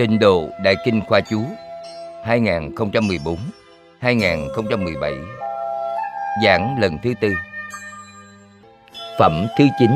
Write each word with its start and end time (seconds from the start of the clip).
Tịnh 0.00 0.18
độ 0.18 0.48
Đại 0.62 0.76
Kinh 0.84 1.00
Khoa 1.08 1.20
Chú 1.20 1.42
2014-2017 2.24 3.36
Giảng 6.44 6.76
lần 6.80 6.98
thứ 7.02 7.14
tư. 7.20 7.28
Phẩm 9.18 9.46
thứ 9.58 9.64
9 9.78 9.90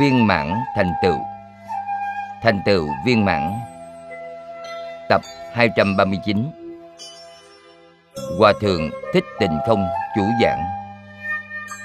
Viên 0.00 0.26
mãn 0.26 0.54
thành 0.76 0.92
tựu. 1.02 1.18
Thành 2.42 2.60
tựu 2.66 2.88
viên 3.06 3.24
mãn. 3.24 3.52
Tập 5.08 5.20
239 5.54 6.44
Hòa 8.38 8.52
Thượng 8.60 8.90
Thích 9.12 9.24
Tịnh 9.40 9.58
Không 9.66 9.86
chủ 10.16 10.22
giảng. 10.42 10.64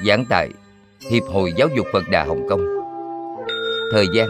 Giảng 0.07 0.26
tại 0.29 0.49
Hiệp 1.12 1.23
hội 1.23 1.54
Giáo 1.57 1.68
dục 1.76 1.88
Phật 1.93 2.04
Đà 2.09 2.23
Hồng 2.23 2.48
Kông. 2.49 2.62
Thời 3.91 4.05
gian, 4.16 4.27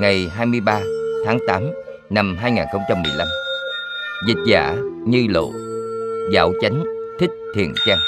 Ngày 0.00 0.30
23 0.36 0.80
tháng 1.24 1.38
8 1.46 1.70
năm 2.10 2.36
2015 2.38 3.28
Dịch 4.26 4.38
giả 4.46 4.76
Như 5.06 5.26
Lộ, 5.28 5.52
Dạo 6.32 6.52
chánh, 6.60 6.84
Thích 7.18 7.30
Thiền 7.54 7.72
Trang. 7.86 7.98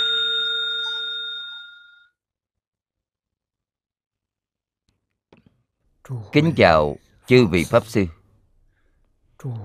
Kính 6.33 6.53
chào 6.57 6.97
chư 7.27 7.47
vị 7.47 7.65
Pháp 7.65 7.87
Sư, 7.87 8.05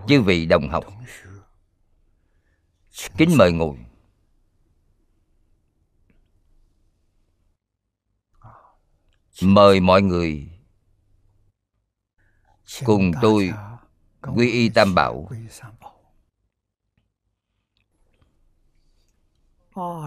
Chư 0.08 0.22
vị 0.22 0.46
đồng 0.46 0.70
học. 0.70 0.86
Kính 3.18 3.38
mời 3.38 3.52
ngồi. 3.52 3.78
Mời 9.42 9.80
mọi 9.80 10.02
người 10.02 10.59
cùng 12.86 13.12
tôi 13.22 13.54
quy 14.22 14.52
y 14.52 14.70
tam 14.70 14.96
bảo. 14.96 15.30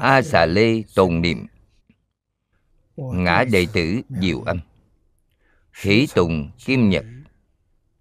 a 0.01 0.23
xà 0.23 0.47
lê 0.47 0.83
tồn 0.95 1.21
niệm. 1.21 1.47
Ngã 2.97 3.45
đệ 3.53 3.67
tử 3.73 4.01
diệu 4.09 4.41
âm. 4.41 4.61
Hỷ 5.83 6.07
tùng 6.15 6.51
kim 6.65 6.89
nhật. 6.91 7.05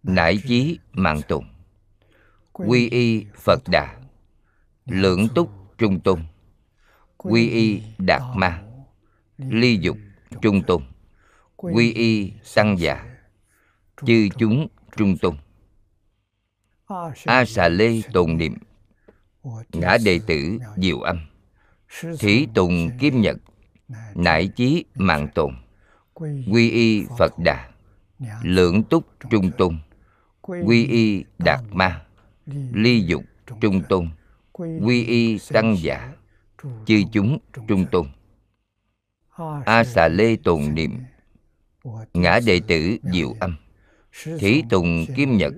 Nải 0.04 0.38
chí 0.48 0.80
mạng 0.92 1.22
tùng. 1.28 1.46
Quy 2.52 2.90
y 2.90 3.26
phật 3.36 3.60
đà. 3.68 3.98
Lưỡng 4.86 5.28
túc 5.36 5.52
trung 5.78 6.00
tôn. 6.00 6.24
Quy 7.18 7.50
y 7.50 7.82
đạt 7.98 8.22
ma. 8.36 8.64
Ly 9.38 9.78
dục 9.82 9.98
trung 10.42 10.64
tôn. 10.68 10.84
Quy 11.56 11.94
y 11.94 12.34
tăng 12.56 12.80
già 12.80 13.11
chư 14.06 14.30
chúng 14.38 14.68
trung 14.98 15.18
tùng, 15.18 15.38
a 17.26 17.46
xà 17.46 17.70
lê 17.70 18.02
tồn 18.14 18.38
niệm. 18.38 18.56
Ngã 19.74 19.98
đệ 20.06 20.20
tử 20.28 20.60
diệu 20.78 21.02
âm. 21.02 21.20
Thí 22.20 22.48
tùng 22.54 22.90
kim 23.00 23.22
nhật. 23.22 23.38
Nải 24.16 24.48
chí 24.48 24.86
mạng 24.96 25.28
tồn. 25.36 25.54
Quy 26.52 26.70
y 26.70 27.06
phật 27.18 27.40
đà. 27.40 27.70
Lưỡng 28.44 28.84
túc 28.84 29.06
trung 29.30 29.52
tùng, 29.58 29.80
quy 30.42 30.86
y 30.86 31.24
đạt 31.40 31.60
ma. 31.72 32.02
Ly 32.74 33.02
dục 33.02 33.24
trung 33.62 33.82
tùng, 33.90 34.10
quy 34.54 35.06
y 35.06 35.38
tăng 35.50 35.78
giả 35.78 36.14
chư 36.86 37.02
chúng 37.12 37.40
trung 37.68 37.86
tùng, 37.92 38.08
a 39.66 39.84
xà 39.84 40.08
lê 40.08 40.36
tồn 40.44 40.76
niệm. 40.76 41.00
Ngã 42.14 42.40
đệ 42.46 42.62
tử 42.68 42.98
diệu 43.04 43.36
âm 43.40 43.56
thí 44.40 44.64
tùng 44.70 45.06
kim 45.16 45.38
nhật 45.38 45.54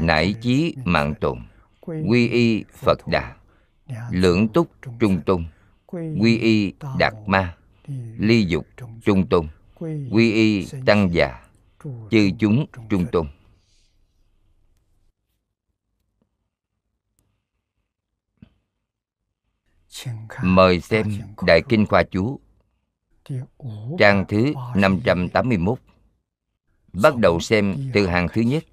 nải 0.00 0.34
chí 0.42 0.74
mạng 0.84 1.14
tồn 1.20 1.38
quy 1.80 2.28
y 2.28 2.64
phật 2.72 2.98
đà 3.08 3.36
lưỡng 4.10 4.48
túc 4.48 4.70
trung 5.00 5.22
tôn 5.26 5.44
quy 5.92 6.38
y 6.38 6.72
đạt 6.98 7.14
ma 7.26 7.56
ly 8.18 8.44
dục 8.44 8.66
trung 9.04 9.26
tôn 9.28 9.48
quy 10.10 10.32
y 10.32 10.66
tăng 10.86 11.12
già 11.12 11.44
chư 12.10 12.30
chúng 12.38 12.66
trung 12.90 13.06
tôn. 13.12 13.26
Mời 20.42 20.80
xem 20.80 21.06
Đại 21.46 21.62
Kinh 21.68 21.86
Khoa 21.86 22.02
Chú 22.02 22.40
Trang 23.98 24.24
thứ 24.28 24.52
581 24.74 25.78
Bắt 26.92 27.16
đầu 27.16 27.40
xem 27.40 27.90
từ 27.94 28.06
hàng 28.06 28.28
thứ 28.32 28.40
nhất. 28.40 28.64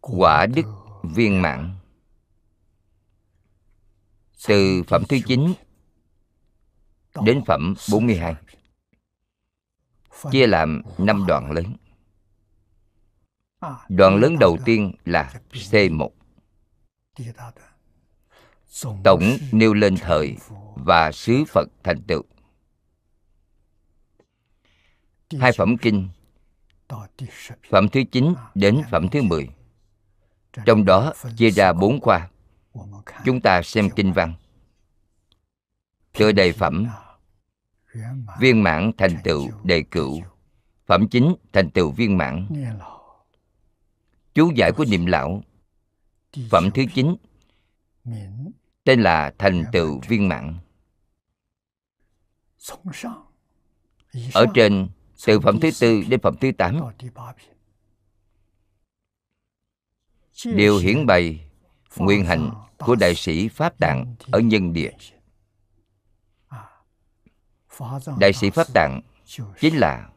Quả 0.00 0.46
đức 0.46 0.66
viên 1.02 1.42
mãn. 1.42 1.74
Từ 4.48 4.82
phẩm 4.82 5.02
thứ 5.08 5.16
9 5.26 5.52
đến 7.24 7.42
phẩm 7.46 7.74
42 7.90 8.34
Chia 10.30 10.46
làm 10.46 10.82
5 10.98 11.26
đoạn 11.26 11.52
lớn. 11.52 11.76
Đoạn 13.88 14.16
lớn 14.16 14.36
đầu 14.40 14.58
tiên 14.64 14.94
là 15.04 15.32
C1 15.52 16.08
Tổng 19.04 19.22
nêu 19.52 19.74
lên 19.74 19.96
thời 19.96 20.36
và 20.74 21.12
sứ 21.12 21.44
Phật 21.48 21.68
thành 21.84 22.02
tựu 22.02 22.22
hai 25.38 25.52
phẩm 25.52 25.76
kinh. 25.76 26.08
Phẩm 27.70 27.88
thứ 27.88 28.00
9 28.12 28.34
đến 28.54 28.82
phẩm 28.90 29.08
thứ 29.08 29.22
10 29.22 29.48
trong 30.66 30.84
đó 30.84 31.12
chia 31.36 31.50
ra 31.50 31.72
bốn 31.72 32.00
khoa. 32.00 32.28
chúng 33.24 33.40
ta 33.40 33.62
xem 33.62 33.90
kinh 33.96 34.12
văn. 34.12 34.34
Tựa 36.12 36.32
đề 36.32 36.52
phẩm 36.52 36.86
viên 38.40 38.62
mãn 38.62 38.90
thành 38.98 39.16
tựu 39.24 39.48
đề 39.64 39.82
cửu. 39.90 40.22
Phẩm 40.86 41.08
chính 41.08 41.34
thành 41.52 41.70
tựu 41.70 41.90
viên 41.90 42.18
mãn. 42.18 42.46
Chú 44.34 44.52
giải 44.56 44.72
của 44.72 44.84
niệm 44.88 45.06
lão. 45.06 45.42
Phẩm 46.50 46.70
thứ 46.74 46.82
9 46.94 47.16
tên 48.84 49.02
là 49.02 49.34
thành 49.38 49.64
tựu 49.72 50.00
viên 50.08 50.28
mãn. 50.28 50.58
Ở 54.34 54.46
trên 54.54 54.88
từ 55.26 55.40
phẩm 55.40 55.60
thứ 55.60 55.70
tư 55.80 56.02
đến 56.08 56.20
phẩm 56.20 56.34
thứ 56.40 56.52
tám. 56.58 56.80
Đều 60.44 60.78
hiển 60.78 61.06
bày 61.06 61.50
nguyên 61.96 62.24
hạnh 62.24 62.50
của 62.78 62.94
đại 62.94 63.14
sĩ 63.14 63.48
pháp 63.48 63.78
tạng 63.78 64.14
ở 64.32 64.40
nhân 64.40 64.72
địa. 64.72 64.90
Đại 68.18 68.32
sĩ 68.32 68.50
pháp 68.50 68.66
tạng 68.74 69.00
chính 69.60 69.76
là 69.76 70.10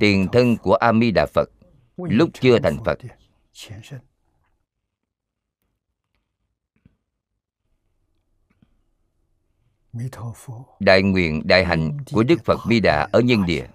tiền 0.00 0.26
thân 0.32 0.56
của 0.56 0.74
a 0.74 0.92
di 1.00 1.10
đà 1.10 1.26
phật 1.34 1.48
lúc 1.96 2.30
chưa 2.40 2.58
thành 2.58 2.78
phật. 2.84 2.98
Đại 10.80 11.02
nguyện 11.02 11.42
đại 11.44 11.64
hạnh 11.64 11.96
của 12.12 12.22
đức 12.22 12.44
phật 12.44 12.60
bi 12.68 12.80
đà 12.80 13.08
ở 13.12 13.20
nhân 13.20 13.46
địa 13.46 13.66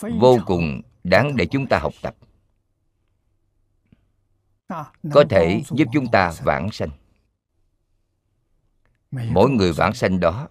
vô 0.00 0.38
cùng 0.46 0.80
đáng 1.04 1.36
để 1.36 1.46
chúng 1.46 1.66
ta 1.66 1.78
học 1.78 1.92
tập. 2.02 2.16
Có 5.12 5.24
thể 5.30 5.62
giúp 5.70 5.88
chúng 5.92 6.06
ta 6.12 6.32
vãng 6.44 6.70
sanh. 6.72 6.90
Mỗi 9.10 9.50
người 9.50 9.72
vãng 9.72 9.94
sanh 9.94 10.20
đó 10.20 10.48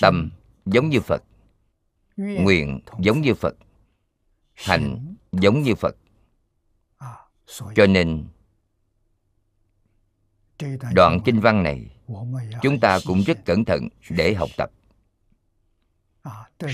tâm 0.00 0.30
giống 0.66 0.88
như 0.88 1.00
phật 1.00 1.22
nguyện 2.16 2.80
giống 2.98 3.20
như 3.20 3.34
phật 3.34 3.56
hạnh 4.54 5.14
giống 5.32 5.62
như 5.62 5.74
phật. 5.74 5.96
Cho 7.74 7.86
nên 7.86 8.26
đoạn 10.94 11.20
kinh 11.24 11.40
văn 11.40 11.62
này 11.62 11.96
chúng 12.62 12.80
ta 12.80 12.98
cũng 13.06 13.22
rất 13.22 13.44
cẩn 13.44 13.64
thận 13.64 13.88
để 14.10 14.34
học 14.34 14.48
tập. 14.56 14.70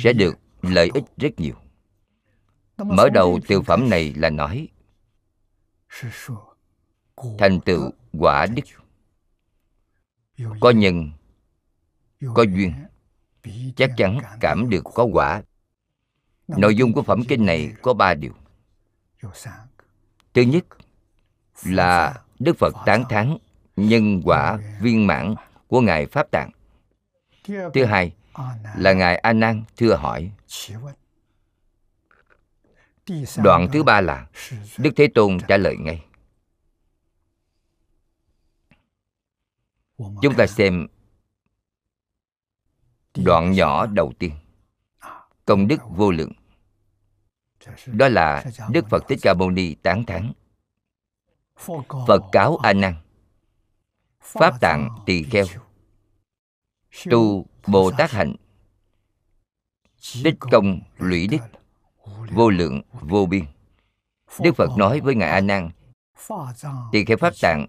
Sẽ 0.03 0.12
được 0.12 0.39
lợi 0.70 0.90
ích 0.94 1.05
rất 1.16 1.40
nhiều. 1.40 1.55
Mở 2.76 3.08
đầu 3.08 3.40
tiểu 3.46 3.62
phẩm 3.62 3.90
này 3.90 4.14
là 4.14 4.31
nói, 4.31 4.69
thành 7.38 7.61
tựu 7.64 7.90
quả 8.12 8.46
đức. 8.46 8.62
Có 10.61 10.70
nhân, 10.70 11.11
có 12.34 12.43
duyên, 12.43 12.75
chắc 13.76 13.90
chắn 13.96 14.19
cảm 14.40 14.70
được 14.70 14.84
có 14.94 15.05
quả. 15.05 15.43
Nội 16.49 16.76
dung 16.76 16.93
của 16.93 17.02
phẩm 17.02 17.22
kinh 17.28 17.46
này 17.46 17.72
có 17.82 17.94
ba 17.94 18.14
điều. 18.14 18.32
Thứ 20.34 20.43
nhất 20.43 20.64
là 21.64 22.22
đức 22.38 22.56
phật 22.58 22.75
tán 22.87 23.05
thán 23.08 23.38
nhân 23.76 24.22
quả 24.25 24.58
viên 24.81 25.06
mãn 25.06 25.34
của 25.69 25.81
ngài 25.81 26.06
pháp 26.06 26.31
tạng. 26.31 26.50
Thứ 27.46 27.84
hai 27.84 28.14
là 28.77 28.93
ngài 28.93 29.17
a 29.17 29.33
nan 29.33 29.65
thưa 29.77 29.95
hỏi. 29.95 30.33
Đoạn 33.37 33.69
thứ 33.73 33.83
ba 33.83 34.01
là 34.01 34.27
đức 34.79 34.91
thế 34.97 35.09
tôn 35.15 35.39
trả 35.49 35.57
lời 35.57 35.77
ngay. 35.77 36.05
Chúng 39.99 40.35
ta 40.37 40.47
xem 40.47 40.87
đoạn 43.15 43.53
nhỏ 43.53 43.87
đầu 43.87 44.13
tiên. 44.19 44.33
Công 45.45 45.69
đức 45.69 45.81
vô 45.89 46.11
lượng. 46.11 46.33
Đó 47.87 48.09
là 48.09 48.45
đức 48.71 48.85
phật 48.91 49.05
thích 49.09 49.19
ca 49.23 49.35
mâu 49.35 49.51
ni 49.51 49.75
tán 49.75 50.05
thán. 50.07 50.33
Phật 52.07 52.23
cáo 52.33 52.57
a 52.57 52.73
nan 52.73 52.95
pháp 54.21 54.61
tạng 54.61 54.89
tỳ 55.07 55.23
kheo. 55.23 55.47
Tu 57.11 57.47
bồ 57.66 57.90
tát 57.99 58.11
hạnh. 58.11 58.37
Tích 60.25 60.34
công 60.38 60.81
lũy 60.99 61.26
đức 61.26 61.38
vô 62.31 62.50
lượng, 62.50 62.82
vô 62.93 63.26
biên. 63.26 63.44
Đức 64.40 64.56
phật 64.56 64.70
nói 64.76 65.00
với 65.00 65.14
ngài 65.14 65.31
a 65.31 65.40
nan, 65.40 65.70
tỳ 66.93 67.05
kheo 67.05 67.16
pháp 67.16 67.32
tạng, 67.43 67.66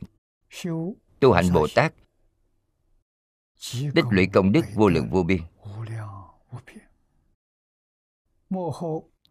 tu 1.20 1.34
hạnh 1.34 1.54
bồ 1.54 1.68
tát 1.76 1.94
tích 3.72 4.06
lũy 4.10 4.28
công 4.34 4.52
đức 4.52 4.66
vô 4.76 4.90
lượng, 4.90 5.10
vô 5.10 5.24
biên. 5.24 5.42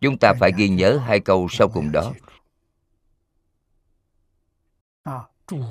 Chúng 0.00 0.18
ta 0.20 0.32
phải 0.40 0.52
ghi 0.56 0.68
nhớ 0.68 0.98
hai 0.98 1.20
câu 1.20 1.48
sau 1.50 1.68
cùng 1.68 1.92
đó. 1.92 2.12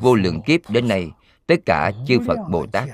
Vô 0.01 0.15
lượng 0.15 0.41
kiếp 0.45 0.69
đến 0.69 0.87
nay, 0.87 1.11
tất 1.47 1.55
cả 1.65 1.91
chư 2.07 2.19
phật 2.27 2.37
bồ 2.51 2.65
tát 2.67 2.89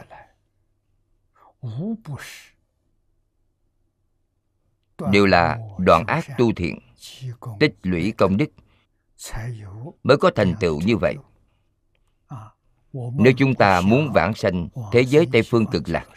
đều 5.12 5.26
là 5.26 5.60
đoạn 5.78 6.06
ác 6.08 6.26
tu 6.38 6.54
thiện 6.54 6.80
tích 7.60 7.76
lũy 7.84 8.14
công 8.18 8.38
đức 8.38 8.50
mới 10.04 10.18
có 10.18 10.32
thành 10.36 10.56
tựu 10.60 10.82
như 10.82 10.98
vậy 10.98 11.16
nếu 12.94 13.34
chúng 13.38 13.56
ta 13.56 13.82
muốn 13.82 14.12
vãng 14.14 14.34
sanh 14.34 14.70
thế 14.92 15.02
giới 15.02 15.28
tây 15.32 15.42
phương 15.44 15.66
cực 15.72 15.90
lạc 15.90 16.08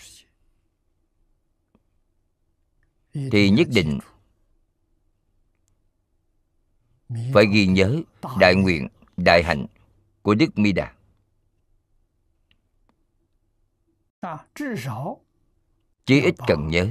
thì 3.14 3.50
nhất 3.50 3.68
định 3.74 3.98
phải 7.34 7.46
ghi 7.52 7.66
nhớ 7.66 8.00
đại 8.38 8.54
nguyện 8.54 8.88
đại 9.16 9.42
hạnh 9.42 9.66
của 10.22 10.34
đức 10.34 10.58
mi 10.58 10.72
đà 10.72 10.92
chí 16.12 16.20
ít 16.20 16.34
cần 16.46 16.68
nhớ. 16.68 16.88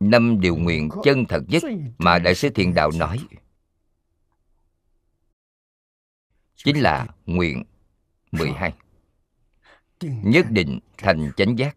Năm 0.00 0.40
điều 0.40 0.56
nguyện 0.56 0.88
chân 1.04 1.24
thật 1.28 1.42
nhất 1.48 1.62
mà 1.98 2.18
đại 2.18 2.34
sư 2.34 2.50
thiền 2.50 2.74
đạo 2.74 2.90
nói. 2.98 3.18
Chính 6.54 6.82
là 6.82 7.06
nguyện 7.26 7.64
12 8.32 8.74
nhất 10.00 10.46
định 10.50 10.80
thành 10.98 11.30
chánh 11.36 11.58
giác. 11.58 11.76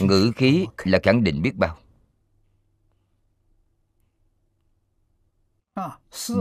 Ngữ 0.00 0.32
khí 0.36 0.66
là 0.84 0.98
khẳng 1.02 1.24
định 1.24 1.42
biết 1.42 1.56
bao. 1.56 1.78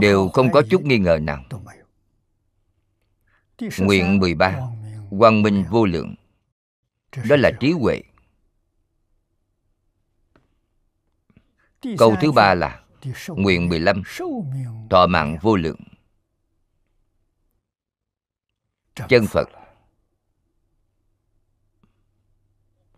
Đều 0.01 0.29
không 0.29 0.51
có 0.51 0.61
chút 0.69 0.81
nghi 0.81 0.97
ngờ 0.97 1.19
nào. 1.21 1.43
Nguyện 3.79 4.19
13 4.19 4.70
quang 5.19 5.41
minh 5.41 5.65
vô 5.69 5.85
lượng. 5.85 6.15
Đó 7.29 7.35
là 7.35 7.51
trí 7.59 7.71
huệ. 7.71 8.01
Câu 11.97 12.15
thứ 12.21 12.31
ba 12.31 12.53
là 12.53 12.83
nguyện 13.27 13.69
15 13.69 14.01
thọ 14.89 15.07
mạng 15.07 15.37
vô 15.41 15.55
lượng. 15.55 15.79
Chân 19.09 19.25
phật 19.27 19.49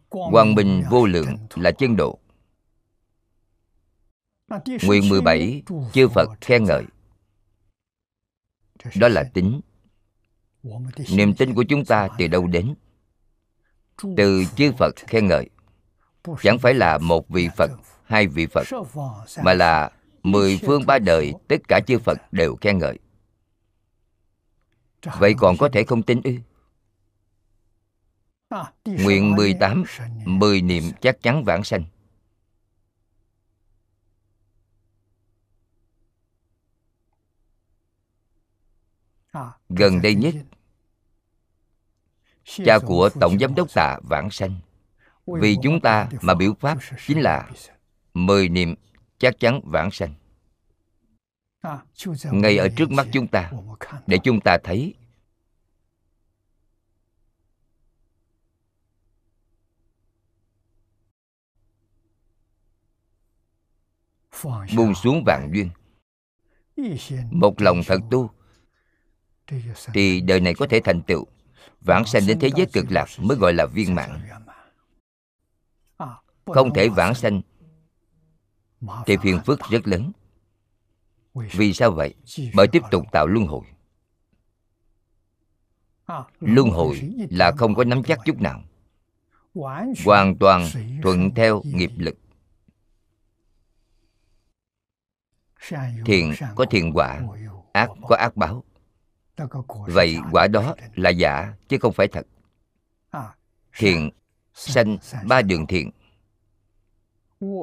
quang 0.10 0.56
minh 0.56 0.84
vô 0.90 1.06
lượng 1.06 1.38
là 1.56 1.72
chân 1.72 1.96
độ. 1.96 2.20
Nguyện 4.84 5.10
17 5.10 5.64
chư 5.94 6.08
phật 6.08 6.30
khen 6.42 6.64
ngợi. 6.64 6.86
Đó 8.96 9.08
là 9.08 9.24
tính 9.34 9.62
niềm 11.10 11.34
tin 11.34 11.54
của 11.54 11.64
chúng 11.64 11.86
ta 11.86 12.08
từ 12.18 12.28
đâu 12.28 12.48
đến? 12.48 12.76
Từ 14.18 14.44
chư 14.56 14.72
phật 14.78 14.96
khen 14.96 15.28
ngợi. 15.28 15.50
Chẳng 16.42 16.60
phải 16.60 16.74
là 16.74 16.98
một 16.98 17.30
vị 17.30 17.50
phật, 17.58 17.72
hai 18.04 18.28
vị 18.28 18.48
phật, 18.48 18.68
mà 19.44 19.54
là 19.54 19.92
mười 20.24 20.60
phương 20.66 20.86
ba 20.86 21.00
đời, 21.00 21.34
tất 21.48 21.68
cả 21.68 21.80
chư 21.88 22.00
phật 22.00 22.18
đều 22.32 22.56
khen 22.62 22.78
ngợi. 22.78 23.00
Vậy 25.20 25.34
còn 25.38 25.58
có 25.58 25.70
thể 25.74 25.84
không 25.84 26.04
tin 26.04 26.22
ư? 26.24 26.34
Nguyện 28.86 29.32
18 29.36 29.84
mười 30.26 30.62
niệm 30.62 30.84
chắc 31.02 31.22
chắn 31.22 31.44
vãng 31.44 31.64
sanh. 31.64 31.84
Gần 39.70 40.02
đây 40.02 40.16
nhất 40.16 40.36
cha 42.66 42.80
của 42.80 43.10
tổng 43.20 43.40
giám 43.40 43.56
đốc 43.56 43.74
tạ 43.74 44.00
vãng 44.10 44.30
sanh. 44.32 44.60
Vì 45.26 45.58
chúng 45.64 45.80
ta 45.82 46.10
mà 46.22 46.34
biểu 46.34 46.54
pháp 46.60 46.78
chính 47.08 47.22
là 47.22 47.52
mười 48.14 48.50
niệm 48.50 48.76
chắc 49.18 49.40
chắn 49.40 49.62
vãng 49.64 49.92
sanh. 49.92 50.14
Ngay 52.32 52.58
ở 52.58 52.68
trước 52.78 52.92
mắt 52.92 53.08
chúng 53.14 53.28
ta 53.28 53.52
để 54.08 54.18
chúng 54.24 54.40
ta 54.42 54.58
thấy 54.64 54.94
buông 64.76 64.96
xuống 64.96 65.24
vạn 65.26 65.52
duyên. 65.54 65.70
Một 67.32 67.62
lòng 67.62 67.82
thật 67.88 68.00
tu 68.12 68.30
thì 69.94 70.22
đời 70.22 70.40
này 70.40 70.54
có 70.54 70.68
thể 70.70 70.82
thành 70.84 71.02
tựu 71.02 71.26
vãng 71.82 72.06
sanh 72.06 72.28
đến 72.28 72.40
thế 72.40 72.50
giới 72.56 72.66
cực 72.74 72.86
lạc 72.90 73.06
mới 73.18 73.38
gọi 73.38 73.54
là 73.54 73.66
viên 73.66 73.96
mãn. 73.96 74.22
Không 76.46 76.74
thể 76.74 76.90
vãng 76.90 77.16
sanh 77.16 77.42
thì 79.06 79.18
phiền 79.18 79.40
phức 79.46 79.60
rất 79.70 79.88
lớn. 79.88 80.12
Vì 81.34 81.74
sao 81.74 81.92
vậy? 81.92 82.16
Bởi 82.56 82.68
tiếp 82.68 82.82
tục 82.92 83.06
tạo 83.12 83.28
luân 83.28 83.48
hồi. 83.48 83.62
Luân 86.40 86.70
hồi 86.70 87.02
là 87.30 87.52
không 87.58 87.76
có 87.76 87.84
nắm 87.84 88.04
chắc 88.04 88.20
chút 88.26 88.42
nào. 88.42 88.64
Hoàn 90.06 90.36
toàn 90.40 90.68
thuận 91.04 91.34
theo 91.36 91.62
nghiệp 91.66 91.92
lực. 91.98 92.16
Thiện 96.06 96.34
có 96.56 96.66
thiện 96.70 96.92
quả, 96.94 97.22
ác 97.74 97.90
có 98.08 98.16
ác 98.16 98.38
báo 98.38 98.64
vậy 99.88 100.18
quả 100.32 100.48
đó 100.48 100.76
là 100.96 101.10
giả 101.10 101.54
chứ 101.68 101.78
không 101.82 101.94
phải 101.94 102.08
thật. 102.08 102.28
Thiện 103.78 104.10
sanh 104.54 104.98
ba 105.26 105.42
đường 105.42 105.68
thiện. 105.68 105.92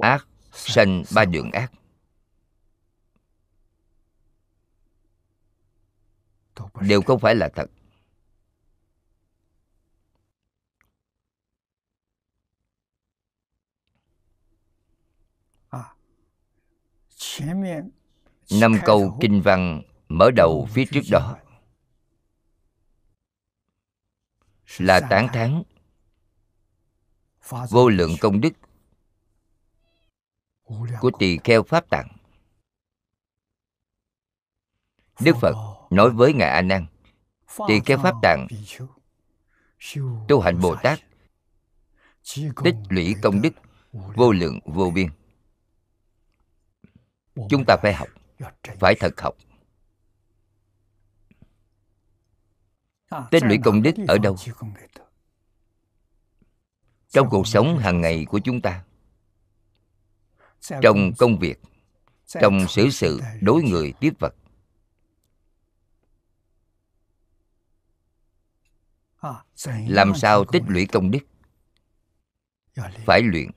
Ác 0.03 0.27
sanh 0.53 1.03
ba 1.15 1.25
đường 1.25 1.51
ác. 1.51 1.73
Đều 6.81 7.03
không 7.03 7.21
phải 7.21 7.35
là 7.35 7.49
thật. 7.55 7.71
Năm 18.61 18.75
câu 18.85 19.19
kinh 19.21 19.43
văn 19.43 19.83
mở 20.09 20.31
đầu 20.37 20.69
phía 20.71 20.85
trước 20.93 21.01
đó 21.11 21.37
là 24.79 25.01
tán 25.11 25.29
thán. 25.33 25.63
Vô 27.71 27.89
lượng 27.89 28.17
công 28.21 28.41
đức 28.41 28.51
của 31.01 31.11
tỳ 31.19 31.39
kheo 31.45 31.63
pháp 31.63 31.91
tạng. 31.91 32.09
Đức 35.21 35.37
phật 35.41 35.55
nói 35.91 36.11
với 36.11 36.33
ngài 36.33 36.51
a 36.51 36.63
nan 36.63 36.87
tỳ 37.69 37.81
kheo 37.87 37.99
pháp 37.99 38.15
tạng 38.23 38.47
tu 40.29 40.41
hành 40.41 40.61
bồ 40.61 40.77
tát. 40.83 40.99
Tích 42.65 42.75
lũy 42.89 43.15
công 43.23 43.43
đức 43.43 43.51
vô 43.91 44.33
lượng 44.33 44.59
vô 44.65 44.91
biên. 44.91 45.09
Chúng 47.51 47.65
ta 47.67 47.77
phải 47.83 47.95
học 47.95 48.09
phải 48.81 48.95
thật 49.01 49.21
học 49.21 49.35
tích 53.31 53.43
lũy 53.43 53.59
công 53.65 53.83
đức 53.83 53.95
ở 54.09 54.19
đâu? 54.19 54.37
trong 57.09 57.29
cuộc 57.31 57.47
sống 57.47 57.79
hàng 57.79 58.01
ngày 58.01 58.27
của 58.29 58.39
chúng 58.39 58.61
ta. 58.61 58.85
trong 60.83 61.13
công 61.19 61.39
việc 61.39 61.61
trong 62.41 62.69
xử 62.69 62.91
sự 62.91 63.21
đối 63.41 63.63
người 63.63 63.93
tiếp 64.01 64.13
vật. 64.19 64.35
làm 69.89 70.13
sao 70.15 70.45
tích 70.45 70.63
lũy 70.69 70.87
công 70.87 71.11
đức 71.11 71.21
phải 73.07 73.23
luyện. 73.23 73.51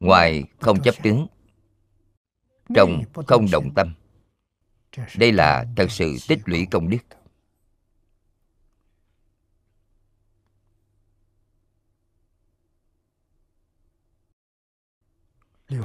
Ngoài 0.00 0.44
không 0.60 0.82
chấp 0.82 0.94
tướng 1.02 1.26
trong 2.74 3.02
không 3.26 3.46
động 3.52 3.70
tâm. 3.76 3.94
đây 5.18 5.32
là 5.32 5.64
thật 5.76 5.86
sự 5.90 6.16
tích 6.28 6.40
lũy 6.44 6.66
công 6.70 6.90
đức 6.90 6.98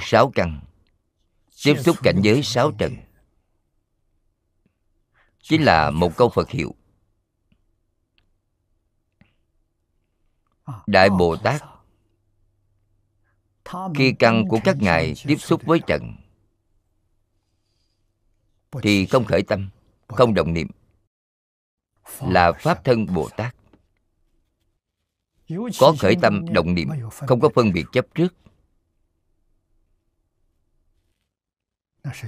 sáu 0.01 0.31
căn. 0.36 0.62
Tiếp 1.63 1.75
xúc 1.84 1.96
cảnh 2.03 2.19
giới 2.24 2.43
sáu 2.43 2.72
trần 2.72 2.96
chính 5.50 5.63
là 5.63 5.91
một 5.91 6.17
câu 6.17 6.29
phật 6.29 6.50
hiệu. 6.50 6.75
Đại 10.88 11.10
bồ 11.10 11.36
tát. 11.36 11.63
khi 13.96 14.13
căn 14.19 14.43
của 14.50 14.60
các 14.63 14.77
ngài 14.79 15.13
tiếp 15.25 15.36
xúc 15.36 15.62
với 15.65 15.79
trần 15.88 16.15
thì 18.81 19.05
không 19.05 19.25
khởi 19.25 19.43
tâm 19.43 19.69
không 20.08 20.34
động 20.34 20.53
niệm. 20.53 20.67
là 22.22 22.51
pháp 22.51 22.84
thân 22.84 23.05
bồ 23.13 23.29
tát. 23.38 23.55
Có 25.79 25.96
khởi 26.00 26.15
tâm 26.22 26.46
động 26.53 26.74
niệm 26.74 26.89
không 27.27 27.39
có 27.39 27.50
phân 27.55 27.74
biệt 27.74 27.86
chấp 27.91 28.05
trước 28.15 28.34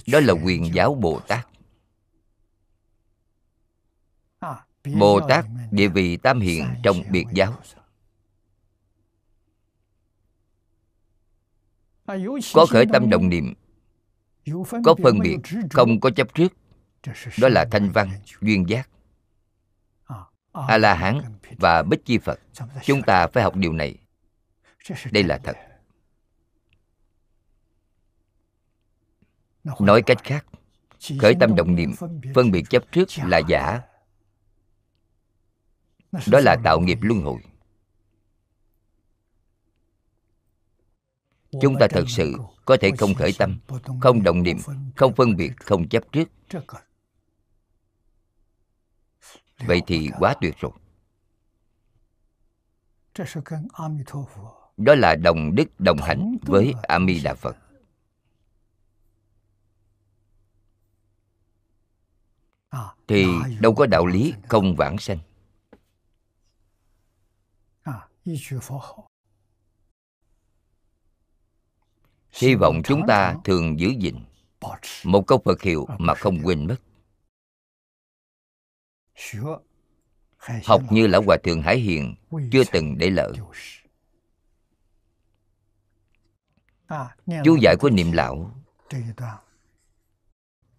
đó 0.08 0.20
là 0.20 0.34
quyền 0.34 0.74
giáo 0.74 0.94
bồ 0.96 1.20
tát. 1.28 1.48
Bồ 5.00 5.20
tát 5.30 5.46
địa 5.72 5.88
vị 5.88 6.18
tam 6.18 6.40
hiện 6.40 6.66
trong 6.84 6.98
biệt 7.10 7.26
giáo. 7.34 7.60
Có 12.54 12.66
khởi 12.70 12.86
tâm 12.94 13.10
động 13.10 13.30
niệm 13.30 13.54
có 14.84 14.96
phân 15.04 15.20
biệt 15.20 15.38
không 15.72 16.00
có 16.00 16.12
chấp 16.12 16.34
trước 16.34 16.54
đó 17.38 17.50
là 17.50 17.66
thanh 17.72 17.90
văn 17.90 18.10
duyên 18.42 18.70
giác. 18.70 18.90
A 20.54 20.78
la 20.78 20.94
hán 20.94 21.22
và 21.58 21.84
bích 21.84 22.06
chi 22.06 22.18
phật 22.18 22.40
chúng 22.84 23.02
ta 23.02 23.28
phải 23.28 23.44
học 23.44 23.56
điều 23.56 23.74
này. 23.74 23.98
đây 25.12 25.24
là 25.24 25.38
thật 25.38 25.58
nói 29.80 30.02
cách 30.02 30.24
khác 30.24 30.46
khởi 31.20 31.36
tâm 31.40 31.56
động 31.56 31.76
niệm 31.76 31.92
phân 32.36 32.52
biệt 32.52 32.64
chấp 32.70 32.92
trước 32.92 33.08
là 33.26 33.42
giả. 33.48 33.82
Đó 36.28 36.40
là 36.40 36.56
tạo 36.64 36.80
nghiệp 36.80 36.98
luân 37.02 37.22
hồi. 37.22 37.42
Chúng 41.62 41.76
ta 41.80 41.88
thật 41.90 42.04
sự 42.08 42.34
có 42.66 42.78
thể 42.82 42.92
không 42.98 43.14
khởi 43.14 43.32
tâm 43.38 43.60
không 44.02 44.24
động 44.24 44.44
niệm 44.44 44.58
không 44.96 45.14
phân 45.16 45.36
biệt 45.36 45.52
không 45.58 45.88
chấp 45.88 46.04
trước. 46.12 46.30
vậy 49.58 49.82
thì 49.88 50.10
quá 50.20 50.36
tuyệt 50.42 50.56
rồi. 50.60 50.72
Đó 54.78 54.96
là 54.96 55.16
đồng 55.16 55.56
đức 55.56 55.80
đồng 55.80 55.98
hạnh 55.98 56.38
với 56.42 56.74
a 56.84 57.00
di 57.08 57.22
đà 57.24 57.34
phật 57.34 57.58
thì 63.08 63.26
đâu 63.60 63.76
có 63.76 63.86
đạo 63.86 64.06
lý 64.06 64.34
không 64.48 64.76
vãng 64.76 64.98
sanh. 64.98 65.18
Hy 72.32 72.56
vọng 72.56 72.82
chúng 72.86 73.02
ta 73.08 73.36
thường 73.44 73.80
giữ 73.80 73.90
gìn 74.00 74.16
một 75.04 75.28
câu 75.28 75.42
phật 75.46 75.62
hiệu 75.62 75.88
mà 75.98 76.16
không 76.16 76.42
quên 76.44 76.68
mất. 76.68 76.76
Học 80.66 80.82
như 80.90 81.08
lão 81.08 81.22
hòa 81.22 81.38
thượng 81.44 81.62
hải 81.62 81.78
hiền 81.78 82.16
chưa 82.52 82.64
từng 82.72 82.98
để 82.98 83.10
lỡ 83.10 83.34
chú 87.44 87.58
giải 87.62 87.76
của 87.80 87.90
niệm 87.90 88.12
lão. 88.12 88.52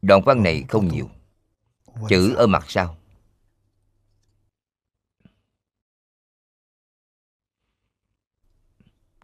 Đoạn 0.02 0.22
văn 0.24 0.42
này 0.42 0.64
không 0.68 0.88
nhiều 0.88 1.10
chữ 2.08 2.34
ở 2.34 2.46
mặt 2.46 2.64
sau. 2.68 2.96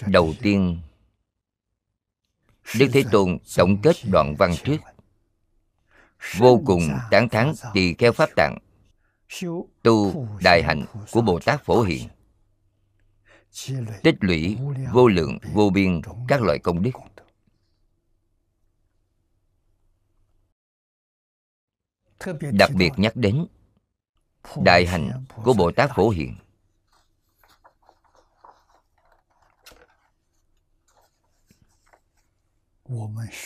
Đầu 0.06 0.34
tiên 0.42 0.80
đức 2.78 2.87
thế 2.92 3.04
tôn 3.12 3.38
tổng 3.56 3.76
kết 3.82 3.96
đoạn 4.12 4.34
văn 4.38 4.54
trước 4.64 4.76
vô 6.37 6.62
cùng 6.66 6.82
tán 7.10 7.28
thán 7.28 7.52
tỳ 7.75 7.94
kheo 7.94 8.12
pháp 8.12 8.30
tạng. 8.37 8.58
Tu 9.82 10.28
đại 10.40 10.62
hạnh 10.62 10.84
của 11.12 11.20
bồ 11.20 11.40
tát 11.40 11.64
phổ 11.64 11.82
hiện 11.82 12.08
tích 14.02 14.14
lũy 14.20 14.56
vô 14.92 15.08
lượng 15.08 15.38
vô 15.52 15.70
biên 15.70 16.00
các 16.28 16.42
loại 16.42 16.58
công 16.58 16.82
đức 16.82 16.90
đặc 22.52 22.70
biệt 22.75 22.90
nhắc 22.96 23.16
đến 23.16 23.46
đại 24.56 24.87
hạnh 24.87 25.25
của 25.44 25.52
bồ 25.52 25.72
tát 25.72 25.90
phổ 25.94 26.08
hiện 26.08 26.37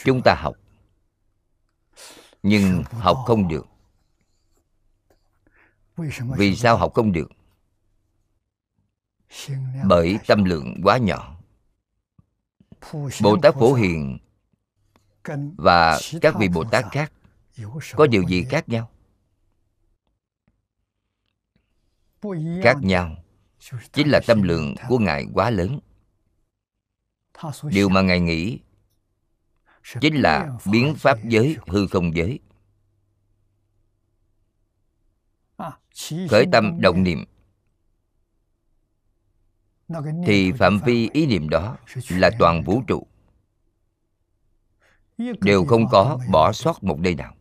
chúng 0.04 0.20
ta 0.24 0.34
học, 0.38 0.56
nhưng 2.42 2.82
học 2.92 3.18
không 3.26 3.48
được. 3.48 3.66
Vì 6.36 6.56
sao 6.56 6.76
học 6.76 6.92
không 6.94 7.12
được? 7.12 7.30
Bởi 9.84 10.18
tâm 10.26 10.44
lượng 10.44 10.80
quá 10.84 10.98
nhỏ. 10.98 11.36
Bồ 13.22 13.36
tát 13.42 13.54
phổ 13.54 13.74
hiền 13.74 14.18
và 15.56 16.00
các 16.20 16.34
vị 16.38 16.48
bồ 16.48 16.64
tát 16.64 16.84
khác 16.92 17.12
có 17.96 18.06
điều 18.06 18.22
gì 18.28 18.44
khác 18.44 18.68
nhau? 18.68 18.90
Khác 22.62 22.76
nhau 22.82 23.16
chính 23.92 24.08
là 24.08 24.20
tâm 24.26 24.42
lượng 24.42 24.74
của 24.88 24.98
ngài 24.98 25.26
quá 25.34 25.50
lớn. 25.50 25.80
Điều 27.62 27.88
mà 27.88 28.02
ngài 28.02 28.20
nghĩ 28.20 28.58
chính 30.00 30.14
là 30.14 30.58
biến 30.72 30.94
pháp 30.94 31.18
giới 31.24 31.56
hư 31.66 31.86
không 31.86 32.16
giới. 32.16 32.38
Khởi 36.30 36.46
tâm 36.52 36.80
động 36.80 37.02
niệm. 37.02 37.24
thì 40.26 40.52
phạm 40.52 40.78
vi 40.84 41.10
ý 41.12 41.26
niệm 41.26 41.48
đó 41.48 41.76
là 42.08 42.30
toàn 42.38 42.62
vũ 42.62 42.82
trụ. 42.86 43.06
Đều 45.18 45.64
không 45.64 45.88
có 45.90 46.18
bỏ 46.30 46.52
sót 46.52 46.84
một 46.84 46.98
nơi 46.98 47.14
nào 47.14 47.34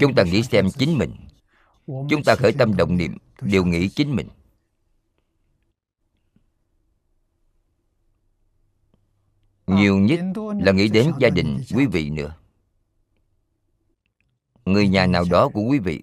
chúng 0.00 0.14
ta 0.14 0.22
nghĩ 0.22 0.42
xem 0.42 0.66
chính 0.70 0.98
mình. 0.98 1.16
Chúng 1.86 2.22
ta 2.24 2.34
khởi 2.38 2.52
tâm 2.52 2.76
động 2.76 2.96
niệm, 2.96 3.18
đều 3.40 3.64
nghĩ 3.64 3.88
chính 3.88 4.16
mình. 4.16 4.28
Nhiều 9.66 9.98
nhất 9.98 10.20
là 10.60 10.72
nghĩ 10.72 10.88
đến 10.88 11.12
gia 11.18 11.30
đình, 11.30 11.60
quý 11.74 11.86
vị 11.86 12.10
nữa. 12.10 12.36
Người 14.64 14.88
nhà 14.88 15.06
nào 15.06 15.24
đó 15.30 15.48
của 15.48 15.62
quý 15.62 15.78
vị. 15.78 16.02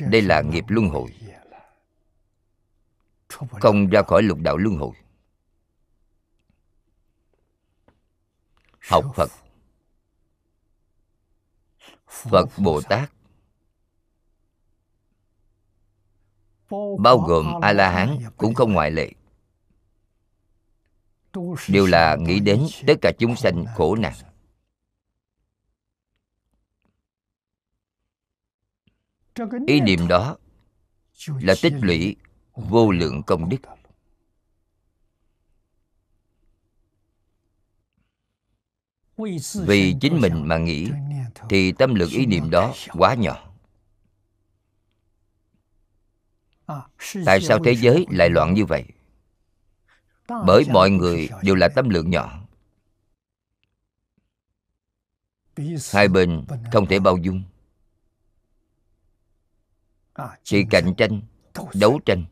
Đây 0.00 0.22
là 0.22 0.42
nghiệp 0.42 0.64
luân 0.68 0.88
hồi. 0.88 1.14
Không 3.28 3.88
ra 3.90 4.02
khỏi 4.02 4.22
lục 4.22 4.38
đạo 4.40 4.56
luân 4.56 4.76
hồi. 4.76 4.92
Học 8.88 9.04
phật 9.14 9.30
phật 12.22 12.48
bồ 12.58 12.80
tát. 12.80 13.12
Bao 16.98 17.18
gồm 17.18 17.60
a 17.62 17.72
la 17.72 17.90
hán 17.90 18.18
cũng 18.36 18.54
không 18.54 18.72
ngoại 18.72 18.90
lệ. 18.90 19.12
Đều 21.68 21.86
là 21.86 22.16
nghĩ 22.20 22.40
đến 22.40 22.66
tất 22.86 22.94
cả 23.02 23.12
chúng 23.18 23.36
sanh 23.36 23.64
khổ 23.74 23.96
nạn. 23.96 24.14
Ý 29.66 29.80
niệm 29.80 30.08
đó 30.08 30.36
là 31.26 31.54
tích 31.62 31.72
lũy 31.82 32.16
vô 32.54 32.90
lượng 32.90 33.22
công 33.22 33.48
đức. 33.48 33.58
Vì 39.54 39.94
chính 40.00 40.20
mình 40.20 40.48
mà 40.48 40.58
nghĩ, 40.58 40.90
thì 41.48 41.72
tâm 41.72 41.94
lượng 41.94 42.10
ý 42.10 42.26
niệm 42.26 42.50
đó 42.50 42.74
quá 42.92 43.14
nhỏ. 43.14 43.44
Tại 47.26 47.40
sao 47.40 47.58
thế 47.64 47.72
giới 47.72 48.06
lại 48.10 48.30
loạn 48.30 48.54
như 48.54 48.64
vậy? 48.64 48.84
Bởi 50.28 50.64
mọi 50.72 50.90
người 50.90 51.28
đều 51.42 51.54
là 51.54 51.68
tâm 51.68 51.88
lượng 51.88 52.10
nhỏ. 52.10 52.40
Hai 55.92 56.08
bên 56.08 56.44
không 56.72 56.86
thể 56.86 56.98
bao 56.98 57.16
dung. 57.16 57.42
Chỉ 60.42 60.64
cạnh 60.70 60.94
tranh, 60.96 61.20
đấu 61.74 62.00
tranh, 62.06 62.24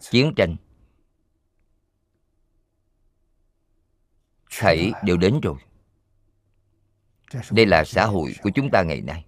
chiến 0.00 0.32
tranh. 0.36 0.56
Thảy 4.50 4.92
đều 5.04 5.16
đến 5.16 5.40
rồi 5.42 5.56
đây 7.50 7.66
là 7.66 7.84
xã 7.84 8.06
hội 8.06 8.34
của 8.42 8.50
chúng 8.54 8.70
ta 8.70 8.82
ngày 8.82 9.00
nay. 9.00 9.24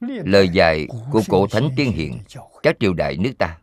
Lời 0.00 0.48
dạy 0.48 0.86
của 1.10 1.22
cổ 1.28 1.46
thánh 1.46 1.68
tiên 1.76 1.92
hiện 1.92 2.18
các 2.62 2.76
triều 2.80 2.94
đại 2.94 3.16
nước 3.16 3.32
ta. 3.38 3.58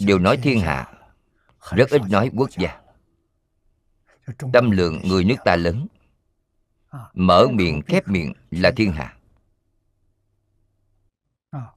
Đều 0.00 0.18
nói 0.18 0.36
thiên 0.42 0.60
hạ 0.60 0.94
rất 1.70 1.90
ít 1.90 2.02
nói 2.10 2.30
quốc 2.36 2.50
gia. 2.50 2.80
tâm 4.52 4.70
lượng 4.70 5.00
người 5.04 5.24
nước 5.24 5.36
ta 5.44 5.56
lớn. 5.56 5.86
Mở 7.14 7.46
miệng 7.52 7.82
khép 7.86 8.08
miệng 8.08 8.32
là 8.50 8.70
thiên 8.76 8.92
hạ. 8.92 9.16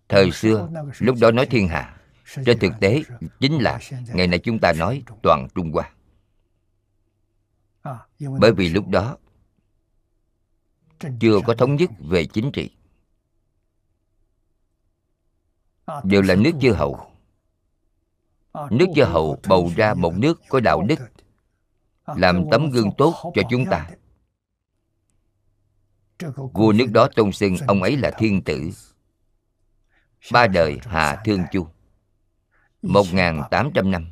Thời 0.08 0.32
xưa 0.32 0.70
lúc 1.00 1.16
đó 1.22 1.32
nói 1.32 1.46
thiên 1.46 1.68
hạ 1.68 2.01
trên 2.46 2.60
thực 2.60 2.72
tế, 2.80 3.02
chính 3.40 3.58
là 3.62 3.80
ngày 4.14 4.28
nay 4.28 4.40
chúng 4.40 4.60
ta 4.60 4.74
nói 4.74 5.04
toàn 5.24 5.48
trung 5.56 5.72
hoa. 5.72 5.92
Bởi 8.40 8.54
vì 8.54 8.70
lúc 8.70 8.88
đó 8.88 9.18
chưa 11.20 11.40
có 11.46 11.56
thống 11.58 11.76
nhất 11.76 11.90
về 12.00 12.26
chính 12.26 12.52
trị. 12.52 12.72
Đều 16.04 16.22
là 16.22 16.36
nước 16.36 16.52
chư 16.62 16.74
hầu. 16.74 17.12
Nước 18.72 18.86
chư 18.96 19.04
hầu 19.04 19.40
bầu 19.48 19.72
ra 19.76 19.94
một 19.94 20.14
nước 20.18 20.42
có 20.50 20.60
đạo 20.60 20.82
đức, 20.82 21.00
làm 22.06 22.44
tấm 22.52 22.70
gương 22.70 22.90
tốt 22.98 23.32
cho 23.36 23.42
chúng 23.50 23.66
ta. 23.66 23.90
Vua 26.36 26.74
nước 26.74 26.88
đó 26.94 27.08
tôn 27.16 27.32
xưng 27.32 27.58
ông 27.68 27.84
ấy 27.84 27.98
là 27.98 28.12
thiên 28.18 28.42
tử. 28.42 28.70
Ba 30.32 30.48
đời 30.48 30.80
hạ 30.84 31.22
thương 31.26 31.44
chu 31.52 31.68
một 32.82 33.06
ngàn 33.14 33.42
tám 33.52 33.72
trăm 33.74 33.92
năm. 33.92 34.12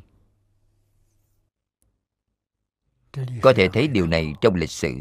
Có 3.42 3.52
thể 3.56 3.68
thấy 3.68 3.88
điều 3.88 4.06
này 4.06 4.34
trong 4.40 4.54
lịch 4.54 4.70
sử. 4.70 4.94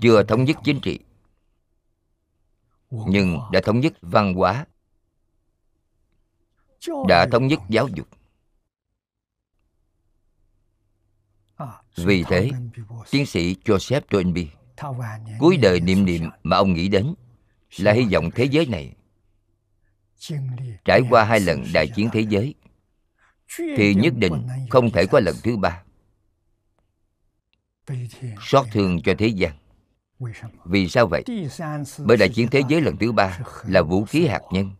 Chưa 0.00 0.22
thống 0.22 0.44
nhất 0.44 0.56
chính 0.64 0.80
trị, 0.80 0.98
nhưng 2.90 3.38
đã 3.52 3.60
thống 3.64 3.80
nhất 3.80 3.92
văn 4.02 4.34
hóa, 4.34 4.66
đã 7.08 7.26
thống 7.32 7.46
nhất 7.46 7.60
giáo 7.68 7.88
dục. 7.88 8.08
Vì 11.96 12.24
thế, 12.28 12.50
tiến 13.10 13.26
sĩ 13.26 13.56
joseph 13.64 14.00
toynbee, 14.00 14.46
cuối 15.38 15.56
đời 15.56 15.80
niệm 15.80 16.04
niệm 16.04 16.30
mà 16.42 16.56
ông 16.56 16.72
nghĩ 16.72 16.88
đến, 16.88 17.14
là 17.78 17.92
hy 17.92 18.06
vọng 18.12 18.30
thế 18.34 18.44
giới 18.44 18.66
này 18.66 18.94
trải 20.84 21.00
qua 21.10 21.24
hai 21.24 21.40
lần 21.40 21.64
đại 21.74 21.88
chiến 21.88 22.08
thế 22.12 22.20
giới 22.20 22.54
thì 23.76 23.94
nhất 23.94 24.14
định 24.16 24.46
không 24.70 24.90
thể 24.90 25.06
có 25.06 25.20
lần 25.20 25.36
thứ 25.42 25.56
ba. 25.56 25.82
Xót 28.40 28.66
thương 28.72 29.02
cho 29.02 29.14
thế 29.18 29.26
gian. 29.26 29.52
Vì 30.64 30.88
sao 30.88 31.06
vậy? 31.06 31.24
Bởi 31.98 32.16
đại 32.16 32.28
chiến 32.28 32.48
thế 32.50 32.62
giới 32.68 32.80
lần 32.80 32.96
thứ 32.96 33.12
ba 33.12 33.38
là 33.66 33.82
vũ 33.82 34.04
khí 34.04 34.26
hạt 34.26 34.42
nhân. 34.50 34.70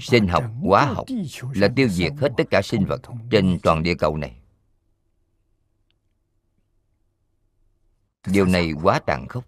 sinh 0.00 0.28
học 0.28 0.44
hóa 0.62 0.84
học 0.84 1.06
là 1.54 1.68
tiêu 1.76 1.88
diệt 1.88 2.12
hết 2.18 2.28
tất 2.36 2.44
cả 2.50 2.62
sinh 2.62 2.84
vật 2.84 3.00
trên 3.30 3.58
toàn 3.62 3.82
địa 3.82 3.94
cầu 3.94 4.16
này. 4.16 4.36
Điều 8.26 8.46
này 8.46 8.72
quá 8.82 9.00
tàn 9.06 9.28
khốc 9.28 9.44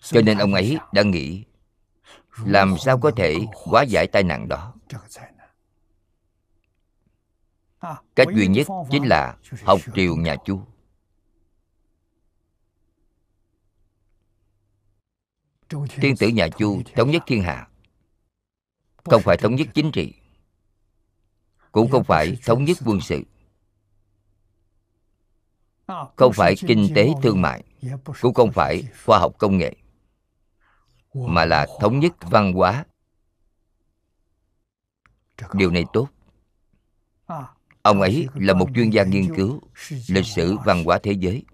cho 0.00 0.22
nên 0.22 0.38
ông 0.38 0.54
ấy 0.54 0.78
đã 0.92 1.02
nghĩ 1.02 1.44
làm 2.44 2.76
sao 2.78 2.98
có 2.98 3.10
thể 3.16 3.36
hóa 3.54 3.82
giải 3.82 4.06
tai 4.06 4.22
nạn 4.22 4.48
đó. 4.48 4.74
Cách 8.16 8.28
duy 8.34 8.46
nhất 8.46 8.66
chính 8.90 9.08
là 9.08 9.36
học 9.64 9.80
triều 9.94 10.16
nhà 10.16 10.36
chu 10.44 10.60
thiên 15.86 16.16
tử 16.16 16.28
nhà 16.28 16.48
chu 16.58 16.82
thống 16.94 17.10
nhất 17.10 17.22
thiên 17.26 17.42
hạ 17.42 17.68
không 19.04 19.22
phải 19.22 19.36
thống 19.36 19.54
nhất 19.54 19.68
chính 19.74 19.92
trị 19.92 20.14
cũng 21.72 21.90
không 21.90 22.04
phải 22.04 22.38
thống 22.44 22.64
nhất 22.64 22.78
quân 22.84 23.00
sự 23.00 23.22
không 26.16 26.32
phải 26.32 26.54
kinh 26.66 26.88
tế 26.94 27.10
thương 27.22 27.42
mại 27.42 27.64
cũng 28.20 28.34
không 28.34 28.52
phải 28.52 28.82
khoa 29.04 29.18
học 29.18 29.32
công 29.38 29.58
nghệ 29.58 29.72
mà 31.14 31.44
là 31.44 31.66
thống 31.80 31.98
nhất 31.98 32.12
văn 32.20 32.52
hóa. 32.52 32.84
Điều 35.52 35.70
này 35.70 35.84
tốt. 35.92 36.08
Ông 37.82 38.00
ấy 38.00 38.26
là 38.34 38.54
một 38.54 38.68
chuyên 38.74 38.90
gia 38.90 39.04
nghiên 39.04 39.34
cứu 39.36 39.60
lịch 40.08 40.26
sử 40.26 40.56
văn 40.64 40.84
hóa 40.84 40.98
thế 41.02 41.12
giới 41.12 41.44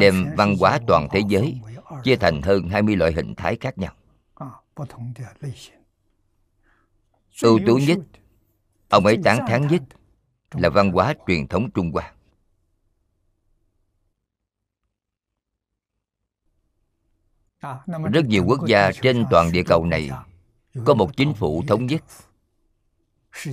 đem 0.00 0.34
văn 0.36 0.56
hóa 0.60 0.78
toàn 0.86 1.08
thế 1.10 1.20
giới 1.28 1.60
chia 2.04 2.16
thành 2.16 2.42
hơn 2.42 2.68
20 2.68 2.96
loại 2.96 3.12
hình 3.12 3.34
thái 3.34 3.56
khác 3.60 3.78
nhau. 3.78 3.94
Ưu 7.42 7.58
tú 7.66 7.76
nhất 7.76 7.98
ông 8.88 9.06
ấy 9.06 9.18
tán 9.24 9.38
thán 9.48 9.66
nhất 9.68 9.82
là 10.52 10.68
văn 10.68 10.92
hóa 10.92 11.14
truyền 11.26 11.48
thống 11.48 11.70
trung 11.70 11.92
hoa 11.92 12.12
rất 18.12 18.26
nhiều 18.26 18.44
quốc 18.46 18.66
gia 18.66 18.92
trên 18.92 19.24
toàn 19.30 19.52
địa 19.52 19.62
cầu 19.62 19.84
này 19.84 20.10
có 20.84 20.94
một 20.94 21.16
chính 21.16 21.34
phủ 21.34 21.64
thống 21.68 21.86
nhất. 21.86 22.02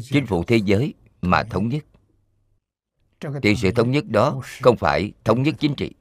Chính 0.03 0.25
phủ 0.25 0.43
thế 0.43 0.57
giới 0.57 0.93
mà 1.21 1.43
thống 1.43 1.69
nhất. 1.69 1.83
Thì 3.43 3.55
sự 3.55 3.71
thống 3.71 3.91
nhất 3.91 4.05
đó 4.07 4.41
không 4.61 4.77
phải 4.77 5.13
thống 5.23 5.43
nhất 5.43 5.55
chính 5.59 5.75
trị. 5.75 5.91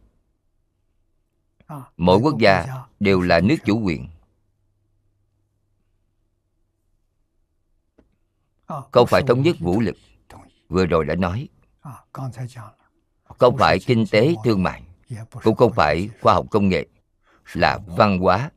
Mỗi 1.96 2.18
quốc 2.18 2.38
gia 2.38 2.66
đều 3.00 3.20
là 3.20 3.40
nước 3.40 3.56
chủ 3.64 3.80
quyền. 3.80 4.08
Không 8.66 9.06
phải 9.06 9.22
thống 9.26 9.42
nhất 9.42 9.56
vũ 9.60 9.80
lực. 9.80 9.96
vừa 10.68 10.86
rồi 10.86 11.04
đã 11.04 11.14
nói. 11.14 11.48
Không 13.24 13.56
phải 13.56 13.78
kinh 13.86 14.04
tế 14.10 14.34
thương 14.44 14.62
mại. 14.62 14.82
Cũng 15.42 15.56
không 15.56 15.72
phải 15.72 16.10
khoa 16.20 16.34
học 16.34 16.46
công 16.50 16.68
nghệ 16.68 16.86
là 17.52 17.78
văn 17.86 18.18
hóa. 18.18 18.50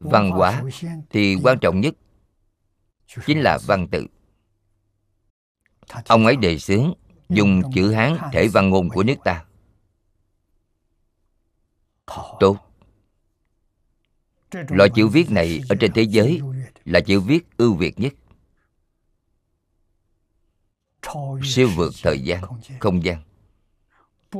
Văn 0.00 0.30
hóa 0.30 0.62
thì 1.10 1.36
quan 1.42 1.58
trọng 1.60 1.80
nhất 1.80 1.94
chính 3.26 3.40
là 3.40 3.58
văn 3.66 3.88
tự. 3.88 4.06
Ông 6.06 6.26
ấy 6.26 6.36
đề 6.36 6.58
xướng 6.58 6.94
dùng 7.28 7.62
chữ 7.74 7.92
hán 7.92 8.16
thể 8.32 8.48
văn 8.48 8.70
ngôn 8.70 8.88
của 8.88 9.02
nước 9.02 9.16
ta. 9.24 9.44
Tốt. 12.40 12.56
Loại 14.52 14.90
chữ 14.94 15.08
viết 15.08 15.30
này 15.30 15.60
ở 15.68 15.76
trên 15.80 15.92
thế 15.92 16.02
giới 16.02 16.40
là 16.84 17.00
chữ 17.00 17.20
viết 17.20 17.56
ưu 17.56 17.74
việt 17.74 18.00
nhất 18.00 18.12
siêu 21.44 21.68
vượt 21.76 21.94
thời 22.02 22.20
gian, 22.20 22.42
không 22.80 23.04
gian. 23.04 23.22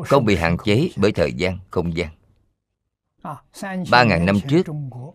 Không 0.04 0.24
bị 0.24 0.36
hạn 0.36 0.56
chế 0.64 0.90
bởi 0.96 1.12
thời 1.12 1.32
gian, 1.32 1.58
không 1.70 1.96
gian. 1.96 2.10
Ba 3.90 4.04
ngàn 4.04 4.26
năm 4.26 4.38
trước, 4.48 4.66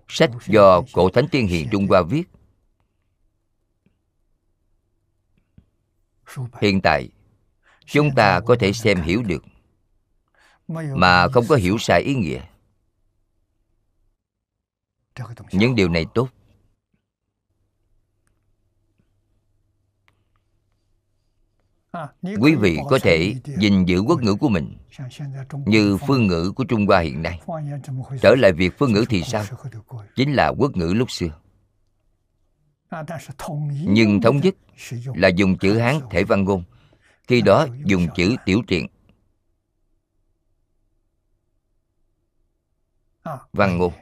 sách 0.07 0.31
do 0.47 0.81
cổ 0.93 1.09
thánh 1.09 1.27
tiên 1.31 1.47
hiền 1.47 1.67
trung 1.71 1.87
hoa 1.87 2.01
viết. 2.01 2.23
Hiện 6.61 6.81
tại, 6.81 7.09
chúng 7.85 8.09
ta 8.15 8.39
có 8.39 8.55
thể 8.59 8.73
xem 8.73 9.01
hiểu 9.01 9.23
được, 9.23 9.43
mà 10.67 11.27
không 11.27 11.45
có 11.49 11.55
hiểu 11.55 11.77
sai 11.79 12.01
ý 12.01 12.15
nghĩa. 12.15 12.41
Những 15.51 15.75
điều 15.75 15.89
này 15.89 16.05
tốt. 16.13 16.29
Quý 22.39 22.55
vị 22.55 22.77
có 22.89 22.99
thể 22.99 23.35
gìn 23.57 23.85
giữ 23.85 23.99
quốc 23.99 24.21
ngữ 24.21 24.35
của 24.35 24.49
mình 24.49 24.77
như 25.65 25.97
phương 26.07 26.27
ngữ 26.27 26.51
của 26.55 26.63
trung 26.63 26.85
hoa 26.87 26.99
hiện 26.99 27.21
nay. 27.21 27.41
Trở 28.21 28.35
lại 28.35 28.51
việc 28.53 28.73
phương 28.77 28.93
ngữ 28.93 29.05
thì 29.09 29.23
sao? 29.23 29.43
chính 30.15 30.33
là 30.33 30.47
quốc 30.47 30.77
ngữ 30.77 30.93
lúc 30.93 31.11
xưa. 31.11 31.29
Nhưng 33.69 34.21
thống 34.21 34.37
nhất 34.37 34.55
là 35.15 35.27
dùng 35.27 35.57
chữ 35.57 35.79
hán 35.79 35.99
thể 36.09 36.23
văn 36.23 36.43
ngôn. 36.43 36.63
Khi 37.27 37.41
đó 37.41 37.67
dùng 37.85 38.07
chữ 38.15 38.35
tiểu 38.45 38.61
truyện 38.67 38.87
văn 43.53 43.77
ngôn. 43.77 43.93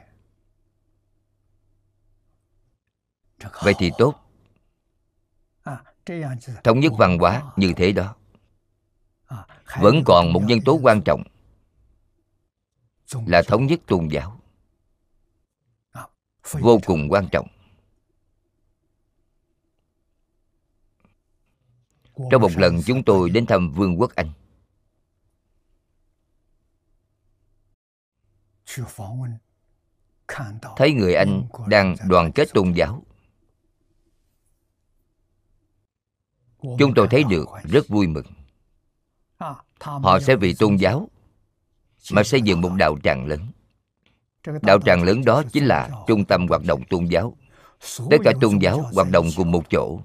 vậy 3.62 3.74
thì 3.78 3.90
tốt 3.98 4.25
thống 6.64 6.80
nhất 6.80 6.92
văn 6.98 7.18
hóa 7.18 7.42
như 7.56 7.72
thế 7.76 7.92
đó. 7.92 8.16
Vẫn 9.80 10.02
còn 10.06 10.32
một 10.32 10.42
nhân 10.46 10.58
tố 10.64 10.78
quan 10.82 11.02
trọng 11.02 11.22
là 13.26 13.42
thống 13.46 13.66
nhất 13.66 13.80
tôn 13.86 14.08
giáo. 14.08 14.40
Vô 16.52 16.80
cùng 16.86 17.08
quan 17.08 17.28
trọng. 17.32 17.46
Trong 22.30 22.42
một 22.42 22.52
lần 22.56 22.82
chúng 22.86 23.02
tôi 23.04 23.30
đến 23.30 23.46
thăm 23.46 23.72
vương 23.72 24.00
quốc 24.00 24.14
anh 24.14 24.32
thấy 30.76 30.92
người 30.92 31.14
anh 31.14 31.48
đang 31.68 31.96
đoàn 32.08 32.32
kết 32.32 32.48
tôn 32.54 32.72
giáo 32.72 33.02
chúng 36.62 36.94
tôi 36.94 37.08
thấy 37.10 37.24
được 37.24 37.48
rất 37.64 37.88
vui 37.88 38.06
mừng. 38.06 38.26
Họ 39.80 40.20
sẽ 40.20 40.36
vì 40.36 40.54
tôn 40.58 40.76
giáo 40.76 41.08
mà 42.12 42.22
xây 42.22 42.42
dựng 42.42 42.60
một 42.60 42.70
đạo 42.78 42.98
tràng 43.02 43.26
lớn. 43.26 43.40
Đạo 44.62 44.78
tràng 44.80 45.02
lớn 45.02 45.24
đó 45.24 45.42
chính 45.52 45.66
là 45.66 45.90
trung 46.06 46.24
tâm 46.24 46.46
hoạt 46.48 46.62
động 46.66 46.82
tôn 46.90 47.04
giáo. 47.04 47.36
tất 48.10 48.16
cả 48.24 48.32
tôn 48.40 48.58
giáo 48.58 48.90
hoạt 48.94 49.10
động 49.10 49.26
cùng 49.36 49.50
một 49.50 49.70
chỗ. 49.70 50.00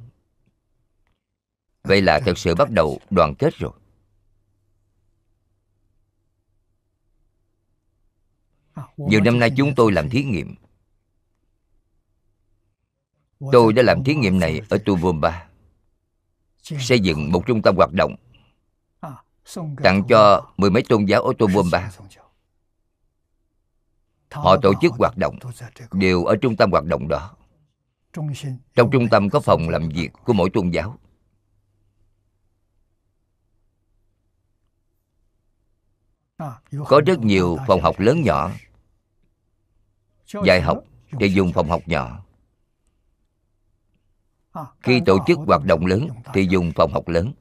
Vậy 1.83 2.01
là 2.01 2.19
thật 2.19 2.37
sự 2.37 2.55
bắt 2.55 2.69
đầu 2.71 2.99
đoàn 3.09 3.35
kết 3.35 3.53
rồi. 3.55 3.71
Nhiều 8.97 9.21
năm 9.21 9.39
nay 9.39 9.51
chúng 9.57 9.75
tôi 9.75 9.91
làm 9.91 10.09
thí 10.09 10.23
nghiệm. 10.23 10.55
Tôi 13.51 13.73
đã 13.73 13.83
làm 13.83 14.03
thí 14.03 14.15
nghiệm 14.15 14.39
này 14.39 14.61
ở 14.69 14.77
tuvumba 14.85 15.50
xây 16.61 16.99
dựng 16.99 17.31
một 17.31 17.43
trung 17.45 17.61
tâm 17.61 17.75
hoạt 17.75 17.89
động, 17.93 18.15
tặng 19.83 20.03
cho 20.09 20.51
mười 20.57 20.71
mấy 20.71 20.83
tôn 20.89 21.05
giáo 21.05 21.21
ở 21.23 21.33
ba. 21.71 21.91
Họ 24.31 24.57
tổ 24.61 24.73
chức 24.81 24.93
hoạt 24.93 25.17
động 25.17 25.39
đều 25.91 26.25
ở 26.25 26.35
trung 26.41 26.55
tâm 26.55 26.71
hoạt 26.71 26.83
động 26.85 27.07
đó. 27.07 27.35
Trong 28.75 28.91
trung 28.91 29.07
tâm 29.11 29.29
có 29.29 29.39
phòng 29.39 29.69
làm 29.69 29.89
việc 29.89 30.09
của 30.25 30.33
mỗi 30.33 30.49
tôn 30.53 30.69
giáo. 30.69 30.97
Có 36.87 37.01
rất 37.05 37.19
nhiều 37.19 37.57
phòng 37.67 37.81
học 37.81 37.99
lớn 37.99 38.21
nhỏ, 38.21 38.51
dạy 40.45 40.61
học 40.61 40.83
thì 41.19 41.29
dùng 41.29 41.53
phòng 41.53 41.69
học 41.69 41.81
nhỏ 41.85 42.25
khi 44.79 45.01
tổ 45.05 45.17
chức 45.27 45.39
hoạt 45.47 45.65
động 45.65 45.85
lớn 45.85 46.07
thì 46.33 46.47
dùng 46.49 46.71
phòng 46.75 46.93
học 46.93 47.07
lớn. 47.07 47.33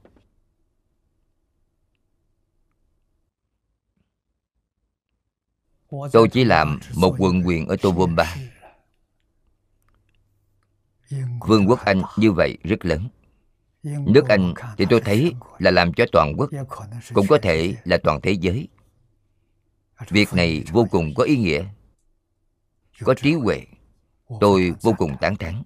Tôi 6.11 6.27
chỉ 6.31 6.43
làm 6.43 6.79
một 6.95 7.15
quận 7.19 7.41
quyền 7.45 7.67
ở 7.67 7.75
Tovomba 7.75 8.35
vương 11.47 11.69
quốc 11.69 11.79
anh 11.85 12.01
như 12.17 12.31
vậy 12.31 12.57
rất 12.63 12.85
lớn. 12.85 13.07
Nước 13.83 14.29
anh 14.29 14.53
thì 14.77 14.85
tôi 14.89 15.01
thấy 15.01 15.33
là 15.59 15.71
làm 15.71 15.93
cho 15.93 16.05
toàn 16.11 16.33
quốc 16.37 16.49
cũng 17.13 17.27
có 17.27 17.37
thể 17.41 17.75
là 17.83 17.97
toàn 18.03 18.21
thế 18.21 18.31
giới. 18.31 18.67
Việc 20.09 20.33
này 20.33 20.63
vô 20.71 20.87
cùng 20.91 21.13
có 21.15 21.23
ý 21.23 21.37
nghĩa 21.37 21.65
có 23.03 23.13
trí 23.13 23.33
huệ. 23.33 23.65
Tôi 24.39 24.73
vô 24.81 24.93
cùng 24.97 25.15
tán 25.21 25.35
thán 25.35 25.63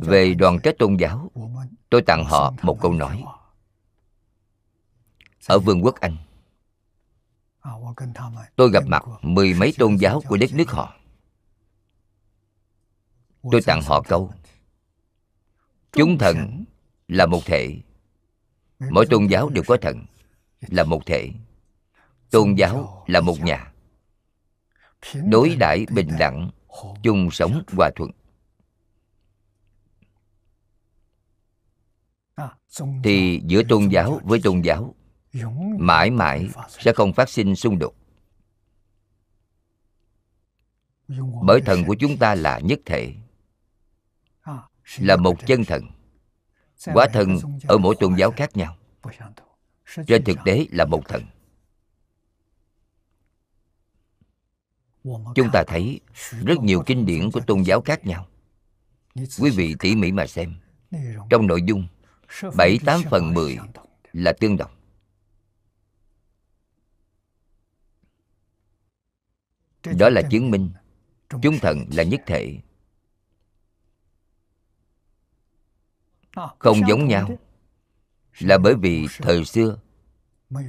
về 0.00 0.34
đoàn 0.34 0.58
kết 0.62 0.78
tôn 0.78 0.96
giáo, 0.96 1.30
tôi 1.90 2.02
tặng 2.02 2.24
họ 2.24 2.54
một 2.62 2.78
câu 2.80 2.92
nói. 2.92 3.24
Ở 5.46 5.58
vương 5.58 5.84
quốc 5.84 5.94
anh, 6.00 6.16
tôi 8.56 8.70
gặp 8.70 8.84
mặt 8.86 9.04
mười 9.22 9.54
mấy 9.54 9.74
tôn 9.78 9.96
giáo 9.96 10.22
của 10.28 10.36
đất 10.36 10.50
nước 10.54 10.70
họ. 10.70 10.96
Tôi 13.50 13.62
tặng 13.66 13.82
họ 13.82 14.02
câu, 14.02 14.32
chúng 15.92 16.18
thần 16.18 16.64
là 17.08 17.26
một 17.26 17.40
thể. 17.44 17.80
Mỗi 18.90 19.06
tôn 19.06 19.26
giáo 19.26 19.48
đều 19.48 19.64
có 19.66 19.76
thần 19.82 20.04
là 20.60 20.84
một 20.84 21.06
thể. 21.06 21.30
Tôn 22.30 22.54
giáo 22.54 23.04
là 23.06 23.20
một 23.20 23.40
nhà. 23.40 23.72
Đối 25.14 25.56
đãi 25.56 25.86
bình 25.90 26.08
đẳng, 26.18 26.50
chung 27.02 27.30
sống 27.30 27.62
hòa 27.76 27.90
thuận. 27.96 28.10
Thì 33.04 33.40
giữa 33.46 33.62
tôn 33.68 33.88
giáo 33.88 34.20
với 34.24 34.40
tôn 34.42 34.60
giáo 34.60 34.94
mãi 35.78 36.10
mãi 36.10 36.48
sẽ 36.68 36.92
không 36.92 37.12
phát 37.12 37.28
sinh 37.28 37.56
xung 37.56 37.78
đột. 37.78 37.94
Bởi 41.42 41.60
thần 41.60 41.84
của 41.84 41.94
chúng 42.00 42.16
ta 42.16 42.34
là 42.34 42.58
nhất 42.58 42.80
thể 42.86 43.14
là 44.98 45.16
một 45.16 45.46
chân 45.46 45.64
thần. 45.64 45.84
Quá 46.84 47.06
thần 47.12 47.38
ở 47.68 47.78
mỗi 47.78 47.94
tôn 48.00 48.14
giáo 48.14 48.30
khác 48.30 48.56
nhau. 48.56 48.76
trên 50.06 50.24
thực 50.24 50.38
tế 50.44 50.66
là 50.70 50.84
một 50.84 51.08
thần. 51.08 51.22
chúng 55.34 55.50
ta 55.52 55.64
thấy 55.66 56.00
rất 56.46 56.58
nhiều 56.62 56.82
kinh 56.86 57.06
điển 57.06 57.30
của 57.30 57.40
tôn 57.40 57.62
giáo 57.62 57.80
khác 57.80 58.06
nhau. 58.06 58.26
Quý 59.14 59.50
vị 59.50 59.74
tỉ 59.80 59.96
mỉ 59.96 60.12
mà 60.12 60.26
xem. 60.26 60.54
Trong 61.30 61.46
nội 61.46 61.62
dung 61.62 61.86
bảy 62.56 62.78
tám 62.86 63.00
phần 63.10 63.34
mười 63.34 63.58
là 64.12 64.32
tương 64.40 64.56
đồng. 64.56 64.70
Đó 69.98 70.08
là 70.08 70.22
chứng 70.30 70.50
minh 70.50 70.70
chúng 71.42 71.58
thần 71.58 71.84
là 71.92 72.02
nhất 72.02 72.20
thể. 72.26 72.60
Không 76.58 76.88
giống 76.88 77.08
nhau 77.08 77.38
là 78.38 78.58
bởi 78.58 78.74
vì 78.74 79.06
thời 79.18 79.44
xưa 79.44 79.78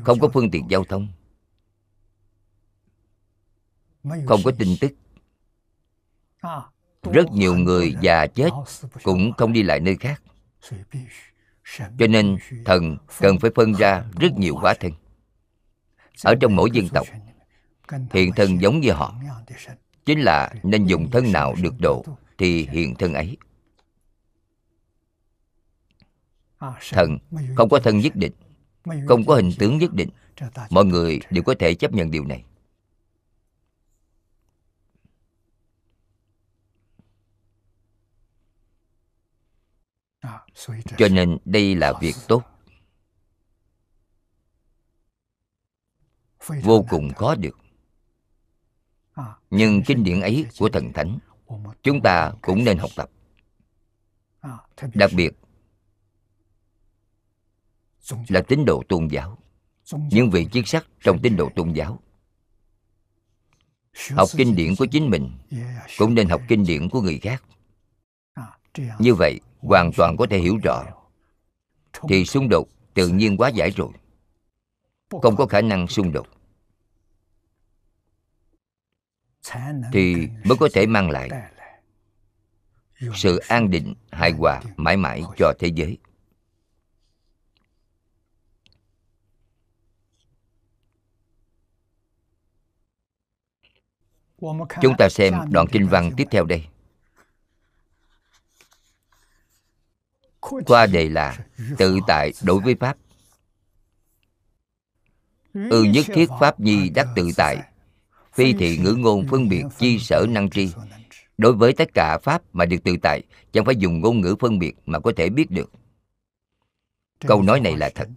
không 0.05 0.19
có 0.19 0.29
phương 0.33 0.51
tiện 0.51 0.67
giao 0.69 0.83
thông, 0.83 1.07
không 4.03 4.41
có 4.45 4.51
tin 4.59 4.69
tức. 4.81 4.91
Rất 7.13 7.25
nhiều 7.31 7.55
người 7.55 7.95
già 8.01 8.27
chết 8.27 8.49
cũng 9.03 9.31
không 9.37 9.53
đi 9.53 9.63
lại 9.63 9.79
nơi 9.79 9.97
khác 9.99 10.23
cho 11.99 12.07
nên 12.09 12.37
thần 12.65 12.97
cần 13.19 13.39
phải 13.39 13.51
phân 13.55 13.73
ra 13.73 14.03
rất 14.19 14.33
nhiều 14.37 14.55
hóa 14.55 14.73
thân. 14.79 14.91
Ở 16.23 16.35
trong 16.41 16.55
mỗi 16.55 16.71
dân 16.71 16.89
tộc, 16.89 17.07
hiện 18.13 18.31
thân 18.35 18.61
giống 18.61 18.79
như 18.79 18.91
họ. 18.91 19.15
Chính 20.05 20.19
là 20.19 20.53
nên 20.63 20.85
dùng 20.85 21.11
thân 21.11 21.31
nào 21.31 21.55
được 21.61 21.73
độ 21.79 22.05
thì 22.37 22.67
hiện 22.71 22.95
thân 22.95 23.13
ấy. 23.13 23.37
Thần 26.91 27.17
không 27.55 27.69
có 27.69 27.79
thân 27.79 27.97
nhất 27.99 28.15
định, 28.15 28.33
không 29.07 29.25
có 29.25 29.35
hình 29.35 29.51
tướng 29.59 29.77
nhất 29.77 29.93
định. 29.93 30.09
Mọi 30.69 30.85
người 30.85 31.19
đều 31.29 31.43
có 31.43 31.55
thể 31.59 31.73
chấp 31.73 31.93
nhận 31.93 32.11
điều 32.11 32.25
này. 32.25 32.43
Cho 40.97 41.07
nên 41.11 41.37
đây 41.45 41.75
là 41.75 41.93
việc 42.01 42.15
tốt. 42.27 42.43
Vô 46.63 46.85
cùng 46.89 47.13
khó 47.13 47.35
được. 47.35 47.57
Nhưng 49.49 49.83
kinh 49.83 50.03
điển 50.03 50.21
ấy 50.21 50.45
của 50.59 50.69
thần 50.69 50.93
thánh, 50.93 51.19
chúng 51.83 52.01
ta 52.01 52.33
cũng 52.41 52.63
nên 52.63 52.77
học 52.77 52.89
tập. 52.95 53.09
Đặc 54.93 55.11
biệt 55.15 55.31
là 58.27 58.41
tín 58.47 58.65
đồ 58.65 58.83
tôn 58.89 59.07
giáo, 59.07 59.37
những 59.93 60.29
vị 60.29 60.47
chức 60.51 60.67
sắc 60.67 60.87
trong 60.99 61.19
tín 61.21 61.35
đồ 61.35 61.49
tôn 61.55 61.73
giáo. 61.73 61.99
Học 64.11 64.29
kinh 64.37 64.55
điển 64.55 64.75
của 64.79 64.85
chính 64.85 65.09
mình, 65.09 65.31
cũng 65.97 66.15
nên 66.15 66.29
học 66.29 66.41
kinh 66.47 66.65
điển 66.65 66.89
của 66.89 67.01
người 67.01 67.19
khác. 67.19 67.43
Như 68.99 69.15
vậy 69.15 69.39
hoàn 69.61 69.91
toàn 69.97 70.17
có 70.17 70.27
thể 70.29 70.39
hiểu 70.39 70.57
rõ. 70.63 70.83
Thì 72.09 72.25
xung 72.25 72.49
đột 72.49 72.67
tự 72.93 73.07
nhiên 73.07 73.37
quá 73.37 73.49
giải 73.49 73.69
rồi. 73.69 73.89
Không 75.21 75.35
có 75.35 75.45
khả 75.45 75.61
năng 75.61 75.87
xung 75.87 76.11
đột. 76.11 76.27
Thì 79.93 80.27
mới 80.45 80.57
có 80.59 80.69
thể 80.73 80.85
mang 80.85 81.09
lại 81.09 81.29
sự 83.15 83.37
an 83.37 83.71
định 83.71 83.93
hài 84.11 84.31
hòa 84.31 84.61
mãi 84.77 84.97
mãi 84.97 85.23
cho 85.37 85.53
thế 85.59 85.67
giới. 85.67 85.97
Chúng 94.81 94.97
ta 94.97 95.09
xem 95.09 95.33
đoạn 95.51 95.67
kinh 95.71 95.87
văn 95.87 96.11
tiếp 96.17 96.27
theo 96.31 96.45
đây 96.45 96.67
qua 100.65 100.85
đề 100.85 101.09
là 101.09 101.45
tự 101.77 101.99
tại 102.07 102.31
đối 102.43 102.59
với 102.59 102.75
pháp. 102.75 102.97
Ư 105.53 105.69
ừ 105.69 105.83
nhất 105.83 106.05
thiết 106.13 106.29
pháp 106.39 106.59
nhi 106.59 106.89
đắc 106.89 107.07
tự 107.15 107.29
tại. 107.37 107.57
Phi 108.33 108.53
thị 108.53 108.77
ngữ 108.77 108.95
ngôn 108.97 109.27
phân 109.27 109.49
biệt 109.49 109.63
chi 109.77 109.99
sở 109.99 110.25
năng 110.29 110.49
tri. 110.49 110.71
Đối 111.37 111.53
với 111.53 111.73
tất 111.73 111.89
cả 111.93 112.17
pháp 112.23 112.41
mà 112.53 112.65
được 112.65 112.77
tự 112.83 112.95
tại, 113.01 113.23
chẳng 113.51 113.65
phải 113.65 113.75
dùng 113.75 113.99
ngôn 113.99 114.21
ngữ 114.21 114.35
phân 114.39 114.59
biệt 114.59 114.73
mà 114.85 114.99
có 114.99 115.11
thể 115.17 115.29
biết 115.29 115.51
được. 115.51 115.71
Câu 117.19 117.41
nói 117.41 117.59
này 117.59 117.77
là 117.77 117.89
thật. 117.95 118.09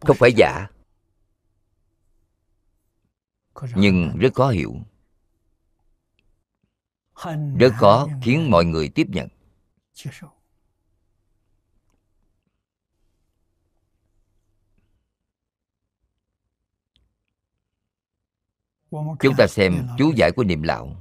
Không 0.00 0.16
phải 0.16 0.32
giả, 0.36 0.66
nhưng 3.74 4.16
rất 4.18 4.34
khó 4.34 4.48
hiểu 4.48 4.76
rất 7.58 7.72
khó 7.76 8.08
khiến 8.22 8.50
mọi 8.50 8.64
người 8.64 8.88
tiếp 8.88 9.06
nhận. 9.08 9.28
Chúng 19.20 19.34
ta 19.38 19.46
xem 19.46 19.88
chú 19.98 20.12
giải 20.16 20.30
của 20.36 20.44
niệm 20.44 20.62
lão 20.62 20.96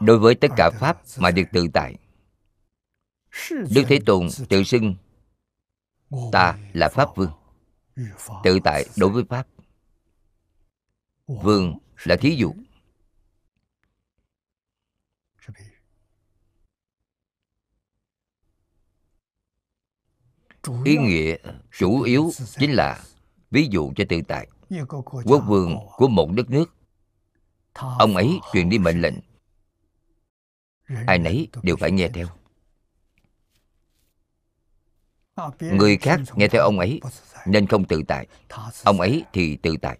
đối 0.00 0.18
với 0.18 0.34
tất 0.34 0.48
cả 0.56 0.70
pháp 0.80 1.02
mà 1.18 1.30
được 1.30 1.42
tự 1.52 1.68
tại 1.74 1.94
đức 3.48 3.84
thế 3.88 3.98
tôn 4.06 4.28
tự 4.48 4.62
xưng 4.62 4.94
ta 6.32 6.58
là 6.72 6.88
pháp 6.88 7.08
vương. 7.16 7.30
Tự 8.44 8.58
tại 8.64 8.86
đối 8.96 9.10
với 9.10 9.24
pháp 9.28 9.46
vương 11.28 11.78
là 12.04 12.16
thí 12.16 12.36
dụ. 12.36 12.54
Ý 20.84 20.96
nghĩa 20.96 21.36
chủ 21.78 22.02
yếu 22.02 22.30
chính 22.58 22.72
là 22.72 23.04
ví 23.50 23.68
dụ 23.70 23.92
cho 23.96 24.04
tự 24.08 24.20
tại. 24.28 24.48
Quốc 25.24 25.42
vương 25.46 25.76
của 25.96 26.08
một 26.08 26.30
đất 26.32 26.50
nước. 26.50 26.74
Ông 27.74 28.16
ấy 28.16 28.38
truyền 28.52 28.68
đi 28.68 28.78
mệnh 28.78 29.00
lệnh. 29.00 29.14
Ai 31.06 31.18
nấy 31.18 31.48
đều 31.62 31.76
phải 31.76 31.90
nghe 31.90 32.08
theo. 32.08 32.26
Người 35.60 35.96
khác 35.96 36.20
nghe 36.34 36.48
theo 36.48 36.62
ông 36.62 36.78
ấy 36.78 37.00
nên 37.46 37.66
không 37.66 37.84
tự 37.84 38.02
tại. 38.08 38.26
Ông 38.84 39.00
ấy 39.00 39.24
thì 39.32 39.56
tự 39.56 39.76
tại 39.82 39.98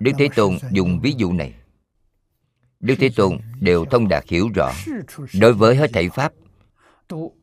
đức 0.00 0.12
thế 0.18 0.28
tôn 0.36 0.58
dùng 0.70 1.00
ví 1.00 1.14
dụ 1.16 1.32
này. 1.32 1.54
Đức 2.80 2.94
thế 2.98 3.10
tôn 3.16 3.38
đều 3.60 3.84
thông 3.84 4.08
đạt 4.08 4.24
hiểu 4.28 4.48
rõ 4.54 4.72
đối 5.40 5.52
với 5.52 5.76
hết 5.76 5.90
thảy 5.92 6.08
pháp 6.08 6.32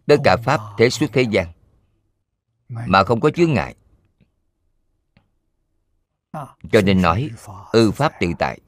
tất 0.05 0.15
cả 0.23 0.37
pháp 0.43 0.59
thế 0.77 0.89
xuất 0.89 1.09
thế 1.13 1.21
gian 1.21 1.47
mà 2.69 3.03
không 3.03 3.19
có 3.19 3.29
chướng 3.29 3.53
ngại. 3.53 3.75
Cho 6.71 6.81
nên 6.85 7.01
nói 7.01 7.29
ư 7.71 7.91
pháp 7.91 8.13
tự 8.19 8.27
tại. 8.39 8.59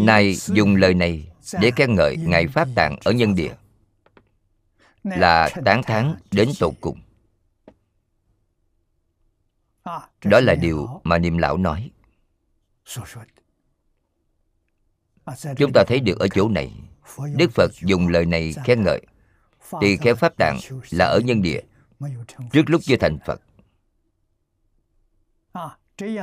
Nay 0.00 0.34
dùng 0.34 0.76
lời 0.76 0.94
này 0.94 1.32
để 1.60 1.70
khen 1.76 1.94
ngợi 1.94 2.16
ngài 2.16 2.46
pháp 2.46 2.68
tạng 2.74 2.96
ở 3.04 3.12
nhân 3.12 3.34
địa. 3.34 3.54
Là 5.04 5.50
tán 5.64 5.82
thán 5.82 6.16
đến 6.30 6.48
tột 6.60 6.74
cùng 6.80 7.00
đó 10.24 10.40
là 10.40 10.54
điều 10.54 11.00
mà 11.04 11.18
niệm 11.18 11.38
lão 11.38 11.56
nói. 11.56 11.90
Chúng 15.56 15.72
ta 15.74 15.84
thấy 15.86 16.00
được 16.00 16.18
ở 16.18 16.28
chỗ 16.28 16.48
này 16.48 16.72
đức 17.36 17.50
phật 17.54 17.70
dùng 17.82 18.08
lời 18.08 18.26
này 18.26 18.54
khen 18.64 18.82
ngợi. 18.82 19.00
Tỳ 19.80 19.96
kheo 19.96 20.14
pháp 20.14 20.36
tạng 20.38 20.58
là 20.90 21.04
ở 21.04 21.20
nhân 21.24 21.42
địa 21.42 21.60
trước 22.52 22.62
lúc 22.66 22.80
chưa 22.84 22.96
thành 22.96 23.18
phật. 23.26 23.40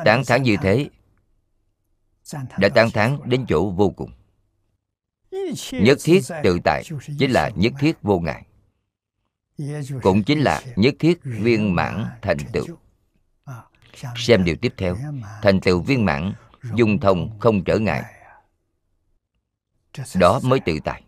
Tán 0.06 0.24
thán 0.28 0.44
như 0.44 0.56
thế 0.62 0.90
đã 2.58 2.70
tán 2.70 2.92
thán 2.92 3.20
đến 3.26 3.46
chỗ 3.50 3.70
vô 3.70 3.90
cùng. 3.90 4.12
Nhất 5.72 5.98
thiết 6.04 6.22
tự 6.44 6.60
tại 6.64 6.84
chính 7.20 7.32
là 7.32 7.50
nhất 7.56 7.74
thiết 7.80 8.02
vô 8.02 8.20
ngại. 8.20 8.46
Cũng 10.02 10.24
chính 10.24 10.40
là 10.40 10.62
nhất 10.76 10.96
thiết 11.00 11.20
viên 11.24 11.76
mãn 11.76 12.06
thành 12.22 12.38
tựu 12.54 12.66
xem 14.16 14.44
điều 14.44 14.56
tiếp 14.62 14.74
theo. 14.78 14.98
Thành 15.42 15.60
tựu 15.62 15.82
viên 15.82 16.06
mãn, 16.06 16.34
dung 16.76 17.00
thông 17.00 17.40
không 17.40 17.64
trở 17.64 17.80
ngại. 17.80 18.04
Đó 20.16 20.40
mới 20.44 20.60
tự 20.60 20.80
tại. 20.84 21.04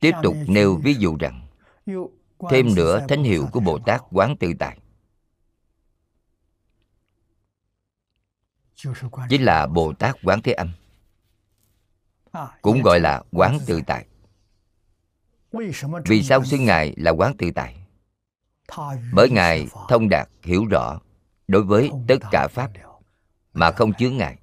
Tiếp 0.00 0.12
tục 0.22 0.36
nêu 0.46 0.76
ví 0.76 0.94
dụ 0.94 1.16
rằng, 1.20 1.46
thêm 2.50 2.74
nữa 2.74 3.06
thánh 3.08 3.22
hiệu 3.22 3.48
của 3.52 3.60
bồ 3.60 3.78
tát 3.78 4.02
quán 4.10 4.36
tự 4.40 4.52
tại. 4.58 4.78
Chính 9.28 9.42
là 9.42 9.66
bồ 9.66 9.92
tát 9.92 10.16
quán 10.22 10.42
thế 10.42 10.52
âm, 10.52 10.72
cũng 12.62 12.82
gọi 12.82 13.00
là 13.00 13.22
quán 13.32 13.58
tự 13.66 13.80
tại 13.86 14.06
vì 16.04 16.22
sao 16.22 16.44
xưng 16.44 16.64
ngài 16.64 16.94
là 16.96 17.10
quán 17.10 17.36
tự 17.36 17.50
tại? 17.54 17.74
Bởi 19.12 19.30
ngài 19.30 19.66
thông 19.88 20.08
đạt 20.08 20.28
hiểu 20.42 20.64
rõ 20.64 21.00
đối 21.48 21.62
với 21.62 21.90
tất 22.08 22.18
cả 22.30 22.48
pháp 22.48 22.70
mà 23.52 23.70
không 23.70 23.92
chướng 23.92 24.16
ngại 24.16 24.38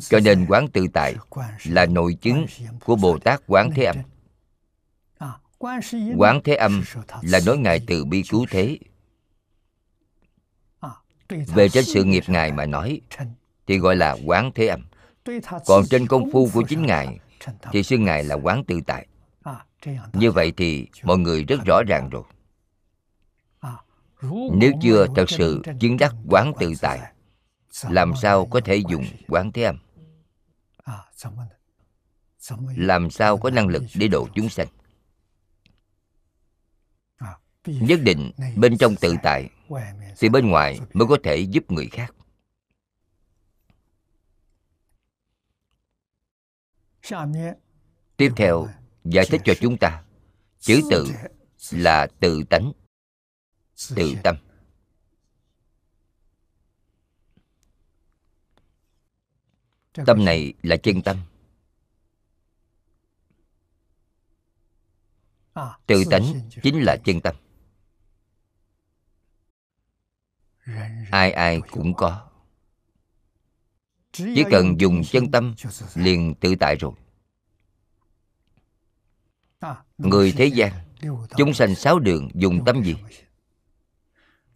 cho 0.00 0.20
nên 0.24 0.46
quán 0.48 0.68
tự 0.68 0.86
tại 0.92 1.14
là 1.64 1.86
nội 1.86 2.14
chứng 2.14 2.46
của 2.84 2.96
bồ 2.96 3.18
tát 3.18 3.42
quán 3.46 3.70
thế 3.74 3.84
âm. 3.84 3.96
quán 6.16 6.40
thế 6.44 6.54
âm 6.54 6.82
là 7.22 7.40
nói 7.46 7.58
ngài 7.58 7.80
từ 7.86 8.04
bi 8.04 8.22
cứu 8.30 8.46
thế. 8.50 8.78
Về 11.28 11.68
trên 11.68 11.84
sự 11.84 12.04
nghiệp 12.04 12.24
ngài 12.26 12.52
mà 12.52 12.66
nói 12.66 13.00
thì 13.66 13.78
gọi 13.78 13.96
là 13.96 14.16
quán 14.26 14.50
thế 14.54 14.66
âm. 14.66 14.82
Còn 15.66 15.84
trên 15.90 16.06
công 16.06 16.30
phu 16.32 16.48
của 16.54 16.62
chính 16.68 16.86
ngài 16.86 17.18
thì 17.72 17.82
xưng 17.82 18.04
ngài 18.04 18.24
là 18.24 18.34
quán 18.34 18.64
tự 18.64 18.80
tại 18.86 19.06
như 20.12 20.30
vậy 20.30 20.52
thì 20.56 20.86
mọi 21.02 21.18
người 21.18 21.44
rất 21.44 21.60
rõ 21.64 21.82
ràng 21.88 22.10
rồi. 22.10 22.22
Nếu 24.54 24.72
chưa 24.82 25.06
thật 25.16 25.30
sự 25.30 25.62
chứng 25.80 25.96
đắc 25.96 26.14
quán 26.28 26.52
tự 26.60 26.72
tại 26.80 27.12
làm 27.88 28.12
sao 28.22 28.46
có 28.46 28.60
thể 28.64 28.76
dùng 28.76 29.04
quán 29.28 29.52
thế 29.52 29.62
âm? 29.62 29.78
Làm 32.76 33.10
sao 33.10 33.38
có 33.38 33.50
năng 33.50 33.68
lực 33.68 33.82
để 33.94 34.08
độ 34.08 34.28
chúng 34.34 34.48
sanh? 34.48 34.68
Nhất 37.66 38.00
định 38.02 38.30
bên 38.56 38.78
trong 38.78 38.96
tự 38.96 39.14
tại 39.22 39.50
thì 40.18 40.28
bên 40.28 40.50
ngoài 40.50 40.80
mới 40.92 41.08
có 41.08 41.16
thể 41.24 41.36
giúp 41.36 41.70
người 41.70 41.88
khác 41.92 42.14
Tiếp 48.16 48.32
theo, 48.36 48.68
giải 49.04 49.24
thích 49.30 49.40
cho 49.44 49.54
chúng 49.60 49.78
ta. 49.78 50.04
Chữ 50.58 50.80
tự 50.90 51.06
là 51.70 52.06
tự 52.20 52.42
tánh 52.50 52.72
Tự 53.96 54.14
tâm. 54.22 54.36
Tâm 60.06 60.24
này 60.24 60.54
là 60.62 60.76
chân 60.76 61.02
tâm. 61.02 61.16
Tự 65.86 66.04
tánh 66.10 66.50
chính 66.62 66.82
là 66.82 66.96
chân 67.04 67.20
tâm. 67.20 67.36
Ai 71.10 71.32
ai 71.32 71.60
cũng 71.70 71.94
có 71.94 72.31
chỉ 74.12 74.44
cần 74.50 74.80
dùng 74.80 75.02
chân 75.04 75.30
tâm, 75.30 75.54
liền 75.94 76.34
tự 76.34 76.54
tại 76.60 76.76
rồi. 76.80 76.92
Người 79.98 80.32
thế 80.32 80.46
gian, 80.46 80.72
chúng 81.36 81.54
sanh 81.54 81.74
sáu 81.74 81.98
đường 81.98 82.30
dùng 82.34 82.64
tâm 82.64 82.82
gì? 82.82 82.96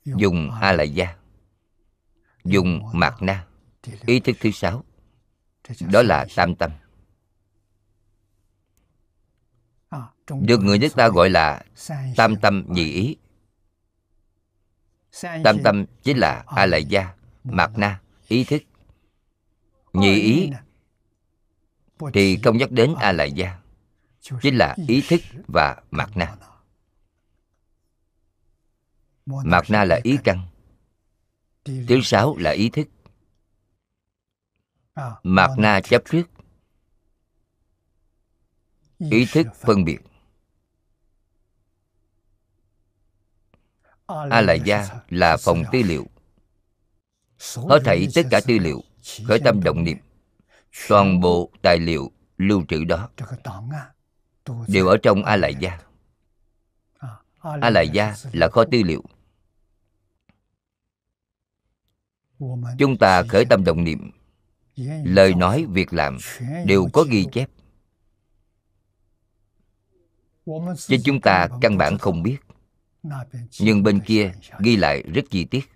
Dùng 0.05 0.51
a 0.51 0.73
la 0.73 0.83
gia 0.83 1.17
dùng 2.45 2.83
mạt 2.93 3.15
na, 3.23 3.47
ý 4.07 4.21
thức 4.21 4.37
thứ 4.41 4.51
sáu, 4.51 4.85
đó 5.93 6.03
là 6.03 6.27
tam 6.37 6.55
tâm. 6.55 6.71
Được 10.41 10.61
người 10.61 10.79
nước 10.79 10.95
ta 10.97 11.09
gọi 11.09 11.31
là 11.31 11.65
tam 12.17 12.37
tâm 12.37 12.65
nhị 12.69 12.93
ý. 12.93 13.17
Tam 15.45 15.57
tâm 15.65 15.85
chính 16.03 16.19
là 16.19 16.45
a 16.47 16.67
la 16.67 16.77
gia 16.77 17.15
mạt 17.45 17.71
na, 17.77 18.01
ý 18.29 18.45
thức 18.45 18.63
nhị 20.01 20.21
ý 20.21 20.51
thì 22.15 22.39
không 22.45 22.57
nhắc 22.59 22.71
đến 22.71 22.95
a 23.01 23.13
la 23.13 23.25
gia 23.25 23.59
chính 24.43 24.57
là 24.57 24.77
ý 24.89 25.03
thức 25.09 25.21
và 25.49 25.83
mạt 25.91 26.17
na 26.17 26.37
mạt 29.27 29.65
na 29.69 29.85
là 29.85 30.01
ý 30.05 30.19
căn 30.25 30.47
thứ 31.67 32.01
sáu 32.03 32.37
là 32.37 32.51
ý 32.51 32.71
thức. 32.71 32.89
Mạt 35.23 35.51
na 35.59 35.81
chấp 35.81 36.03
trước. 36.11 36.23
ý 38.99 39.27
thức 39.33 39.47
phân 39.61 39.85
biệt. 39.85 39.99
A 44.07 44.41
la 44.41 44.55
gia 44.55 44.89
là 45.09 45.37
phòng 45.37 45.63
tư 45.73 45.83
liệu. 45.83 46.07
Hết 47.69 47.79
thảy 47.85 48.07
tất 48.15 48.23
cả 48.31 48.41
tư 48.47 48.59
liệu 48.59 48.83
khởi 49.25 49.41
tâm 49.45 49.63
động 49.63 49.85
niệm. 49.85 49.99
toàn 50.89 51.21
bộ 51.21 51.51
tài 51.63 51.79
liệu 51.79 52.11
lưu 52.39 52.65
trữ 52.69 52.85
đó 52.85 53.09
đều 54.69 54.87
ở 54.87 54.97
trong 55.03 55.25
a 55.25 55.37
la 55.37 55.49
gia. 55.49 55.79
A 57.61 57.71
la 57.71 57.83
gia 57.83 58.15
là 58.33 58.49
kho 58.49 58.65
tư 58.65 58.83
liệu. 58.83 59.03
Chúng 62.79 62.97
ta 63.01 63.23
khởi 63.23 63.45
tâm 63.45 63.65
động 63.65 63.85
niệm. 63.85 64.11
lời 65.05 65.35
nói 65.35 65.67
việc 65.69 65.93
làm 65.93 66.19
đều 66.65 66.89
có 66.93 67.05
ghi 67.11 67.27
chép. 67.33 67.51
Chứ 70.77 70.97
chúng 71.05 71.21
ta 71.21 71.49
căn 71.61 71.79
bản 71.79 71.99
không 71.99 72.23
biết. 72.23 72.39
Nhưng 73.61 73.83
bên 73.83 74.01
kia 74.01 74.33
ghi 74.59 74.77
lại 74.77 75.03
rất 75.03 75.23
chi 75.31 75.45
tiết. 75.45 75.71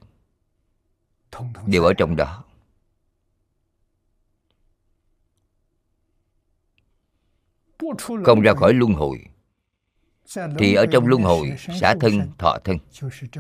Đều 1.67 1.85
ở 1.85 1.95
trong 1.95 2.17
đó 2.17 2.45
không 8.25 8.41
ra 8.41 8.55
khỏi 8.55 8.75
luân 8.75 8.93
hồi. 8.93 9.25
thì 10.59 10.75
ở 10.75 10.87
trong 10.93 11.07
luân 11.07 11.23
hồi 11.23 11.57
xả 11.81 11.95
thân 12.01 12.31
thọ 12.39 12.59
thân 12.65 12.79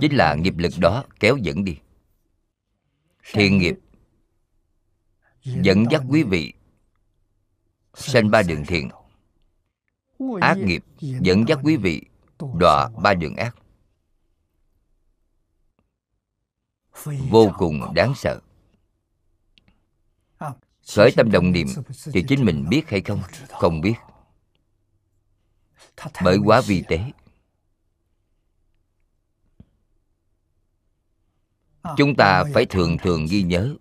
chính 0.00 0.16
là 0.16 0.34
nghiệp 0.34 0.58
lực 0.58 0.72
đó 0.78 1.04
kéo 1.20 1.36
dẫn 1.36 1.64
đi. 1.64 1.78
thiện 3.32 3.58
nghiệp 3.58 3.78
dẫn 5.44 5.84
dắt 5.90 6.02
quý 6.08 6.22
vị 6.22 6.52
sanh 7.94 8.30
ba 8.30 8.42
đường 8.42 8.64
thiện 8.66 8.88
ác 10.40 10.58
nghiệp 10.58 10.84
dẫn 10.98 11.48
dắt 11.48 11.58
quý 11.62 11.76
vị 11.76 12.02
đọa 12.58 12.88
ba 13.02 13.14
đường 13.14 13.36
ác 13.36 13.56
vô 17.30 17.50
cùng 17.58 17.94
đáng 17.94 18.12
sợ。khởi 18.16 21.12
tâm 21.16 21.30
động 21.30 21.52
niệm 21.52 21.66
thì 22.12 22.24
chính 22.28 22.44
mình 22.44 22.66
biết 22.68 22.88
hay 22.88 23.00
không? 23.00 23.20
không 23.48 23.80
biết 23.80 23.94
bởi 26.24 26.38
quá 26.44 26.60
vi 26.60 26.82
tế. 26.88 27.00
Chúng 31.96 32.14
ta 32.16 32.44
phải 32.54 32.66
thường 32.66 32.96
thường 32.98 33.26
ghi 33.30 33.42
nhớ. 33.42 33.74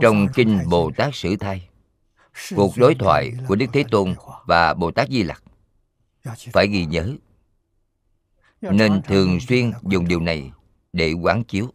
Trong 0.00 0.26
kinh 0.34 0.60
bồ 0.70 0.90
tát 0.96 1.14
sử 1.14 1.36
thai 1.36 1.68
cuộc 2.56 2.72
đối 2.76 2.94
thoại 2.94 3.32
của 3.48 3.56
đức 3.56 3.66
thế 3.72 3.84
tôn 3.90 4.14
và 4.46 4.74
bồ 4.74 4.90
tát 4.90 5.08
di 5.08 5.22
lặc 5.22 5.42
phải 6.52 6.68
ghi 6.68 6.84
nhớ. 6.84 7.16
nên 8.60 9.02
thường 9.02 9.40
xuyên 9.40 9.72
dùng 9.82 10.08
điều 10.08 10.20
này 10.20 10.52
để 10.92 11.12
quán 11.12 11.44
chiếu. 11.44 11.72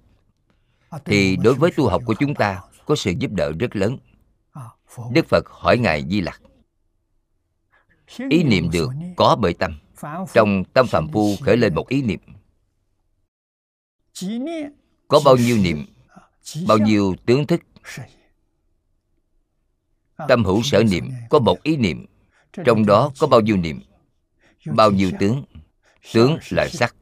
Thì 1.06 1.38
đối 1.44 1.54
với 1.54 1.72
tu 1.72 1.90
học 1.90 2.02
của 2.06 2.16
chúng 2.20 2.36
ta 2.36 2.62
có 2.86 2.96
sự 2.96 3.12
giúp 3.20 3.32
đỡ 3.32 3.52
rất 3.60 3.76
lớn 3.76 3.98
đức 5.12 5.26
phật 5.30 5.46
hỏi 5.48 5.78
ngài 5.78 6.06
di 6.10 6.22
lặc 6.22 6.42
ý 8.30 8.44
niệm 8.44 8.70
được 8.72 8.90
có 9.16 9.38
bởi 9.42 9.54
tâm 9.54 9.80
trong 10.34 10.64
tâm 10.74 10.88
phạm 10.88 11.08
phu 11.14 11.36
khởi 11.42 11.58
lên 11.58 11.76
một 11.76 11.88
ý 11.88 12.02
niệm. 12.02 12.20
Có 15.08 15.22
bao 15.26 15.38
nhiêu 15.38 15.58
niệm 15.58 15.86
bao 16.68 16.78
nhiêu 16.78 17.16
tướng 17.26 17.48
thức 17.48 17.62
tâm 20.28 20.46
hữu 20.46 20.64
sở 20.64 20.84
niệm 20.84 21.12
có 21.30 21.40
một 21.40 21.64
ý 21.64 21.78
niệm. 21.78 22.06
trong 22.66 22.86
đó 22.86 23.12
có 23.20 23.28
bao 23.28 23.42
nhiêu 23.42 23.58
niệm 23.58 23.82
bao 24.66 24.92
nhiêu 24.92 25.12
tướng 25.20 25.44
tướng 26.14 26.38
là 26.50 26.68
sắc. 26.70 26.96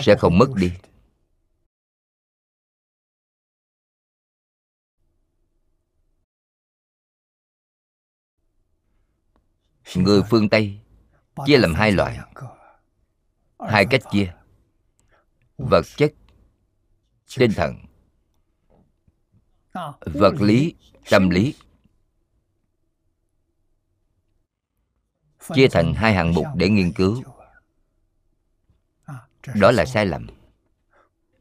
Sẽ 0.00 0.16
không 0.18 0.38
mất 0.38 0.54
đi. 0.54 0.72
Người 9.94 10.22
phương 10.30 10.48
tây 10.48 10.80
chia 11.46 11.58
làm 11.58 11.74
hai 11.74 11.92
loại. 11.92 12.18
Hai 13.68 13.86
cách 13.86 14.00
chia. 14.10 14.32
Vật 15.58 15.86
chất 15.96 16.12
tinh 17.36 17.50
thần. 17.56 17.74
Vật 20.00 20.34
lý 20.40 20.74
tâm 21.10 21.30
lý. 21.30 21.54
Chia 25.54 25.68
thành 25.68 25.94
hai 25.94 26.14
hạng 26.14 26.34
mục 26.34 26.46
để 26.54 26.68
nghiên 26.68 26.92
cứu. 26.92 27.22
Đó 29.54 29.70
là 29.70 29.84
sai 29.84 30.06
lầm. 30.06 30.26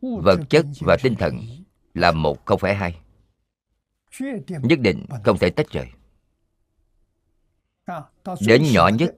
Vật 0.01 0.39
chất 0.49 0.65
và 0.79 0.97
tinh 1.03 1.15
thần 1.15 1.39
là 1.93 2.11
một 2.11 2.45
không 2.45 2.59
phải 2.59 2.75
hai 2.75 3.01
nhất 4.47 4.79
định 4.79 5.05
không 5.23 5.37
thể 5.37 5.49
tách 5.49 5.69
rời 5.69 5.87
đến 8.41 8.63
nhỏ 8.73 8.87
nhất 8.87 9.15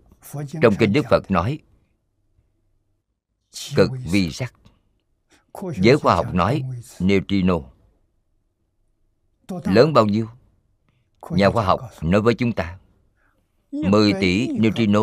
trong 0.62 0.76
kinh 0.80 0.94
đức 0.94 1.06
phật 1.10 1.32
nói 1.32 1.60
cực 3.76 3.92
vi 4.12 4.32
sắc 4.32 4.54
giới 5.76 5.98
khoa 5.98 6.16
học 6.16 6.34
nói 6.34 6.64
neutrino. 7.00 7.56
Lớn 9.64 9.94
bao 9.94 10.06
nhiêu? 10.06 10.28
Nhà 11.30 11.50
khoa 11.50 11.66
học 11.66 11.82
nói 12.02 12.22
với 12.22 12.34
chúng 12.34 12.52
ta 12.52 12.78
10 13.72 14.14
tỷ 14.14 14.48
neutrino 14.48 15.02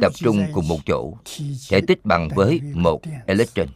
tập 0.00 0.12
trung 0.14 0.46
cùng 0.52 0.68
một 0.68 0.78
chỗ 0.86 1.16
thể 1.68 1.80
tích 1.86 2.04
bằng 2.04 2.28
với 2.34 2.60
một 2.74 3.00
electron. 3.26 3.68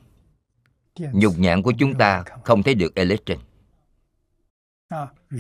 Nhục 0.99 1.39
nhãn 1.39 1.62
của 1.62 1.72
chúng 1.78 1.99
ta 1.99 2.24
không 2.45 2.62
thấy 2.62 2.74
được 2.74 2.95
electron. 2.95 3.39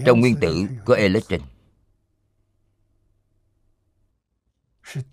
Trong 0.06 0.20
nguyên 0.20 0.36
tử 0.40 0.66
có 0.84 0.94
electron 0.94 1.40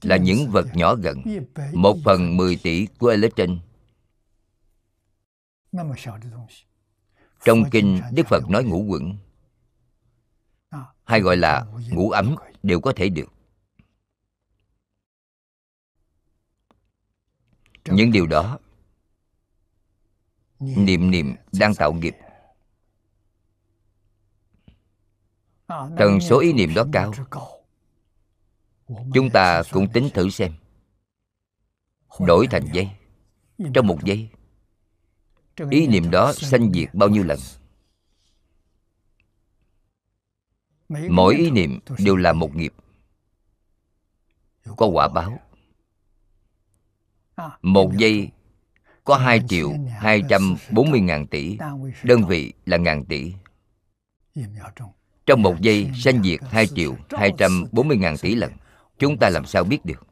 là 0.01 0.17
những 0.17 0.49
vật 0.51 0.65
nhỏ 0.73 0.95
gần, 0.95 1.23
một 1.73 1.97
phần 2.05 2.38
mười 2.38 2.55
tỷ 2.63 2.88
của 2.99 3.07
electron 3.07 3.59
trong 7.45 7.63
kinh, 7.71 8.01
đức 8.11 8.28
phật 8.28 8.49
nói 8.49 8.63
ngũ 8.63 8.84
quẩn. 8.84 9.17
Hay 11.03 11.21
gọi 11.21 11.38
là 11.38 11.65
ngũ 11.91 12.09
ấm 12.09 12.36
đều 12.63 12.80
có 12.80 12.93
thể 12.95 13.09
được. 13.09 13.34
Những 17.86 18.11
điều 18.11 18.28
đó, 18.28 18.59
niệm 20.59 21.11
niệm 21.11 21.36
đang 21.51 21.75
tạo 21.75 21.93
nghiệp. 21.93 22.15
Tần 25.97 26.19
số 26.21 26.39
ý 26.39 26.53
niệm 26.53 26.73
đó 26.75 26.86
cao 26.91 27.13
chúng 28.88 29.29
ta 29.29 29.61
cũng 29.71 29.88
tính 29.93 30.09
thử 30.13 30.29
xem. 30.29 30.51
Đổi 32.19 32.47
thành 32.47 32.65
giây 32.73 32.89
trong 33.73 33.88
một 33.88 34.03
giây 34.03 34.29
ý 35.69 35.88
niệm 35.88 36.11
đó 36.11 36.33
sanh 36.33 36.71
diệt 36.73 36.93
bao 36.93 37.09
nhiêu 37.09 37.23
lần? 37.23 37.39
mỗi 41.09 41.35
ý 41.35 41.51
niệm 41.51 41.79
đều 41.99 42.15
là 42.15 42.33
một 42.33 42.55
nghiệp. 42.55 42.73
Có 44.77 44.85
quả 44.85 45.07
báo. 45.07 45.39
một 47.61 47.91
giây 47.97 48.29
có 49.03 49.15
2 49.17 49.41
triệu 49.49 49.73
240 49.99 50.99
ngàn 50.99 51.27
tỷ. 51.27 51.57
Đơn 52.03 52.23
vị 52.27 52.53
là 52.65 52.77
ngàn 52.77 53.05
tỷ. 53.05 53.33
Trong 55.25 55.41
một 55.41 55.61
giây 55.61 55.91
sanh 55.95 56.23
diệt 56.23 56.39
2 56.49 56.67
triệu 56.67 56.95
240 57.09 57.97
ngàn 57.97 58.17
tỷ 58.17 58.35
lần 58.35 58.51
Chúng 58.99 59.17
ta 59.19 59.29
làm 59.29 59.45
sao 59.45 59.63
biết 59.63 59.85
được? 59.85 60.07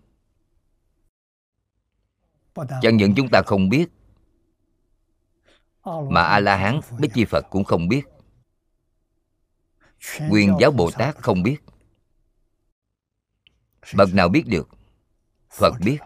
Chẳng 2.81 2.97
những 2.97 3.13
chúng 3.15 3.29
ta 3.29 3.41
không 3.45 3.69
biết, 3.69 3.89
Mà 5.85 6.21
A-la-hán, 6.21 6.79
Bích 6.99 7.13
Chi 7.13 7.25
Phật 7.25 7.45
cũng 7.49 7.63
không 7.63 7.87
biết. 7.87 8.01
Quyền 10.29 10.57
giáo 10.59 10.71
Bồ 10.71 10.91
Tát 10.91 11.15
không 11.15 11.43
biết. 11.43 11.57
Bậc 13.93 14.13
nào 14.13 14.29
biết 14.29 14.43
được? 14.47 14.69
Phật 15.49 15.73
biết. 15.85 15.97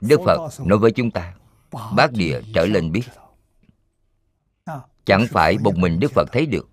Đức 0.00 0.20
Phật 0.24 0.50
nói 0.66 0.78
với 0.78 0.92
chúng 0.92 1.10
ta, 1.10 1.34
Bát 1.96 2.12
địa 2.12 2.40
trở 2.54 2.66
lên 2.66 2.92
biết. 2.92 3.04
Chẳng 5.04 5.26
phải 5.30 5.58
một 5.58 5.76
mình 5.76 6.00
Đức 6.00 6.12
Phật 6.12 6.28
thấy 6.32 6.46
được. 6.46 6.68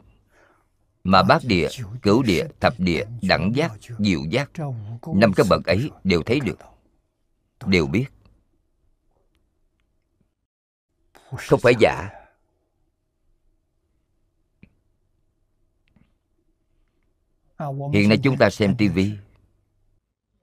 Mà 1.08 1.24
bát 1.24 1.42
địa, 1.46 1.68
cửu 2.02 2.24
địa, 2.24 2.48
thập 2.60 2.80
địa, 2.80 3.06
đẳng 3.22 3.52
giác, 3.56 3.72
diệu 4.00 4.20
giác 4.30 4.52
Năm 5.16 5.34
cái 5.36 5.46
bậc 5.50 5.66
ấy 5.66 5.90
đều 6.04 6.24
thấy 6.24 6.40
được. 6.40 6.58
Đều 7.66 7.88
biết. 7.88 8.06
Không 11.38 11.60
phải 11.60 11.74
giả. 11.80 12.10
Hiện 17.94 18.10
nay 18.10 18.18
chúng 18.24 18.38
ta 18.38 18.50
xem 18.50 18.76
tivi 18.78 19.12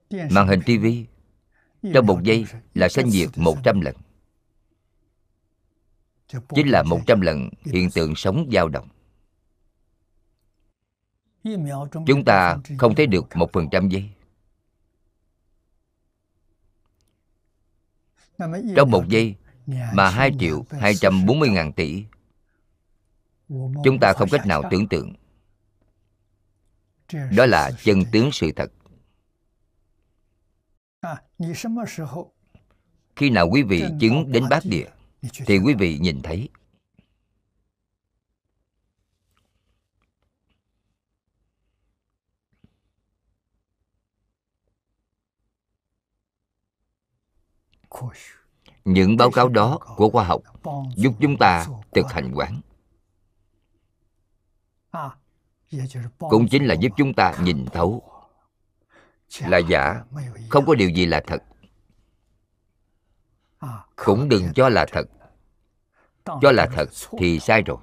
Màn 0.09 0.47
hình 0.47 0.61
tivi 0.65 1.05
trong 1.93 2.05
một 2.05 2.19
giây 2.23 2.45
là 2.73 2.89
sanh 2.89 3.11
diệt 3.11 3.29
một 3.35 3.57
trăm 3.63 3.81
lần. 3.81 3.95
Chính 6.55 6.67
là 6.67 6.83
một 6.83 6.99
trăm 7.07 7.21
lần 7.21 7.49
hiện 7.65 7.91
tượng 7.91 8.15
sống 8.15 8.49
dao 8.51 8.69
động. 8.69 8.87
Chúng 12.07 12.25
ta 12.25 12.57
không 12.77 12.95
thấy 12.95 13.07
được 13.07 13.35
một 13.35 13.49
phần 13.53 13.69
trăm 13.71 13.89
giây 13.89 14.09
Trong 18.75 18.91
một 18.91 19.07
giây 19.07 19.35
mà 19.93 20.09
hai 20.09 20.31
triệu 20.39 20.65
hai 20.69 20.95
trăm 20.95 21.25
bốn 21.25 21.39
mươi 21.39 21.49
ngàn 21.49 21.73
tỷ, 21.73 22.05
Chúng 23.83 23.99
ta 24.01 24.13
không 24.13 24.29
cách 24.31 24.47
nào 24.47 24.63
tưởng 24.71 24.87
tượng. 24.87 25.13
Đó 27.31 27.45
là 27.45 27.71
chân 27.83 28.03
tướng 28.11 28.31
sự 28.31 28.51
thật. 28.55 28.71
Khi 33.15 33.29
nào 33.29 33.49
quý 33.51 33.63
vị 33.63 33.83
chứng 33.99 34.31
đến 34.31 34.43
bát 34.49 34.63
địa, 34.65 34.89
thì 35.45 35.57
quý 35.57 35.73
vị 35.73 35.97
nhìn 35.97 36.21
thấy. 36.21 36.49
Những 48.85 49.17
báo 49.17 49.31
cáo 49.31 49.49
đó 49.49 49.79
của 49.97 50.09
khoa 50.09 50.23
học 50.23 50.41
giúp 50.95 51.13
chúng 51.19 51.37
ta 51.37 51.67
thực 51.91 52.11
hành 52.11 52.33
quán. 52.35 52.61
Cũng 56.17 56.47
chính 56.47 56.65
là 56.65 56.73
giúp 56.73 56.91
chúng 56.97 57.13
ta 57.13 57.33
nhìn 57.43 57.65
thấu. 57.65 58.09
là 59.39 59.57
giả 59.57 60.03
không 60.49 60.65
có 60.65 60.75
điều 60.75 60.89
gì 60.89 61.05
là 61.05 61.23
thật. 61.27 61.43
Cũng 63.95 64.29
đừng 64.29 64.53
cho 64.55 64.69
là 64.69 64.85
thật. 64.91 65.05
Cho 66.25 66.51
là 66.51 66.67
thật 66.75 66.89
thì 67.19 67.39
sai 67.39 67.61
rồi. 67.61 67.77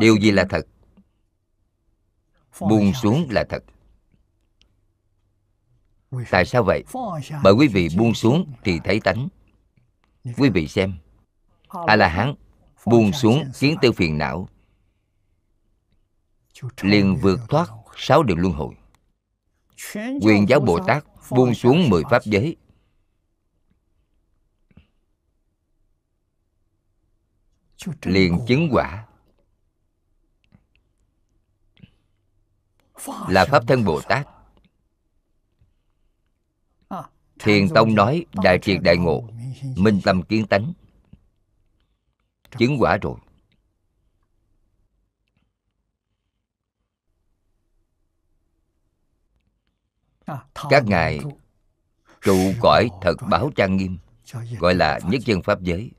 Điều 0.00 0.16
gì 0.16 0.30
là 0.30 0.46
thật? 0.50 0.66
Buông 2.60 2.92
xuống 2.92 3.26
là 3.30 3.44
thật 3.48 3.62
tại 6.30 6.44
sao 6.44 6.62
vậy? 6.64 6.84
Bởi 7.42 7.52
quý 7.52 7.68
vị 7.68 7.88
buông 7.96 8.14
xuống 8.14 8.52
thì 8.64 8.80
thấy 8.84 9.00
tánh. 9.00 9.28
Quý 10.36 10.50
vị 10.50 10.68
xem. 10.68 10.98
A 11.86 11.96
la 11.96 12.08
hán 12.08 12.34
buông 12.86 13.12
xuống 13.12 13.44
kiến 13.58 13.76
tư 13.82 13.92
phiền 13.92 14.18
não. 14.18 14.48
Liền 16.80 17.16
vượt 17.16 17.40
thoát 17.48 17.70
sáu 17.96 18.22
đường 18.22 18.38
luân 18.38 18.52
hồi. 18.54 18.74
Quyền 20.22 20.48
giáo 20.48 20.60
bồ 20.60 20.78
tát 20.86 21.04
buông 21.30 21.54
xuống 21.54 21.88
mười 21.88 22.02
pháp 22.10 22.22
giới. 22.24 22.56
Liền 28.02 28.38
chứng 28.46 28.68
quả 28.72 29.06
là 33.28 33.44
pháp 33.44 33.62
thân 33.66 33.84
bồ 33.84 34.00
tát 34.00 34.28
thiền 37.38 37.68
tông 37.74 37.94
nói 37.94 38.26
đại 38.42 38.58
triệt 38.58 38.82
đại 38.82 38.96
ngộ 38.96 39.28
minh 39.76 40.00
tâm 40.04 40.22
kiến 40.22 40.46
tánh. 40.46 40.72
Chứng 42.58 42.76
quả 42.78 42.98
rồi. 43.02 43.14
Các 50.70 50.84
ngài 50.86 51.20
trụ 52.22 52.52
cõi 52.60 52.88
thật 53.02 53.14
báo 53.30 53.50
trang 53.56 53.76
nghiêm 53.76 53.98
gọi 54.58 54.74
là 54.74 54.98
nhất 55.10 55.22
chân 55.26 55.42
pháp 55.42 55.62
giới. 55.62 55.90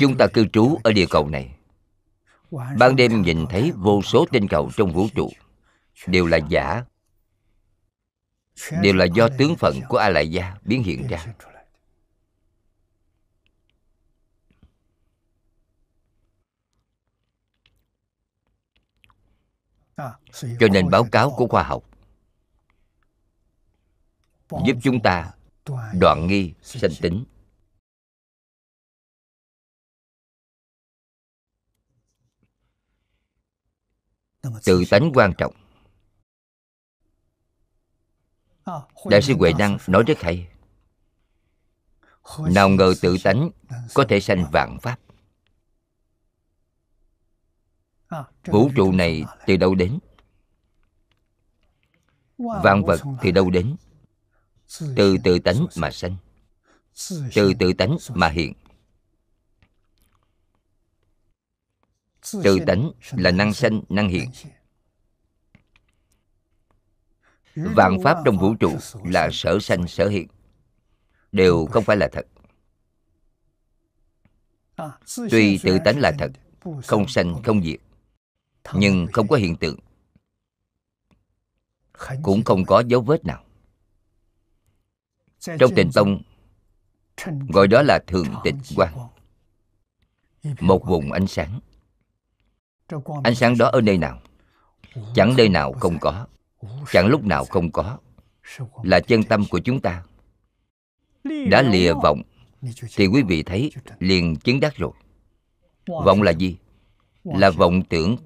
Chúng 0.00 0.16
ta 0.18 0.26
cư 0.32 0.46
trú 0.52 0.78
ở 0.84 0.92
địa 0.92 1.06
cầu 1.10 1.28
này. 1.28 1.56
ban 2.78 2.96
đêm 2.96 3.22
nhìn 3.22 3.46
thấy 3.50 3.72
vô 3.76 4.02
số 4.02 4.26
tinh 4.30 4.48
cầu 4.48 4.70
trong 4.76 4.92
vũ 4.92 5.06
trụ 5.14 5.30
đều 6.06 6.26
là 6.26 6.38
giả 6.48 6.84
đều 8.70 8.94
là 8.94 9.04
do 9.04 9.28
tướng 9.38 9.56
phận 9.56 9.80
của 9.88 9.96
a 9.96 10.08
lại 10.08 10.30
gia 10.30 10.56
biến 10.62 10.82
hiện 10.82 11.06
ra. 11.06 11.26
Cho 20.32 20.68
nên 20.72 20.90
báo 20.90 21.04
cáo 21.12 21.34
của 21.36 21.46
khoa 21.46 21.62
học 21.62 21.84
giúp 24.66 24.76
chúng 24.82 25.02
ta 25.02 25.32
đoạn 26.00 26.26
nghi 26.26 26.54
sanh 26.62 26.90
tính. 27.00 27.24
Tự 34.64 34.84
tánh 34.90 35.10
quan 35.14 35.32
trọng. 35.38 35.61
Đại 39.10 39.22
sư 39.22 39.34
Huệ 39.38 39.52
Năng 39.58 39.78
nói 39.86 40.02
rất 40.06 40.20
hay. 40.20 40.48
Nào 42.38 42.68
ngờ 42.68 42.94
tự 43.00 43.16
tánh 43.24 43.50
có 43.94 44.04
thể 44.08 44.20
sanh 44.20 44.46
vạn 44.52 44.78
pháp. 44.82 44.98
Vũ 48.46 48.70
trụ 48.76 48.92
này 48.92 49.24
từ 49.46 49.56
đâu 49.56 49.74
đến? 49.74 49.98
Vạn 52.38 52.82
vật 52.86 53.00
từ 53.22 53.30
đâu 53.30 53.50
đến? 53.50 53.76
Từ 54.96 55.16
tự 55.24 55.38
tánh 55.38 55.66
mà 55.76 55.90
sanh. 55.90 56.16
Từ 57.34 57.52
tự 57.58 57.72
tánh 57.72 57.96
mà 58.14 58.28
hiện. 58.28 58.52
Tự 62.42 62.58
tánh 62.66 62.90
là 63.10 63.30
năng 63.30 63.54
sanh, 63.54 63.82
năng 63.88 64.08
hiện 64.08 64.30
vạn 67.54 67.98
pháp 68.04 68.18
trong 68.24 68.38
vũ 68.38 68.54
trụ 68.54 68.76
là 69.04 69.28
sở 69.32 69.58
sanh 69.60 69.88
sở 69.88 70.08
hiện. 70.08 70.28
Đều 71.32 71.66
không 71.66 71.84
phải 71.84 71.96
là 71.96 72.08
thật. 72.12 72.26
Tuy 75.30 75.58
tự 75.58 75.78
tánh 75.84 75.98
là 75.98 76.12
thật 76.18 76.32
không 76.86 77.08
sanh 77.08 77.42
không 77.42 77.62
diệt 77.62 77.80
nhưng 78.74 79.06
không 79.12 79.28
có 79.28 79.36
hiện 79.36 79.56
tượng. 79.56 79.78
Cũng 82.22 82.44
không 82.44 82.64
có 82.64 82.82
dấu 82.86 83.00
vết 83.00 83.24
nào. 83.24 83.44
Trong 85.40 85.74
tình 85.76 85.90
tông 85.94 86.22
gọi 87.48 87.68
đó 87.68 87.82
là 87.82 87.98
thường 88.06 88.26
tịch 88.44 88.54
quang 88.76 89.08
một 90.60 90.86
vùng 90.86 91.12
ánh 91.12 91.26
sáng. 91.26 91.60
Ánh 93.24 93.34
sáng 93.34 93.58
đó 93.58 93.68
ở 93.72 93.80
nơi 93.80 93.98
nào? 93.98 94.20
Chẳng 95.14 95.34
nơi 95.36 95.48
nào 95.48 95.72
không 95.72 95.98
có 96.00 96.26
chẳng 96.90 97.06
lúc 97.06 97.24
nào 97.24 97.44
không 97.44 97.70
có. 97.70 97.98
Là 98.82 99.00
chân 99.00 99.22
tâm 99.22 99.44
của 99.50 99.58
chúng 99.58 99.80
ta. 99.80 100.02
Đã 101.50 101.62
lìa 101.62 101.92
vọng, 101.92 102.22
thì 102.96 103.06
quý 103.06 103.22
vị 103.22 103.42
thấy 103.42 103.72
liền 103.98 104.36
chứng 104.36 104.60
đắc 104.60 104.76
rồi. 104.76 104.92
Vọng 105.86 106.22
là 106.22 106.30
gì? 106.30 106.56
Là 107.24 107.50
vọng 107.50 107.82
tưởng 107.88 108.16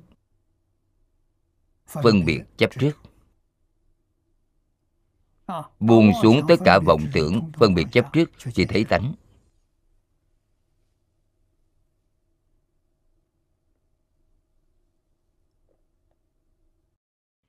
phân 2.02 2.24
biệt 2.24 2.40
chấp 2.56 2.70
trước. 2.78 2.92
Buông 5.80 6.12
xuống 6.22 6.40
tất 6.48 6.56
cả 6.64 6.78
vọng 6.78 7.02
tưởng 7.12 7.50
phân 7.58 7.74
biệt 7.74 7.86
chấp 7.92 8.12
trước 8.12 8.30
thì 8.54 8.64
thấy 8.64 8.84
tánh. 8.84 9.14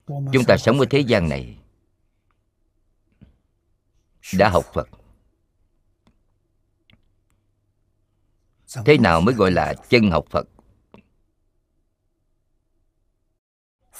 Chúng 0.07 0.43
ta 0.47 0.57
sống 0.57 0.79
ở 0.79 0.85
thế 0.89 0.99
gian 0.99 1.29
này. 1.29 1.57
Đã 4.33 4.49
học 4.49 4.65
phật. 4.73 4.89
Thế 8.85 8.97
nào 8.97 9.21
mới 9.21 9.35
gọi 9.35 9.51
là 9.51 9.73
chân 9.89 10.11
học 10.11 10.25
phật? 10.29 10.47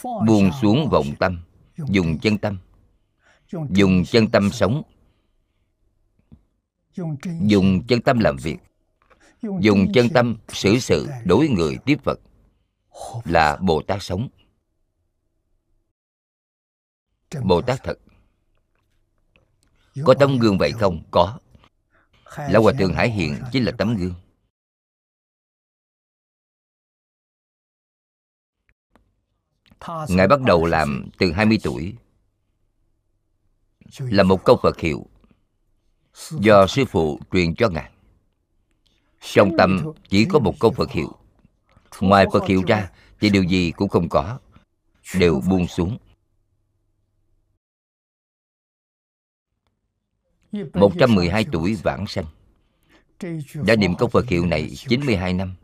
Buông 0.04 0.52
xuống 0.62 0.90
vọng 0.92 1.16
tâm. 1.20 1.44
dùng 1.78 2.20
chân 2.20 2.38
tâm. 2.38 2.58
Dùng 3.70 4.04
chân 4.06 4.32
tâm 4.32 4.50
sống. 4.52 4.82
dùng 7.42 7.88
chân 7.88 8.02
tâm 8.02 8.20
làm 8.20 8.36
việc. 8.38 8.58
Dùng 9.42 9.92
chân 9.94 10.10
tâm 10.10 10.38
xử 10.48 10.80
sự 10.80 11.08
đối 11.26 11.48
người 11.48 11.78
tiếp 11.86 11.98
vật 12.04 12.20
là 13.26 13.58
bồ 13.62 13.82
tát 13.82 14.04
sống 14.04 14.30
bồ 17.44 17.62
tát 17.62 17.84
thật. 17.84 18.00
Có 20.06 20.14
tấm 20.20 20.40
gương 20.40 20.58
vậy 20.58 20.72
không? 20.72 21.04
Có. 21.12 21.40
Lão 22.38 22.64
hòa 22.64 22.74
thượng 22.80 22.94
hải 22.94 23.10
hiện 23.10 23.36
chính 23.52 23.64
là 23.64 23.72
tấm 23.78 23.98
gương. 23.98 24.14
Ngài 30.10 30.28
bắt 30.28 30.42
đầu 30.42 30.66
làm 30.66 31.10
từ 31.18 31.32
20 31.32 31.58
tuổi. 31.64 31.96
Là 34.00 34.24
một 34.24 34.46
câu 34.46 34.60
Phật 34.64 34.80
hiệu 34.80 35.06
do 36.30 36.68
sư 36.68 36.86
phụ 36.86 37.20
truyền 37.32 37.56
cho 37.56 37.70
ngài. 37.70 37.92
Trong 39.22 39.52
tâm 39.58 39.94
chỉ 40.10 40.26
có 40.26 40.40
một 40.40 40.56
câu 40.60 40.72
Phật 40.72 40.92
hiệu. 40.92 41.18
Ngoài 42.00 42.26
Phật 42.34 42.44
hiệu 42.48 42.64
ra 42.68 42.90
thì 43.20 43.30
điều 43.30 43.44
gì 43.44 43.72
cũng 43.72 43.90
không 43.90 44.10
có 44.10 44.40
đều 45.16 45.42
buông 45.50 45.68
xuống 45.68 45.98
112 50.52 51.46
tuổi 51.52 51.76
vãng 51.84 52.08
sanh. 52.08 52.26
Đã 53.66 53.76
niệm 53.76 53.96
câu 53.96 54.08
Phật 54.08 54.28
hiệu 54.28 54.46
này 54.46 54.70
92 54.76 55.34
năm. 55.34 55.56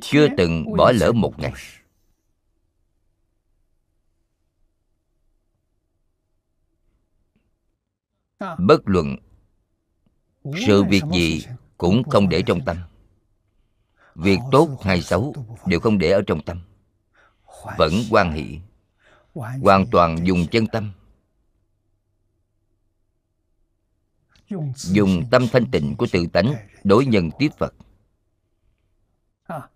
Chưa 0.00 0.26
từng 0.36 0.76
bỏ 0.76 0.92
lỡ 0.92 1.12
một 1.12 1.38
ngày. 1.38 1.52
Bất 8.58 8.80
luận 8.84 9.16
Sự 10.66 10.84
việc 10.84 11.02
gì 11.12 11.44
cũng 11.78 12.02
không 12.10 12.28
để 12.28 12.42
trong 12.46 12.60
tâm. 12.66 12.76
Việc 14.14 14.38
tốt 14.52 14.68
hay 14.82 15.02
xấu 15.02 15.34
đều 15.66 15.80
không 15.80 15.98
để 15.98 16.10
ở 16.10 16.22
trong 16.26 16.42
tâm. 16.42 16.60
Vẫn 17.78 17.92
quan 18.10 18.32
hỷ 18.32 18.58
hoàn 19.34 19.86
toàn 19.90 20.16
dùng 20.26 20.46
chân 20.50 20.66
tâm. 20.66 20.92
Dùng 24.76 25.24
tâm 25.30 25.46
thanh 25.52 25.70
tịnh 25.70 25.94
của 25.98 26.06
tự 26.12 26.26
tánh 26.32 26.54
đối 26.84 27.06
nhân 27.06 27.30
tiếp 27.38 27.48
phật. 27.58 27.74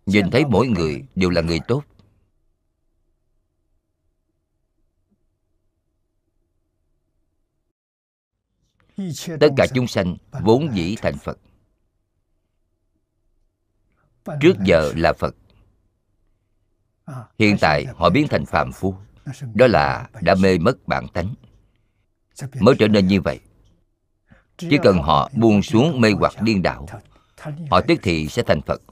Nhìn 0.07 0.31
thấy 0.31 0.45
mỗi 0.45 0.69
người 0.69 1.07
đều 1.15 1.31
là 1.31 1.41
người 1.41 1.61
tốt. 1.69 1.85
Tất 9.41 9.49
cả 9.57 9.67
chúng 9.75 9.87
sanh 9.87 10.17
vốn 10.43 10.69
dĩ 10.75 10.97
thành 11.03 11.19
phật. 11.19 11.39
Trước 14.41 14.55
giờ 14.65 14.93
là 14.97 15.13
phật. 15.13 15.35
Hiện 17.39 17.57
tại 17.61 17.85
họ 17.85 18.11
biến 18.11 18.27
thành 18.31 18.47
phàm 18.47 18.73
phu 18.73 18.95
đó 19.55 19.67
là 19.67 20.09
đã 20.21 20.35
mê 20.35 20.59
mất 20.59 20.89
bản 20.89 21.09
tánh. 21.09 21.35
Mới 22.61 22.75
trở 22.79 22.89
nên 22.89 23.07
như 23.07 23.21
vậy. 23.21 23.41
Chỉ 24.57 24.79
cần 24.83 24.99
họ 24.99 25.31
buông 25.35 25.63
xuống 25.63 26.01
mê 26.01 26.13
hoặc 26.13 26.43
điên 26.43 26.63
đạo 26.63 26.87
họ 27.71 27.81
tức 27.89 27.99
thì 28.03 28.29
sẽ 28.29 28.43
thành 28.43 28.61
phật. 28.63 28.83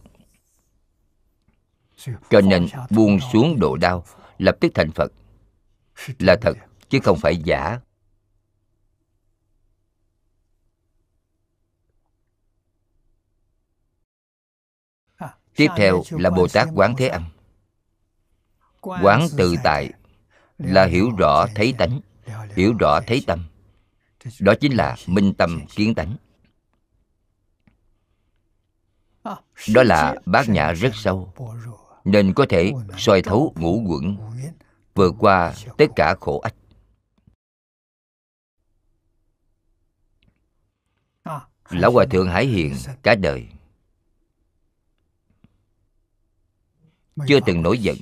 Cho 2.31 2.41
nên 2.41 2.67
buông 2.91 3.19
xuống 3.33 3.61
độ 3.61 3.77
đau, 3.77 4.05
lập 4.39 4.57
tức 4.61 4.73
thành 4.75 4.91
phật. 4.93 5.13
Là 6.19 6.37
thật, 6.41 6.53
chứ 6.89 6.99
không 7.03 7.19
phải 7.19 7.37
giả. 7.37 7.81
Tiếp 15.57 15.69
theo 15.77 16.03
là 16.11 16.31
bồ 16.31 16.49
tát 16.49 16.69
quán 16.75 16.95
thế 16.99 17.09
âm. 17.09 17.25
Quán 18.81 19.27
tự 19.37 19.55
tại 19.65 19.91
là 20.59 20.87
hiểu 20.87 21.11
rõ 21.19 21.47
thấy 21.55 21.75
tánh, 21.79 22.01
hiểu 22.57 22.75
rõ 22.81 23.01
thấy 23.07 23.25
tâm. 23.27 23.47
Đó 24.41 24.55
chính 24.61 24.73
là 24.73 24.97
minh 25.07 25.35
tâm 25.35 25.61
kiến 25.75 25.95
tánh. 25.95 26.17
Đó 29.75 29.83
là 29.83 30.15
bát 30.27 30.49
nhã 30.49 30.73
rất 30.73 30.91
sâu, 30.95 31.33
nên 32.05 32.35
có 32.35 32.47
thể 32.49 32.73
soi 32.99 33.23
thấu 33.23 33.55
ngũ 33.57 33.85
quẩn, 33.89 34.17
vượt 34.95 35.15
qua 35.19 35.55
tất 35.79 35.87
cả 35.97 36.15
khổ 36.21 36.41
ách. 36.41 36.55
Lão 41.71 41.93
hòa 41.93 42.05
thượng 42.11 42.29
hải 42.29 42.47
hiền 42.47 42.75
cả 43.03 43.15
đời. 43.15 43.47
Chưa 47.27 47.41
từng 47.47 47.63
nổi 47.63 47.79
giận 47.79 47.97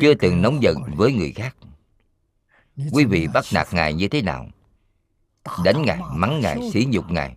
chưa 0.00 0.14
từng 0.14 0.42
nóng 0.42 0.62
giận 0.62 0.76
với 0.96 1.12
người 1.12 1.32
khác. 1.32 1.56
Quý 2.92 3.04
vị 3.04 3.28
bắt 3.34 3.44
nạt 3.54 3.68
ngài 3.72 3.94
như 3.94 4.08
thế 4.08 4.22
nào? 4.22 4.48
Đánh 5.64 5.82
ngài 5.82 6.00
mắng 6.14 6.40
ngài 6.40 6.70
sỉ 6.72 6.86
nhục 6.88 7.10
ngài. 7.10 7.36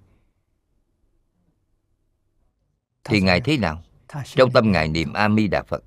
Thì 3.04 3.22
ngài 3.22 3.42
thế 3.42 3.58
nào? 3.58 3.84
Trong 4.26 4.52
tâm 4.52 4.72
ngài 4.72 4.88
niệm 4.88 5.14
a 5.14 5.30
di 5.38 5.48
đà 5.48 5.64
phật. 5.64 5.84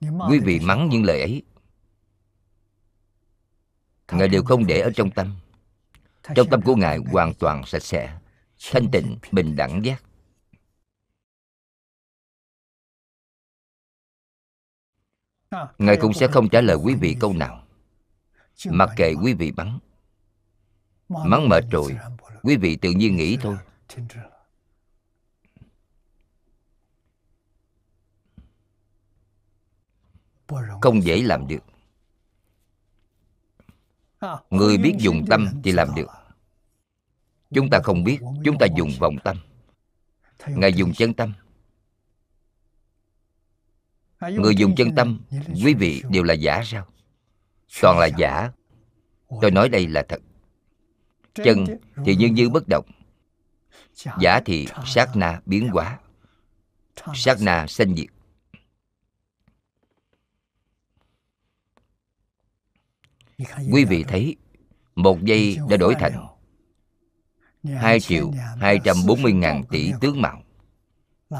Quý 0.00 0.38
vị 0.38 0.60
mắng 0.60 0.88
những 0.88 1.04
lời 1.04 1.20
ấy. 1.20 1.42
Ngài 4.12 4.28
đều 4.28 4.42
không 4.44 4.66
để 4.66 4.80
ở 4.80 4.90
trong 4.94 5.10
tâm. 5.10 5.36
trong 6.34 6.48
tâm 6.50 6.62
của 6.62 6.76
ngài 6.76 6.98
hoàn 6.98 7.34
toàn 7.34 7.66
sạch 7.66 7.82
sẽ 7.82 8.18
thanh 8.70 8.90
tịnh 8.90 9.18
bình 9.32 9.56
đẳng 9.56 9.84
giác 9.84 10.02
ngài 15.78 15.96
cũng 15.96 16.12
sẽ 16.12 16.26
không 16.26 16.48
trả 16.48 16.60
lời 16.60 16.76
quý 16.76 16.94
vị 16.94 17.16
câu 17.20 17.32
nào. 17.32 17.64
Mặc 18.66 18.90
kệ 18.96 19.14
quý 19.22 19.34
vị 19.34 19.50
bắn. 19.50 19.78
Mắng 21.08 21.48
mệt 21.48 21.64
rồi. 21.70 21.96
Quý 22.42 22.56
vị 22.56 22.76
tự 22.76 22.90
nhiên 22.90 23.16
nghĩ 23.16 23.36
thôi. 23.40 23.56
Không 30.80 31.02
dễ 31.02 31.22
làm 31.22 31.46
được. 31.48 31.64
Người 34.50 34.78
biết 34.78 34.94
dùng 34.98 35.24
tâm 35.30 35.48
thì 35.64 35.72
làm 35.72 35.88
được. 35.96 36.08
Chúng 37.50 37.70
ta 37.70 37.80
không 37.84 38.04
biết, 38.04 38.18
chúng 38.44 38.58
ta 38.58 38.66
dùng 38.76 38.90
vọng 39.00 39.16
tâm. 39.24 39.36
Ngài 40.46 40.72
dùng 40.72 40.92
chân 40.92 41.14
tâm 41.14 41.32
người 44.20 44.54
dùng 44.56 44.74
chân 44.76 44.94
tâm 44.94 45.20
quý 45.64 45.74
vị 45.74 46.02
đều 46.10 46.22
là 46.22 46.34
giả 46.34 46.62
sao? 46.64 46.86
Toàn 47.82 47.98
là 47.98 48.06
giả. 48.06 48.50
tôi 49.40 49.50
nói 49.50 49.68
đây 49.68 49.86
là 49.88 50.02
thật. 50.08 50.20
Chân 51.34 51.64
thì 52.04 52.16
như 52.16 52.26
như 52.26 52.48
bất 52.48 52.68
động. 52.68 52.84
giả 54.20 54.40
thì 54.44 54.68
sát 54.86 55.16
na 55.16 55.40
biến 55.46 55.68
hóa. 55.68 55.98
Sát 57.14 57.36
na 57.40 57.66
sanh 57.66 57.96
diệt. 57.96 58.06
Quý 63.72 63.84
vị 63.84 64.04
thấy 64.08 64.36
một 64.94 65.24
giây 65.24 65.58
đã 65.68 65.76
đổi 65.76 65.94
thành 65.94 66.26
hai 67.64 68.00
triệu 68.00 68.30
hai 68.60 68.80
trăm 68.84 68.96
bốn 69.06 69.22
mươi 69.22 69.32
ngàn 69.32 69.64
tỷ 69.70 69.92
tướng 70.00 70.22
mạo. 70.22 70.42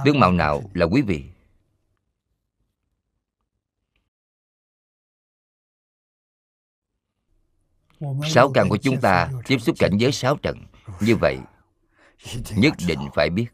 tướng 0.04 0.20
mạo 0.20 0.32
nào 0.32 0.62
là 0.74 0.86
quý 0.86 1.02
vị 1.02 1.29
sáu 8.28 8.50
căn 8.54 8.68
của 8.68 8.76
chúng 8.76 9.00
ta 9.00 9.30
tiếp 9.46 9.58
xúc 9.58 9.76
cảnh 9.78 9.92
giới 9.98 10.12
sáu 10.12 10.36
trận 10.36 10.56
như 11.00 11.16
vậy, 11.16 11.38
nhất 12.56 12.74
định 12.86 13.08
phải 13.14 13.30
biết. 13.30 13.46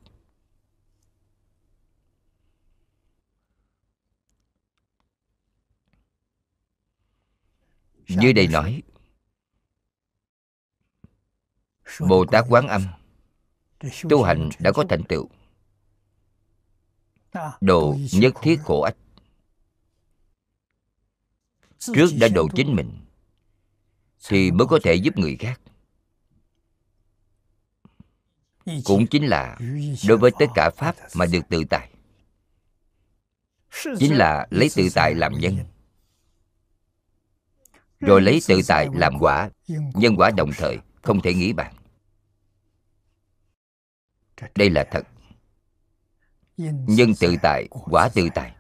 Dưới 8.09 8.33
đây 8.33 8.47
nói 8.47 8.83
bồ 12.09 12.25
tát 12.27 12.45
quán 12.49 12.69
âm, 12.69 12.83
tu 14.11 14.23
hành 14.23 14.51
đã 14.59 14.73
có 14.73 14.85
thành 14.89 15.03
tựu. 15.09 15.29
Độ 17.61 17.97
nhất 18.13 18.35
thiết 18.43 18.61
khổ 18.65 18.81
ách. 18.81 18.97
Trước 21.79 22.07
đã 22.21 22.29
độ 22.35 22.49
chính 22.55 22.77
mình 22.77 23.06
thì 24.29 24.51
mới 24.51 24.67
có 24.67 24.79
thể 24.83 24.95
giúp 24.95 25.19
người 25.19 25.37
khác. 25.37 25.61
Cũng 28.85 29.07
chính 29.07 29.27
là 29.27 29.59
đối 30.09 30.19
với 30.19 30.31
tất 30.39 30.47
cả 30.55 30.71
pháp 30.77 30.97
mà 31.15 31.27
được 31.27 31.49
tự 31.49 31.65
tại. 31.71 31.91
Chính 33.99 34.17
là 34.17 34.47
lấy 34.51 34.71
tự 34.77 34.89
tại 34.95 35.15
làm 35.15 35.33
nhân. 35.39 35.59
Rồi 38.01 38.23
lấy 38.23 38.41
tự 38.49 38.61
tại 38.69 38.89
làm 38.95 39.19
quả. 39.21 39.51
Nhân 39.95 40.17
quả 40.17 40.31
đồng 40.31 40.51
thời 40.57 40.79
không 41.03 41.21
thể 41.23 41.35
nghĩ 41.35 41.53
bàn. 41.53 41.75
Đây 44.55 44.71
là 44.71 44.85
thật. 44.91 45.03
Nhân 46.87 47.15
tự 47.21 47.37
tại, 47.43 47.69
quả 47.71 48.09
tự 48.15 48.29
tại. 48.35 48.56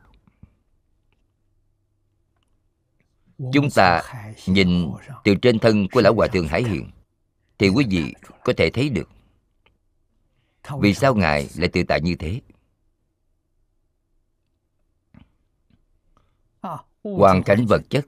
Chúng 3.38 3.70
ta 3.74 4.02
nhìn 4.46 4.90
từ 5.24 5.34
trên 5.34 5.58
thân 5.58 5.88
của 5.92 6.00
lão 6.00 6.14
hòa 6.14 6.26
thượng 6.26 6.48
hải 6.48 6.62
hiền 6.62 6.90
thì 7.58 7.68
quý 7.68 7.86
vị 7.90 8.14
có 8.44 8.52
thể 8.56 8.70
thấy 8.70 8.88
được. 8.88 9.08
Vì 10.80 10.94
sao 10.94 11.14
ngài 11.14 11.48
lại 11.56 11.68
tự 11.68 11.82
tại 11.88 12.00
như 12.00 12.14
thế? 12.18 12.40
Hoàn 17.02 17.42
cảnh 17.42 17.66
vật 17.66 17.82
chất. 17.90 18.06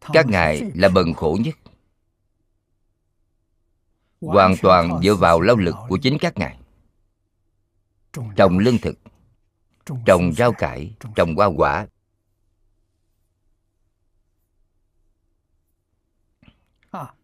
Các 0.00 0.26
ngài 0.26 0.62
là 0.74 0.88
bần 0.88 1.14
khổ 1.14 1.38
nhất. 1.40 1.54
Hoàn 4.20 4.54
toàn 4.62 5.00
dựa 5.02 5.14
vào 5.14 5.40
lao 5.40 5.56
lực 5.56 5.74
của 5.88 5.98
chính 6.02 6.18
các 6.20 6.38
ngài. 6.38 6.58
Trồng 8.36 8.58
lương 8.58 8.78
thực 8.78 8.98
trồng 10.06 10.32
rau 10.32 10.52
cải 10.52 10.94
trồng 11.14 11.34
hoa 11.34 11.46
quả 11.46 11.86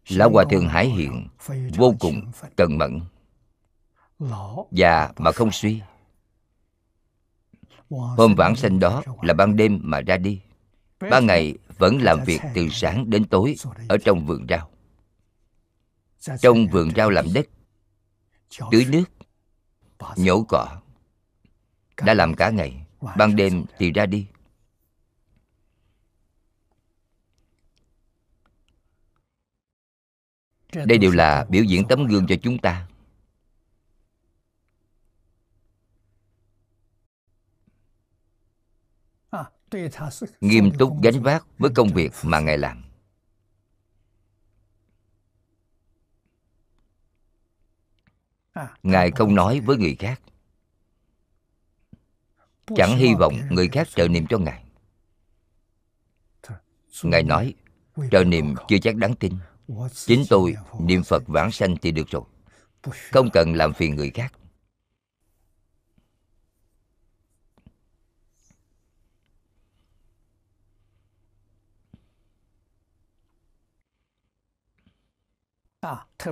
lão 0.09 0.29
hòa 0.29 0.45
thượng 0.49 0.69
hải 0.69 0.87
hiện 0.89 1.27
vô 1.75 1.95
cùng 1.99 2.31
cần 2.55 2.77
mẫn. 2.77 2.99
Già 4.71 5.11
mà 5.17 5.31
không 5.31 5.51
suy. 5.51 5.81
Hôm 7.89 8.35
vãng 8.35 8.55
sanh 8.55 8.79
đó 8.79 9.03
là 9.21 9.33
ban 9.33 9.55
đêm 9.55 9.79
mà 9.83 10.01
ra 10.01 10.17
đi. 10.17 10.41
Ban 10.99 11.25
ngày 11.25 11.55
vẫn 11.77 12.01
làm 12.01 12.19
việc 12.25 12.41
từ 12.53 12.69
sáng 12.71 13.09
đến 13.09 13.25
tối 13.25 13.55
ở 13.89 13.97
trong 14.05 14.25
vườn 14.25 14.45
rau. 14.49 14.69
Trong 16.39 16.67
vườn 16.67 16.91
rau 16.95 17.09
làm 17.09 17.25
đất, 17.33 17.45
tưới 18.71 18.85
nước, 18.89 19.03
nhổ 20.17 20.45
cỏ. 20.49 20.81
Đã 22.05 22.13
làm 22.13 22.33
cả 22.33 22.49
ngày, 22.49 22.85
ban 23.17 23.35
đêm 23.35 23.65
thì 23.77 23.91
ra 23.91 24.05
đi. 24.05 24.27
Đây 30.73 30.97
đều 30.97 31.11
là 31.11 31.45
biểu 31.49 31.63
diễn 31.63 31.87
tấm 31.87 32.07
gương 32.07 32.27
cho 32.27 32.35
chúng 32.41 32.57
ta. 32.57 32.87
Nghiêm 40.41 40.71
túc 40.79 41.01
gánh 41.03 41.23
vác 41.23 41.45
với 41.57 41.71
công 41.75 41.89
việc 41.93 42.11
mà 42.23 42.39
ngài 42.39 42.57
làm. 42.57 42.83
Ngài 48.83 49.11
không 49.11 49.35
nói 49.35 49.59
với 49.59 49.77
người 49.77 49.95
khác. 49.99 50.21
Chẳng 52.75 52.97
hy 52.97 53.13
vọng 53.19 53.33
người 53.49 53.67
khác 53.67 53.87
trợ 53.87 54.07
niệm 54.07 54.25
cho 54.29 54.37
ngài. 54.37 54.63
Ngài 57.03 57.23
nói 57.23 57.53
trợ 58.11 58.23
niệm 58.23 58.55
chưa 58.67 58.77
chắc 58.81 58.95
đáng 58.95 59.15
tin 59.15 59.33
chính 59.93 60.23
tôi 60.29 60.55
niệm 60.79 61.03
phật 61.03 61.23
vãng 61.27 61.51
sanh 61.51 61.75
thì 61.81 61.91
được 61.91 62.07
rồi. 62.09 62.23
Không 63.11 63.29
cần 63.33 63.53
làm 63.55 63.73
phiền 63.73 63.95
người 63.95 64.09
khác. 64.09 64.33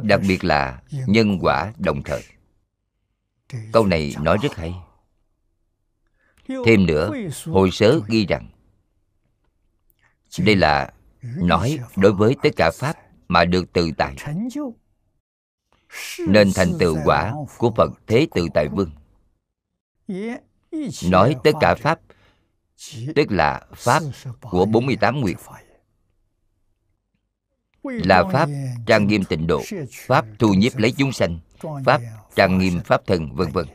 Đặc 0.04 0.22
biệt 0.28 0.44
là 0.44 0.82
nhân 0.90 1.40
quả 1.42 1.74
đồng 1.78 2.04
thời. 2.04 2.24
Câu 3.72 3.86
này 3.86 4.16
nói 4.22 4.38
rất 4.42 4.56
hay. 4.56 4.74
Thêm 6.66 6.86
nữa, 6.86 7.12
hồi 7.46 7.70
sớ 7.72 8.00
ghi 8.08 8.26
rằng, 8.26 8.50
đây 10.40 10.56
là 10.56 10.94
nói 11.22 11.80
đối 11.96 12.14
với 12.14 12.36
tất 12.44 12.50
cả 12.56 12.72
pháp 12.74 13.07
mà 13.28 13.46
được 13.46 13.74
tự 13.74 13.92
tại. 13.98 14.16
Nên 16.28 16.52
thành 16.56 16.74
tựu 16.80 16.98
quả 17.06 17.34
của 17.58 17.72
phật 17.76 17.92
thế 18.08 18.28
tự 18.34 18.48
tại 18.54 18.68
vương. 18.68 18.92
Nói 21.04 21.36
tất 21.44 21.52
cả 21.60 21.76
pháp, 21.76 22.00
tức 23.16 23.32
là 23.32 23.62
pháp 23.76 24.04
của 24.42 24.66
48 24.66 25.22
nguyệt 25.22 25.38
là 27.84 28.24
pháp 28.34 28.50
trang 28.86 29.08
nghiêm 29.08 29.24
tịnh 29.24 29.48
độ, 29.48 29.62
pháp 29.92 30.26
thu 30.40 30.54
nhiếp 30.54 30.78
lấy 30.78 30.94
chúng 30.98 31.12
sanh, 31.12 31.40
pháp 31.86 32.02
trang 32.36 32.58
nghiêm 32.58 32.80
pháp 32.86 33.08
thân 33.08 33.36
vân 33.36 33.52
vân. 33.52 33.66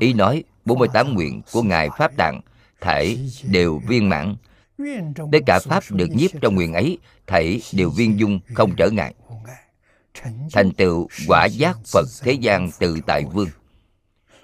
Ý 0.00 0.12
nói 0.12 0.44
48 0.64 1.14
nguyện 1.14 1.42
của 1.52 1.62
ngài 1.62 1.88
pháp 1.98 2.16
tạng 2.16 2.40
thể 2.80 3.18
đều 3.42 3.80
viên 3.88 4.08
mãn 4.08 4.36
tất 5.32 5.38
cả 5.46 5.58
pháp 5.58 5.84
được 5.90 6.08
nhiếp 6.10 6.30
trong 6.40 6.54
nguyện 6.54 6.72
ấy 6.72 6.98
thể 7.26 7.60
đều 7.72 7.90
viên 7.90 8.18
dung 8.18 8.40
không 8.54 8.76
trở 8.76 8.90
ngại. 8.90 9.14
Thành 10.52 10.72
tựu 10.76 11.08
quả 11.26 11.46
giác 11.46 11.76
phật 11.92 12.06
thế 12.20 12.32
gian 12.32 12.70
tự 12.78 12.98
tại 13.06 13.24
vương 13.32 13.48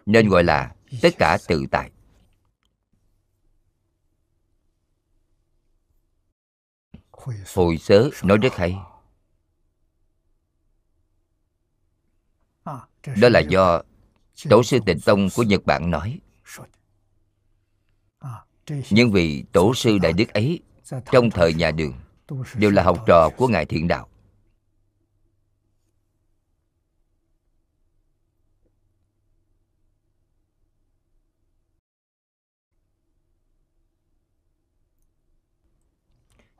nên 0.07 0.29
gọi 0.29 0.45
là 0.45 0.75
tất 1.03 1.19
cả 1.19 1.39
tự 1.49 1.67
tại. 1.71 1.91
Hồi 7.55 7.79
sớ 7.79 8.11
nói 8.23 8.39
rất 8.39 8.55
hay 8.57 8.77
đó 13.05 13.29
là 13.29 13.41
do 13.41 13.83
tổ 14.49 14.63
sư 14.63 14.79
tịnh 14.87 15.01
tông 15.01 15.29
của 15.37 15.43
nhật 15.43 15.65
bản 15.65 15.91
nói 15.91 16.21
những 18.91 19.13
vị 19.13 19.45
tổ 19.53 19.75
sư 19.75 19.99
đại 19.99 20.13
đức 20.13 20.33
ấy, 20.35 20.61
trong 21.13 21.31
thời 21.31 21.55
nhà 21.55 21.71
đường, 21.71 21.95
đều 22.55 22.71
là 22.71 22.83
học 22.83 23.05
trò 23.07 23.31
của 23.37 23.49
ngài 23.49 23.67
thiện 23.67 23.89
đạo. 23.89 24.09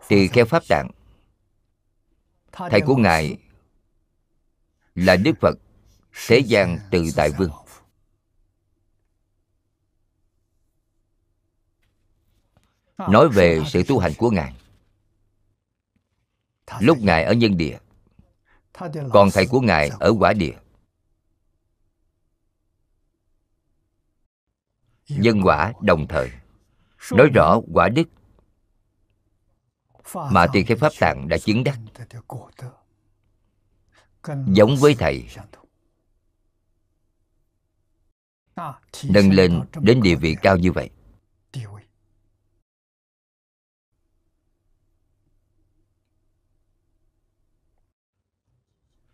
Tỳ 0.09 0.29
kheo 0.29 0.45
pháp 0.45 0.63
tạng, 0.69 0.91
thầy 2.53 2.81
của 2.81 2.97
ngài 2.97 3.39
là 4.95 5.17
đức 5.17 5.33
phật 5.41 5.59
thế 6.27 6.39
gian 6.39 6.79
từ 6.91 7.05
đại 7.17 7.31
vương. 7.39 7.51
Nói 12.99 13.29
về 13.29 13.61
sự 13.67 13.83
tu 13.89 13.99
hành 13.99 14.13
của 14.19 14.31
ngài. 14.31 14.55
Lúc 16.81 16.99
ngài 17.01 17.25
ở 17.25 17.33
nhân 17.33 17.57
địa 17.57 17.79
còn 19.13 19.29
thầy 19.33 19.47
của 19.47 19.61
ngài 19.61 19.89
ở 20.01 20.15
quả 20.19 20.33
địa. 20.33 20.55
Nhân 25.09 25.41
quả 25.45 25.73
đồng 25.83 26.07
thời, 26.09 26.31
nói 27.13 27.29
rõ 27.35 27.61
quả 27.73 27.89
đức 27.89 28.09
mà 30.13 30.47
tỳ 30.53 30.65
kheo 30.65 30.77
pháp 30.77 30.93
tạng 31.01 31.29
đã 31.29 31.39
chứng 31.39 31.65
đắc. 31.65 31.79
Giống 34.47 34.77
với 34.77 34.95
thầy, 34.99 35.29
nâng 39.05 39.31
lên 39.31 39.61
đến 39.81 40.03
địa 40.03 40.15
vị 40.15 40.37
cao 40.43 40.57
như 40.57 40.73
vậy. 40.73 40.91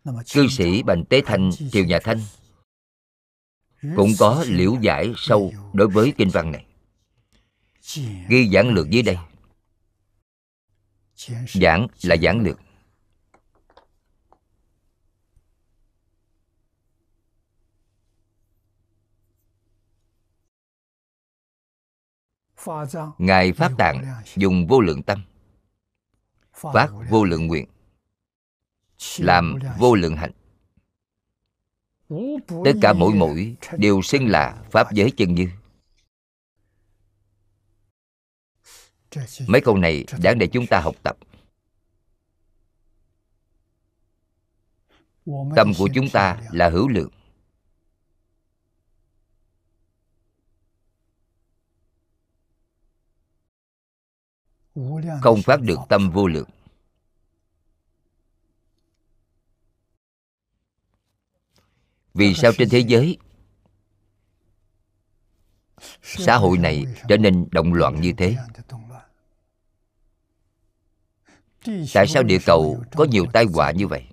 Cư 0.05 0.47
sĩ 0.47 0.83
bành 0.83 1.05
tế 1.05 1.21
thanh 1.25 1.49
triều 1.71 1.85
nhà 1.85 1.99
thanh 2.03 2.19
cũng 3.95 4.09
có 4.19 4.45
liễu 4.47 4.75
giải 4.81 5.13
sâu 5.17 5.53
đối 5.73 5.87
với 5.87 6.13
kinh 6.17 6.29
văn 6.29 6.51
này. 6.51 6.65
Ghi 8.27 8.49
giảng 8.53 8.73
lược 8.73 8.89
dưới 8.89 9.03
đây. 9.03 9.17
giảng. 11.47 11.87
Là 12.03 12.15
giảng 12.17 12.41
lược. 12.41 12.59
Ngài 23.17 23.53
pháp 23.53 23.71
tạng 23.77 24.05
dùng 24.35 24.67
vô 24.67 24.81
lượng 24.81 25.03
tâm 25.03 25.23
phát 26.53 26.87
vô 27.09 27.23
lượng 27.23 27.47
nguyện 27.47 27.67
làm 29.17 29.59
vô 29.77 29.95
lượng 29.95 30.15
hạnh. 30.15 30.31
tất 32.65 32.73
cả 32.81 32.93
mỗi 32.93 33.13
mũi 33.13 33.55
đều 33.77 34.01
xưng 34.01 34.27
là 34.27 34.63
pháp 34.71 34.91
giới 34.91 35.11
chân 35.17 35.35
như. 35.35 35.49
Mấy 39.47 39.61
câu 39.61 39.77
này 39.77 40.05
đáng 40.21 40.39
để 40.39 40.47
chúng 40.47 40.67
ta 40.67 40.79
học 40.79 40.95
tập. 41.03 41.17
Tâm 45.55 45.71
của 45.77 45.89
chúng 45.95 46.09
ta 46.09 46.41
là 46.51 46.69
hữu 46.69 46.87
lượng. 46.87 47.11
Không 55.21 55.41
phát 55.41 55.61
được 55.61 55.79
tâm 55.89 56.11
vô 56.11 56.27
lượng 56.27 56.49
vì 62.13 62.33
sao 62.33 62.51
trên 62.57 62.69
thế 62.69 62.79
giới 62.79 63.17
xã 66.01 66.37
hội 66.37 66.57
này 66.57 66.85
trở 67.07 67.17
nên 67.17 67.47
động 67.51 67.73
loạn 67.73 68.01
như 68.01 68.13
thế? 68.17 68.35
tại 71.93 72.07
sao 72.07 72.23
địa 72.23 72.39
cầu 72.45 72.83
có 72.95 73.03
nhiều 73.03 73.25
tai 73.33 73.45
họa 73.53 73.71
như 73.71 73.87
vậy? 73.87 74.03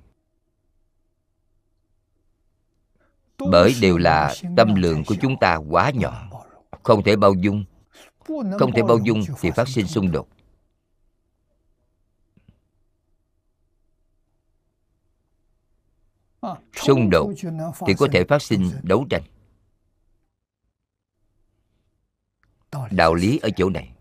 Bởi 3.50 3.74
đều 3.80 3.98
là 3.98 4.34
tâm 4.56 4.74
lượng 4.74 5.04
của 5.04 5.14
chúng 5.20 5.36
ta 5.40 5.56
quá 5.56 5.90
nhỏ. 5.90 6.30
không 6.82 7.02
thể 7.02 7.16
bao 7.16 7.34
dung. 7.34 7.64
Không 8.58 8.72
thể 8.72 8.82
bao 8.82 8.98
dung 8.98 9.22
thì 9.40 9.50
phát 9.50 9.68
sinh 9.68 9.86
xung 9.86 10.12
đột 10.12 10.28
xung 16.76 17.10
đột 17.10 17.32
thì 17.86 17.94
có 17.94 18.08
thể 18.12 18.24
phát 18.24 18.42
sinh 18.42 18.70
đấu 18.82 19.06
tranh. 19.10 19.22
Đạo 22.90 23.14
lý 23.14 23.38
ở 23.42 23.50
chỗ 23.56 23.70
này. 23.70 23.92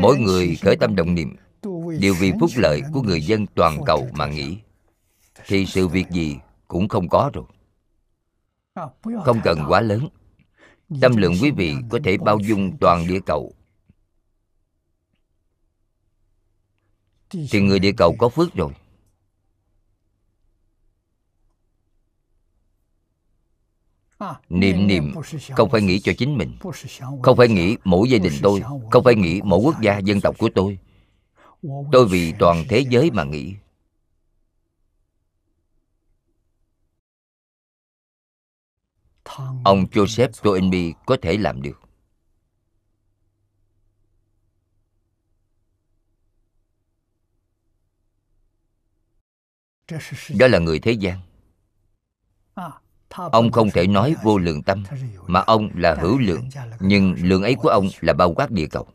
Mỗi 0.00 0.18
người 0.18 0.56
khởi 0.62 0.76
tâm 0.76 0.96
động 0.96 1.14
niệm 1.14 1.36
đều 2.00 2.14
vì 2.20 2.32
phúc 2.40 2.50
lợi 2.56 2.82
của 2.92 3.02
người 3.02 3.20
dân 3.20 3.46
toàn 3.46 3.80
cầu 3.86 4.08
mà 4.12 4.26
nghĩ. 4.26 4.58
Thì 5.46 5.66
sự 5.66 5.88
việc 5.88 6.10
gì 6.10 6.36
cũng 6.68 6.88
không 6.88 7.08
có 7.08 7.30
rồi. 7.32 7.44
Không 9.24 9.40
cần 9.44 9.58
quá 9.68 9.80
lớn. 9.80 10.08
Tâm 11.00 11.16
lượng 11.16 11.34
quý 11.42 11.50
vị 11.50 11.74
có 11.90 11.98
thể 12.04 12.16
bao 12.18 12.38
dung 12.38 12.76
toàn 12.80 13.06
địa 13.06 13.20
cầu. 13.26 13.52
Thì 17.30 17.60
người 17.60 17.78
địa 17.78 17.92
cầu 17.96 18.16
có 18.18 18.28
phước 18.28 18.54
rồi 18.54 18.72
niệm 24.48 24.86
niệm 24.86 25.14
không 25.56 25.70
phải 25.70 25.82
nghĩ 25.82 26.00
cho 26.00 26.12
chính 26.18 26.38
mình. 26.38 26.56
không 27.22 27.36
phải 27.36 27.48
nghĩ 27.48 27.76
mỗi 27.84 28.10
gia 28.10 28.18
đình 28.18 28.32
tôi 28.42 28.62
không 28.90 29.04
phải 29.04 29.14
nghĩ 29.14 29.40
mỗi 29.44 29.60
quốc 29.60 29.74
gia 29.82 29.98
dân 29.98 30.20
tộc 30.20 30.38
của 30.38 30.48
tôi. 30.54 30.78
Tôi 31.92 32.06
vì 32.06 32.32
toàn 32.38 32.64
thế 32.68 32.84
giới 32.90 33.10
mà 33.10 33.24
nghĩ. 33.24 33.54
Ông 39.64 39.86
joseph 39.92 40.28
toynbee 40.42 40.92
có 41.06 41.16
thể 41.22 41.36
làm 41.36 41.62
được. 41.62 41.80
Đó 50.38 50.46
là 50.46 50.58
người 50.58 50.78
thế 50.78 50.92
gian 50.92 51.20
ông 53.16 53.52
không 53.52 53.70
thể 53.70 53.86
nói 53.86 54.14
vô 54.22 54.38
lượng 54.38 54.62
tâm, 54.62 54.84
mà 55.26 55.40
ông 55.40 55.70
là 55.74 55.94
hữu 55.94 56.18
lượng, 56.18 56.48
nhưng 56.80 57.14
lượng 57.18 57.42
ấy 57.42 57.54
của 57.54 57.68
ông 57.68 57.88
là 58.00 58.12
bao 58.12 58.34
quát 58.34 58.50
địa 58.50 58.66
cầu. 58.66 58.86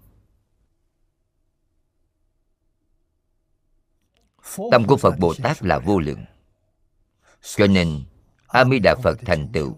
Tâm 4.72 4.88
của 4.88 4.98
phật 4.98 5.20
bồ 5.20 5.34
tát 5.44 5.64
là 5.64 5.80
vô 5.80 6.00
lượng. 6.00 6.26
Cho 7.42 7.68
nên 7.68 8.04
a 8.48 8.66
di 8.66 8.80
đà 8.80 8.96
phật 9.04 9.20
thành 9.26 9.48
tựu. 9.54 9.78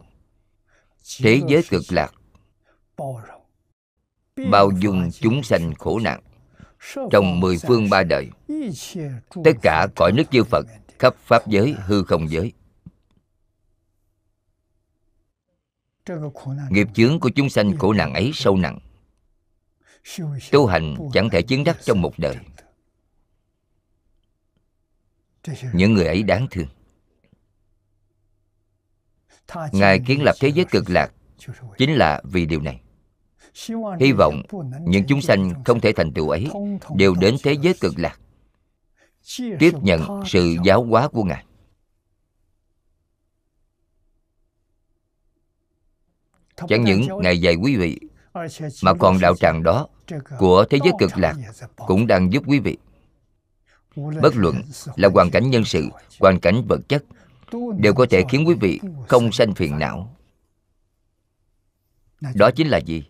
Thế 1.18 1.41
giới 1.48 1.64
cực 1.70 1.84
lạc. 1.89 2.14
Bao 4.52 4.72
dung 4.80 5.10
chúng 5.20 5.44
sanh 5.44 5.74
khổ 5.76 6.00
nạn. 6.00 6.22
Trong 7.12 7.39
mười 7.39 7.58
phương 7.68 7.89
ba 7.89 8.04
đời, 8.04 8.30
tất 9.44 9.52
cả 9.62 9.88
cõi 9.96 10.12
nước 10.12 10.24
chư 10.32 10.44
phật 10.44 10.66
khắp 11.00 11.16
pháp 11.16 11.48
giới, 11.48 11.76
hư 11.86 12.04
không 12.04 12.30
giới 12.30 12.54
nghiệp 16.70 16.88
chướng 16.93 17.20
của 17.20 17.30
chúng 17.30 17.49
sanh 17.49 17.78
khổ 17.78 17.93
nạn 17.93 18.14
ấy 18.14 18.32
sâu 18.34 18.58
nặng. 18.58 18.80
tu 20.51 20.66
hành 20.66 20.95
chẳng 21.14 21.30
thể 21.30 21.41
chứng 21.41 21.64
đắc 21.64 21.78
trong 21.84 22.01
một 22.01 22.14
đời. 22.18 22.38
những 25.74 25.93
người 25.93 26.06
ấy 26.06 26.24
đáng 26.24 26.47
thương. 26.51 26.68
Ngài 29.72 29.99
kiến 29.99 30.24
lập 30.24 30.36
thế 30.39 30.47
giới 30.47 30.66
cực 30.66 30.89
lạc 30.89 31.14
chính 31.78 31.93
là 31.93 32.22
vì 32.24 32.45
điều 32.45 32.62
này. 32.62 32.82
Hy 33.99 34.12
vọng 34.12 34.41
những 34.86 35.04
chúng 35.08 35.22
sanh 35.22 35.64
không 35.66 35.80
thể 35.80 35.93
thành 35.93 36.14
tựu 36.14 36.30
ấy 36.30 36.47
đều 36.95 37.16
đến 37.16 37.36
thế 37.43 37.54
giới 37.54 37.74
cực 37.82 37.93
lạc. 37.97 38.20
tiếp 39.38 39.72
nhận 39.82 40.24
sự 40.26 40.56
giáo 40.64 40.84
hóa 40.84 41.08
của 41.08 41.24
ngài 41.24 41.45
chẳng 46.68 46.84
những 46.84 47.07
ngài 47.22 47.41
dạy 47.41 47.55
quý 47.55 47.76
vị 47.76 47.99
mà 48.84 48.93
còn 48.99 49.20
đạo 49.20 49.36
tràng 49.36 49.64
đó 49.64 49.88
của 50.39 50.66
thế 50.70 50.80
giới 50.84 50.93
cực 50.99 51.18
lạc 51.18 51.36
cũng 51.76 52.07
đang 52.07 52.34
giúp 52.34 52.43
quý 52.47 52.59
vị. 52.59 52.78
Bất 53.95 54.36
luận 54.36 54.61
là 54.95 55.09
hoàn 55.14 55.32
cảnh 55.32 55.49
nhân 55.49 55.66
sự 55.66 55.89
hoàn 56.20 56.39
cảnh 56.39 56.64
vật 56.68 56.80
chất 56.88 57.03
đều 57.78 57.93
có 57.93 58.05
thể 58.09 58.24
khiến 58.30 58.47
quý 58.47 58.55
vị 58.61 58.80
không 59.07 59.32
sanh 59.32 59.53
phiền 59.53 59.80
não. 59.80 60.16
Đó 62.36 62.51
chính 62.55 62.68
là 62.68 62.78
gì? 62.78 63.03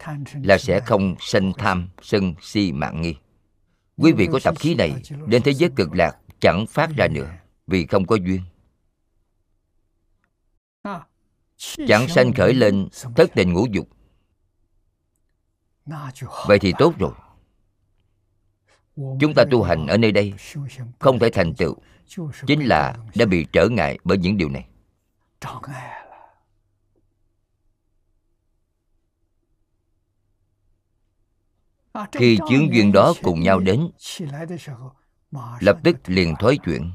là 0.43 0.57
sẽ 0.57 0.79
không 0.79 1.15
sanh 1.19 1.53
tham 1.57 1.89
sân 2.01 2.33
si 2.41 2.71
mạng 2.71 3.01
nghi. 3.01 3.15
Quý 3.97 4.11
vị 4.11 4.27
có 4.31 4.39
tập 4.43 4.55
khí 4.59 4.75
này 4.75 4.93
đến 5.27 5.41
thế 5.43 5.53
giới 5.53 5.69
cực 5.75 5.89
lạc 5.93 6.17
chẳng 6.39 6.65
phát 6.67 6.89
ra 6.97 7.07
nữa 7.07 7.29
vì 7.67 7.85
không 7.85 8.05
có 8.05 8.15
duyên 8.15 8.41
chẳng 11.87 12.07
sanh 12.07 12.33
khởi 12.33 12.53
lên, 12.53 12.87
thất 13.15 13.29
tình 13.35 13.53
ngũ 13.53 13.65
dục. 13.71 13.89
Vậy 16.47 16.59
thì 16.59 16.73
tốt 16.77 16.93
rồi. 16.99 17.11
Chúng 18.95 19.33
ta 19.35 19.43
tu 19.51 19.63
hành 19.63 19.87
ở 19.87 19.97
nơi 19.97 20.11
đây 20.11 20.33
không 20.99 21.19
thể 21.19 21.29
thành 21.29 21.53
tựu. 21.53 21.75
Chính 22.47 22.67
là 22.67 22.97
đã 23.15 23.25
bị 23.25 23.45
trở 23.53 23.69
ngại 23.69 23.99
bởi 24.03 24.17
những 24.17 24.37
điều 24.37 24.49
này. 24.49 24.67
Khi 32.11 32.37
chướng 32.49 32.73
duyên 32.73 32.91
đó 32.91 33.13
cùng 33.23 33.39
nhau 33.41 33.59
đến, 33.59 33.89
lập 35.59 35.77
tức 35.83 35.95
liền 36.05 36.35
thói 36.39 36.57
chuyển. 36.65 36.91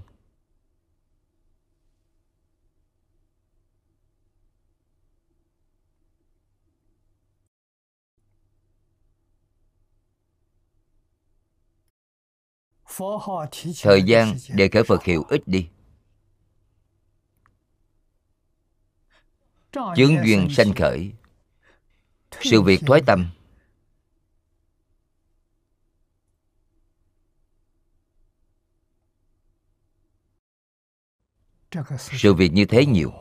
Thời 13.83 14.03
gian 14.03 14.37
để 14.49 14.69
khởi 14.69 14.83
phật 14.85 15.05
hiệu 15.05 15.25
ít 15.29 15.43
đi. 15.47 15.69
Chướng 19.73 20.17
duyên 20.25 20.49
sanh 20.51 20.75
khởi. 20.75 21.13
Sự 22.41 22.63
việc 22.63 22.81
thoái 22.87 23.03
tâm. 23.07 23.31
Sự 31.99 32.35
việc 32.35 32.53
như 32.53 32.65
thế 32.65 32.87
nhiều. 32.87 33.13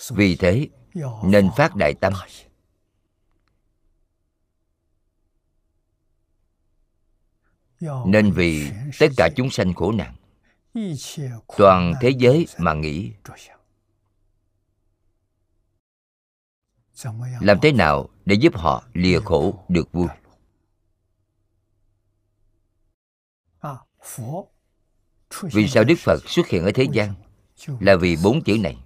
Vì 0.09 0.35
thế, 0.35 0.69
nên 1.23 1.49
phát 1.57 1.75
đại 1.75 1.93
tâm. 2.01 2.13
Nên 8.05 8.31
vì 8.31 8.71
tất 8.99 9.07
cả 9.17 9.29
chúng 9.35 9.49
sanh 9.49 9.73
khổ 9.73 9.91
nạn, 9.91 10.15
toàn 11.57 11.93
thế 12.01 12.09
giới 12.09 12.47
mà 12.57 12.73
nghĩ. 12.73 13.11
Làm 17.39 17.59
thế 17.61 17.71
nào 17.71 18.09
để 18.25 18.35
giúp 18.35 18.55
họ 18.55 18.83
lìa 18.93 19.19
khổ 19.19 19.65
được 19.67 19.91
vui? 19.91 20.07
Vì 25.41 25.67
sao 25.67 25.83
đức 25.83 25.95
phật 25.97 26.29
xuất 26.29 26.47
hiện 26.47 26.63
ở 26.63 26.71
thế 26.75 26.85
gian? 26.93 27.13
Là 27.79 27.95
vì 27.95 28.17
bốn 28.23 28.43
chữ 28.43 28.57
này. 28.57 28.77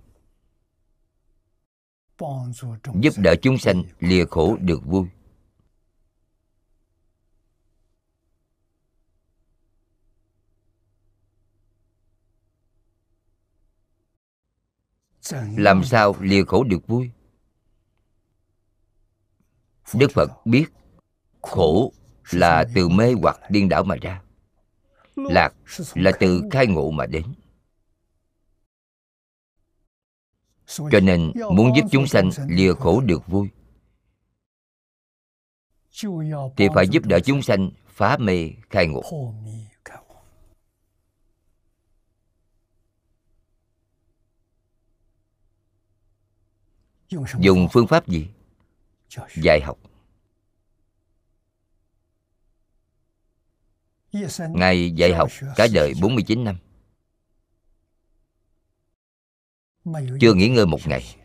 Giúp 3.02 3.14
đỡ 3.18 3.36
chúng 3.42 3.58
sanh 3.58 3.84
lìa 4.00 4.26
khổ 4.26 4.58
được 4.60 4.86
vui. 4.86 5.08
Làm 15.58 15.84
sao 15.84 16.16
lìa 16.20 16.44
khổ 16.44 16.64
được 16.64 16.88
vui? 16.88 17.12
Đức 19.94 20.12
phật 20.12 20.46
biết 20.46 20.66
khổ 21.42 21.94
là 22.32 22.66
từ 22.76 22.90
mê 22.90 23.14
hoặc 23.22 23.40
điên 23.50 23.70
đảo 23.70 23.84
mà 23.84 23.96
ra. 23.96 24.22
Lạc 25.16 25.54
là 25.94 26.12
từ 26.20 26.42
khai 26.52 26.68
ngộ 26.68 26.92
mà 26.92 27.06
đến. 27.06 27.26
Cho 30.68 31.00
nên 31.04 31.32
muốn 31.52 31.76
giúp 31.76 31.86
chúng 31.92 32.08
sanh 32.08 32.30
lìa 32.48 32.74
khổ 32.74 33.02
được 33.02 33.28
vui 33.28 33.50
thì 36.58 36.68
phải 36.76 36.88
giúp 36.88 37.06
đỡ 37.06 37.20
chúng 37.20 37.42
sanh. 37.42 37.72
phá 37.94 38.18
mê 38.18 38.52
khai 38.70 38.88
ngộ 38.88 39.04
dùng 47.40 47.68
phương 47.74 47.88
pháp 47.88 48.08
gì? 48.08 48.28
dạy 49.36 49.62
học. 49.62 49.78
Ngài 54.50 54.92
dạy 54.92 55.14
học 55.14 55.30
cả 55.56 55.68
đời 55.74 55.94
49 56.02 56.44
năm. 56.44 56.58
Chưa 60.22 60.34
nghỉ 60.34 60.48
ngơi 60.48 60.66
một 60.66 60.88
ngày. 60.88 61.16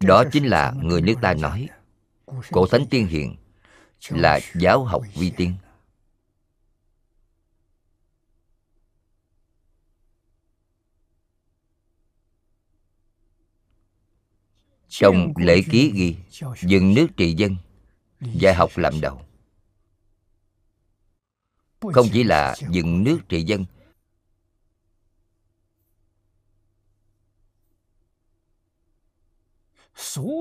Đó 0.00 0.24
chính 0.32 0.44
là 0.44 0.72
người 0.82 1.02
nước 1.02 1.14
ta 1.22 1.34
nói 1.34 1.68
Cổ 2.50 2.66
Thánh 2.66 2.86
Tiên 2.90 3.06
Hiền 3.06 3.36
Là 4.08 4.40
giáo 4.54 4.84
học 4.84 5.02
vi 5.14 5.32
tiên. 5.36 5.54
Trong 14.88 15.32
lễ 15.36 15.62
ký 15.70 15.92
ghi 15.94 16.16
dừng 16.62 16.94
nước 16.94 17.06
trị 17.16 17.34
dân 17.34 17.56
dạy 18.20 18.54
học 18.54 18.70
làm 18.76 19.00
đầu. 19.00 19.22
Không 21.80 22.06
chỉ 22.12 22.24
là 22.24 22.54
dừng 22.70 23.04
nước 23.04 23.18
trị 23.28 23.42
dân 23.42 23.64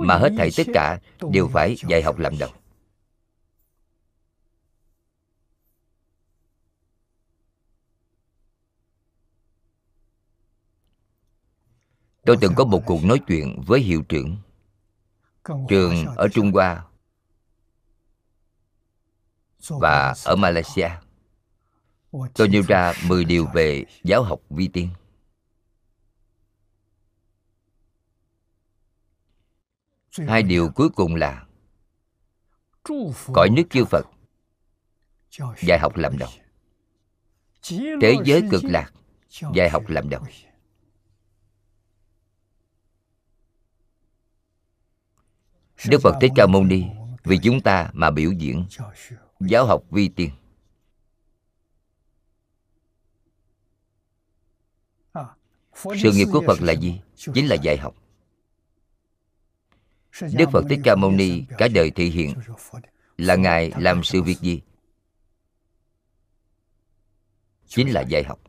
mà 0.03 0.17
hết 0.17 0.29
thảy 0.37 0.49
tất 0.57 0.67
cả 0.73 0.99
đều 1.31 1.47
phải 1.47 1.75
dạy 1.89 2.01
học 2.03 2.17
làm 2.17 2.37
đầu 2.37 2.49
tôi 12.25 12.37
từng 12.41 12.53
có 12.55 12.65
một 12.65 12.83
cuộc 12.85 13.03
nói 13.03 13.19
chuyện 13.27 13.61
với 13.67 13.79
hiệu 13.79 14.01
trưởng 14.09 14.37
trường 15.69 16.05
ở 16.15 16.27
trung 16.33 16.51
hoa 16.51 16.85
và 19.69 20.13
ở 20.25 20.35
malaysia. 20.35 20.89
Tôi 22.33 22.47
nêu 22.47 22.63
ra 22.67 22.93
10 23.07 23.25
điều 23.25 23.45
về 23.53 23.85
giáo 24.03 24.23
học 24.23 24.39
vi 24.49 24.67
tiên. 24.67 24.89
Hai 30.27 30.43
điều 30.43 30.69
cuối 30.75 30.89
cùng 30.89 31.15
là, 31.15 31.45
cõi 33.33 33.49
nước 33.49 33.63
chư 33.69 33.85
phật, 33.85 34.05
dạy 35.61 35.79
học 35.79 35.95
làm 35.95 36.17
đầu 36.17 36.29
thế 38.01 38.15
giới 38.25 38.43
cực 38.51 38.63
lạc, 38.63 38.93
dạy 39.53 39.69
học 39.69 39.83
làm 39.87 40.09
đầu 40.09 40.21
đức 45.87 46.01
phật 46.03 46.15
thích 46.21 46.31
ca 46.35 46.47
mâu 46.47 46.63
ni, 46.63 46.85
vì 47.23 47.39
chúng 47.43 47.61
ta 47.61 47.89
mà 47.93 48.11
biểu 48.11 48.31
diễn. 48.31 48.65
Giáo 49.39 49.65
học 49.65 49.83
vi 49.89 50.09
tiên. 50.09 50.31
Sự 55.73 56.11
nghiệp 56.11 56.27
của 56.31 56.43
phật 56.47 56.61
là 56.61 56.73
gì? 56.73 57.01
Chính 57.15 57.47
là 57.47 57.55
dạy 57.55 57.77
học. 57.77 57.95
Đức 60.21 60.49
phật 60.51 60.63
thích 60.69 60.79
ca 60.83 60.95
mâu 60.95 61.11
ni 61.11 61.43
cả 61.57 61.67
đời 61.67 61.91
thị 61.91 62.09
hiện 62.09 62.33
là 63.17 63.35
ngài 63.35 63.71
làm 63.77 64.03
sự 64.03 64.23
việc 64.23 64.39
gì? 64.39 64.61
Chính 67.67 67.93
là 67.93 68.01
dạy 68.01 68.23
học. 68.23 68.39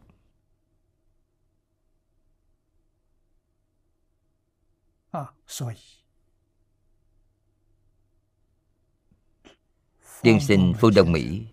Tiên 10.23 10.41
sinh 10.41 10.73
phương 10.81 10.95
đông 10.95 11.13
mỹ. 11.13 11.47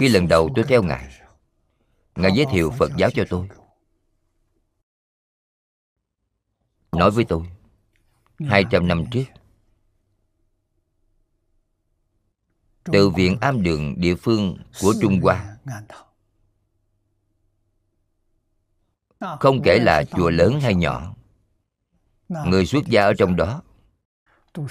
Khi 0.00 0.08
lần 0.08 0.28
đầu 0.28 0.50
tôi 0.54 0.64
theo 0.68 0.82
ngài 0.82 1.12
ngài 2.16 2.32
giới 2.34 2.46
thiệu 2.52 2.70
phật 2.78 2.90
giáo 2.96 3.10
cho 3.14 3.24
tôi. 3.30 3.48
Nói 6.92 7.10
với 7.10 7.24
tôi, 7.28 7.42
hai 8.38 8.64
trăm 8.70 8.88
năm 8.88 9.04
trước, 9.10 9.24
từ 12.84 13.10
viện 13.10 13.38
am 13.40 13.62
đường 13.62 13.94
địa 14.00 14.14
phương 14.14 14.58
của 14.80 14.94
trung 15.00 15.20
hoa, 15.22 15.56
không 19.40 19.62
kể 19.64 19.78
là 19.78 20.04
chùa 20.04 20.30
lớn 20.30 20.60
hay 20.60 20.74
nhỏ 20.74 21.15
người 22.28 22.66
xuất 22.66 22.86
gia 22.86 23.02
ở 23.02 23.12
trong 23.18 23.36
đó. 23.36 23.62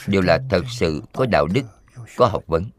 Đều 0.08 0.22
là 0.22 0.40
thật 0.50 0.64
sự 0.70 1.04
có 1.14 1.26
đạo 1.26 1.48
đức 1.48 1.64
có 2.18 2.28
học 2.28 2.44
vấn. 2.48 2.70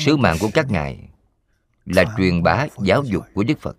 sứ 0.00 0.16
mạng 0.16 0.36
của 0.40 0.50
các 0.54 0.70
ngài 0.70 1.08
là 1.84 2.04
truyền 2.16 2.42
bá 2.42 2.66
giáo 2.84 3.04
dục 3.04 3.24
của 3.34 3.44
đức 3.44 3.58
phật. 3.60 3.76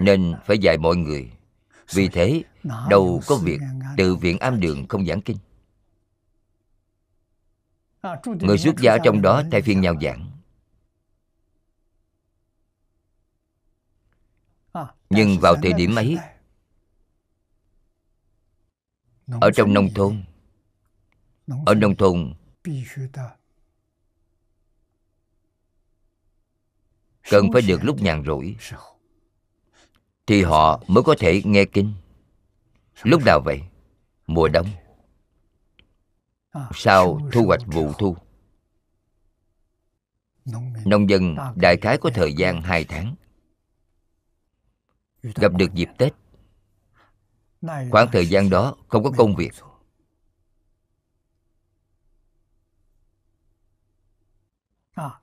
Nên 0.00 0.34
phải 0.46 0.58
dạy 0.58 0.78
mọi 0.78 0.96
người. 0.96 1.30
Vì 1.94 2.08
thế 2.08 2.42
đâu 2.88 3.20
có 3.26 3.36
việc 3.36 3.60
từ 3.96 4.16
viện 4.16 4.38
am 4.38 4.60
đường 4.60 4.86
không 4.88 5.06
giảng 5.06 5.20
kinh 5.20 5.36
người 8.40 8.58
xuất 8.58 8.74
gia 8.80 8.92
ở 8.92 8.98
trong 9.04 9.22
đó 9.22 9.42
thay 9.50 9.62
phiên 9.62 9.80
nhau 9.80 9.94
giảng. 10.02 10.30
Nhưng 15.10 15.38
vào 15.40 15.56
thời 15.62 15.72
điểm 15.72 15.94
ấy 15.94 16.18
ở 19.40 19.50
trong 19.50 19.74
nông 19.74 19.88
thôn 19.94 20.24
ở 21.66 21.74
nông 21.74 21.96
thôn 21.96 22.34
cần 27.30 27.52
phải 27.52 27.62
được 27.62 27.80
lúc 27.82 28.02
nhàn 28.02 28.24
rỗi 28.26 28.56
thì 30.26 30.42
họ 30.42 30.82
mới 30.86 31.02
có 31.02 31.14
thể 31.18 31.42
nghe 31.44 31.64
kinh. 31.64 31.94
Lúc 33.02 33.22
nào 33.24 33.40
vậy? 33.44 33.62
Mùa 34.26 34.48
đông 34.48 34.66
sau 36.74 37.20
thu 37.32 37.46
hoạch 37.46 37.60
vụ 37.66 37.92
thu. 37.98 38.16
Nông 40.84 41.10
dân 41.10 41.36
đại 41.56 41.76
khái 41.76 41.98
có 41.98 42.10
thời 42.14 42.34
gian 42.34 42.62
hai 42.62 42.84
tháng. 42.84 43.14
Gặp 45.22 45.52
được 45.52 45.74
dịp 45.74 45.88
tết. 45.98 46.12
Khoảng 47.90 48.08
thời 48.12 48.26
gian 48.26 48.50
đó 48.50 48.76
không 48.88 49.04
có 49.04 49.10
công 49.16 49.36
việc. 49.36 49.52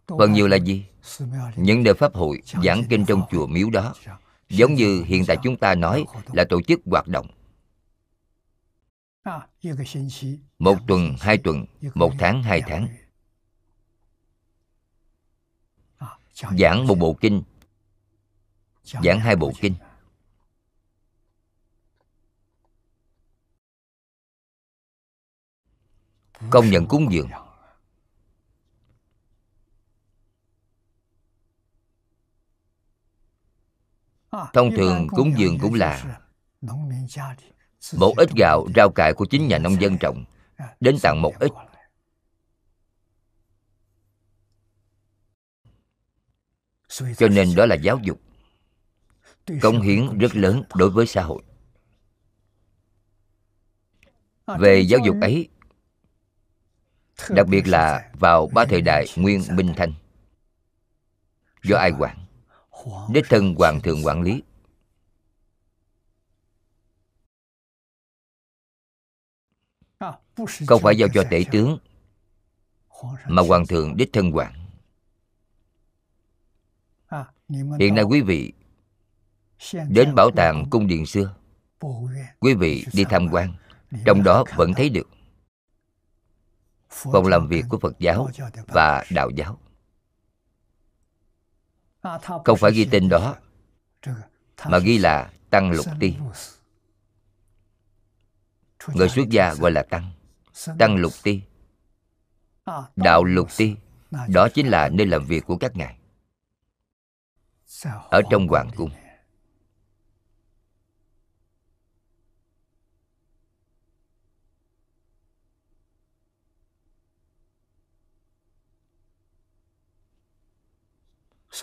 phần 0.07 0.33
nhiều 0.33 0.47
là 0.47 0.57
gì? 0.57 0.85
những 1.55 1.83
nơi 1.83 1.93
pháp 1.93 2.13
hội 2.15 2.41
giảng 2.63 2.83
kinh 2.89 3.05
trong 3.05 3.21
chùa 3.31 3.47
miếu 3.47 3.69
đó. 3.69 3.93
Giống 4.49 4.73
như 4.73 5.03
hiện 5.07 5.25
tại 5.27 5.37
chúng 5.43 5.57
ta 5.57 5.75
nói 5.75 6.05
là 6.33 6.43
tổ 6.49 6.61
chức 6.61 6.79
hoạt 6.85 7.07
động 7.07 7.27
một 10.59 10.77
tuần 10.87 11.15
hai 11.19 11.37
tuần 11.37 11.65
một 11.95 12.11
tháng 12.19 12.43
hai 12.43 12.61
tháng. 12.67 12.87
giảng 16.57 16.87
một 16.87 16.95
bộ 16.95 17.17
kinh. 17.21 17.43
giảng 18.83 19.19
hai 19.19 19.35
bộ 19.35 19.51
kinh. 19.61 19.75
Công 26.49 26.69
nhận 26.69 26.87
cúng 26.87 27.07
dường. 27.11 27.29
thông 34.53 34.71
thường 34.77 35.07
cúng 35.09 35.33
dường 35.37 35.57
cũng 35.61 35.73
là 35.73 36.21
một 37.93 38.13
ít 38.17 38.29
gạo 38.35 38.67
rau 38.75 38.89
cải 38.89 39.13
của 39.13 39.25
chính 39.25 39.47
nhà 39.47 39.57
nông 39.57 39.81
dân 39.81 39.97
trồng, 39.97 40.25
đến 40.79 40.97
tặng 41.01 41.21
một 41.21 41.33
ít. 41.39 41.51
Cho 47.17 47.27
nên 47.27 47.55
đó 47.55 47.65
là 47.65 47.75
giáo 47.75 47.99
dục. 48.03 48.21
Công 49.61 49.81
hiến 49.81 50.17
rất 50.17 50.35
lớn 50.35 50.63
đối 50.75 50.89
với 50.89 51.05
xã 51.07 51.23
hội. 51.23 51.43
Về 54.59 54.79
giáo 54.79 54.99
dục 55.05 55.15
ấy, 55.21 55.49
đặc 57.29 57.47
biệt 57.47 57.67
là 57.67 58.11
vào 58.13 58.47
ba 58.53 58.65
thời 58.65 58.81
đại 58.81 59.05
nguyên 59.15 59.41
minh 59.51 59.73
thanh, 59.77 59.93
do 61.63 61.77
ai 61.77 61.91
quản? 61.99 62.25
Đích 63.09 63.25
thân 63.29 63.55
hoàng 63.55 63.81
thượng 63.81 64.05
quản 64.05 64.21
lý. 64.21 64.43
Không 70.67 70.81
phải 70.81 70.97
giao 70.97 71.09
cho 71.13 71.23
tể 71.29 71.45
tướng, 71.51 71.77
mà 73.27 73.41
hoàng 73.41 73.67
thượng 73.67 73.97
đích 73.97 74.13
thân 74.13 74.31
quản 74.35 74.53
hiện 77.79 77.95
nay 77.95 78.03
quý 78.03 78.21
vị 78.21 78.53
đến 79.89 80.15
bảo 80.15 80.31
tàng 80.35 80.65
cung 80.69 80.87
điện 80.87 81.05
xưa. 81.05 81.35
Quý 82.39 82.53
vị 82.53 82.85
đi 82.93 83.03
tham 83.03 83.27
quan, 83.31 83.53
trong 84.05 84.23
đó 84.23 84.43
vẫn 84.55 84.73
thấy 84.73 84.89
được 84.89 85.09
phòng 86.89 87.27
làm 87.27 87.47
việc 87.47 87.65
của 87.69 87.79
phật 87.79 87.99
giáo 87.99 88.29
và 88.67 89.05
đạo 89.11 89.29
giáo. 89.29 89.59
Không 92.45 92.57
phải 92.57 92.71
ghi 92.71 92.87
tên 92.91 93.09
đó, 93.09 93.35
mà 94.65 94.79
ghi 94.79 94.97
là 94.97 95.33
tăng 95.49 95.71
lục 95.71 95.85
ti 95.99 96.15
người 98.93 99.09
xuất 99.09 99.29
gia 99.29 99.53
gọi 99.53 99.71
là 99.71 99.83
tăng 99.83 100.11
tăng 100.79 100.95
lục 100.95 101.13
ti. 101.23 101.41
Đạo 102.95 103.23
lục 103.23 103.47
ti. 103.57 103.75
Đó 104.27 104.47
chính 104.53 104.67
là 104.67 104.89
nơi 104.89 105.07
làm 105.07 105.25
việc 105.25 105.45
của 105.45 105.57
các 105.57 105.75
ngài. 105.75 105.95
Ở 108.09 108.21
trong 108.31 108.47
hoàng 108.47 108.69
cung. 108.75 108.89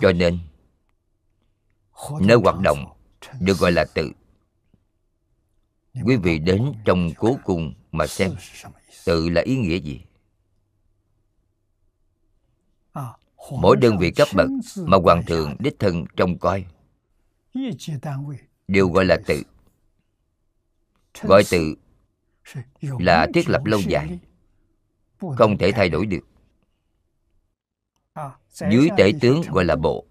cho 0.01 0.13
nên 0.13 0.39
nơi 2.21 2.37
hoạt 2.37 2.59
động 2.59 2.93
được 3.41 3.59
gọi 3.59 3.73
là 3.73 3.85
tự 3.85 4.13
quý 6.05 6.17
vị 6.17 6.39
đến 6.39 6.73
trong 6.85 7.11
cố 7.19 7.39
cùng 7.45 7.75
mà 7.93 8.07
xem, 8.07 8.31
tự 9.05 9.29
là 9.29 9.43
ý 9.43 9.57
nghĩa 9.57 9.77
gì? 9.77 10.03
Mỗi 13.51 13.77
đơn 13.77 13.99
vị 13.99 14.11
cấp 14.11 14.29
bậc 14.35 14.49
mà 14.77 14.97
hoàng 14.97 15.23
thượng 15.27 15.57
đích 15.59 15.79
thân 15.79 16.05
trông 16.17 16.39
coi, 16.39 16.65
đều 18.69 18.89
gọi 18.89 19.05
là 19.05 19.17
tự. 19.27 19.43
Gọi 21.23 21.43
tự 21.51 21.75
là 22.99 23.27
thiết 23.35 23.49
lập 23.49 23.65
lâu 23.65 23.81
dài, 23.81 24.19
không 25.19 25.59
thể 25.59 25.73
thay 25.73 25.89
đổi 25.89 26.07
được. 26.07 26.27
Dưới 28.71 28.89
tể 28.97 29.13
tướng 29.21 29.43
gọi 29.53 29.65
là 29.65 29.77
bộ. 29.77 30.05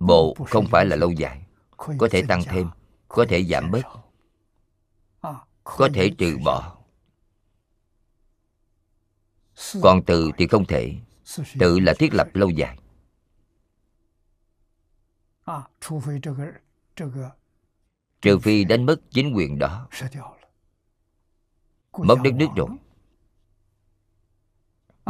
Bộ 0.00 0.34
không 0.46 0.66
phải 0.66 0.86
là 0.86 0.96
lâu 0.96 1.10
dài, 1.10 1.46
có 1.76 2.08
thể 2.10 2.22
tăng 2.28 2.42
thêm, 2.44 2.68
có 3.08 3.26
thể 3.28 3.44
giảm 3.44 3.70
bớt 3.70 3.82
có 5.64 5.88
thể 5.94 6.10
trừ 6.18 6.38
bỏ. 6.44 6.78
Còn 9.82 10.04
tự 10.04 10.30
thì 10.38 10.46
không 10.46 10.64
thể. 10.64 10.94
Tự 11.58 11.78
là 11.78 11.94
thiết 11.98 12.14
lập 12.14 12.28
lâu 12.34 12.50
dài. 12.50 12.78
Trừ 18.20 18.38
phi 18.38 18.64
đánh 18.64 18.86
mất 18.86 18.96
chính 19.10 19.32
quyền 19.34 19.58
đó. 19.58 19.88
Mất 21.92 22.16
đất 22.24 22.34
nước 22.34 22.48
rồi. 22.56 22.68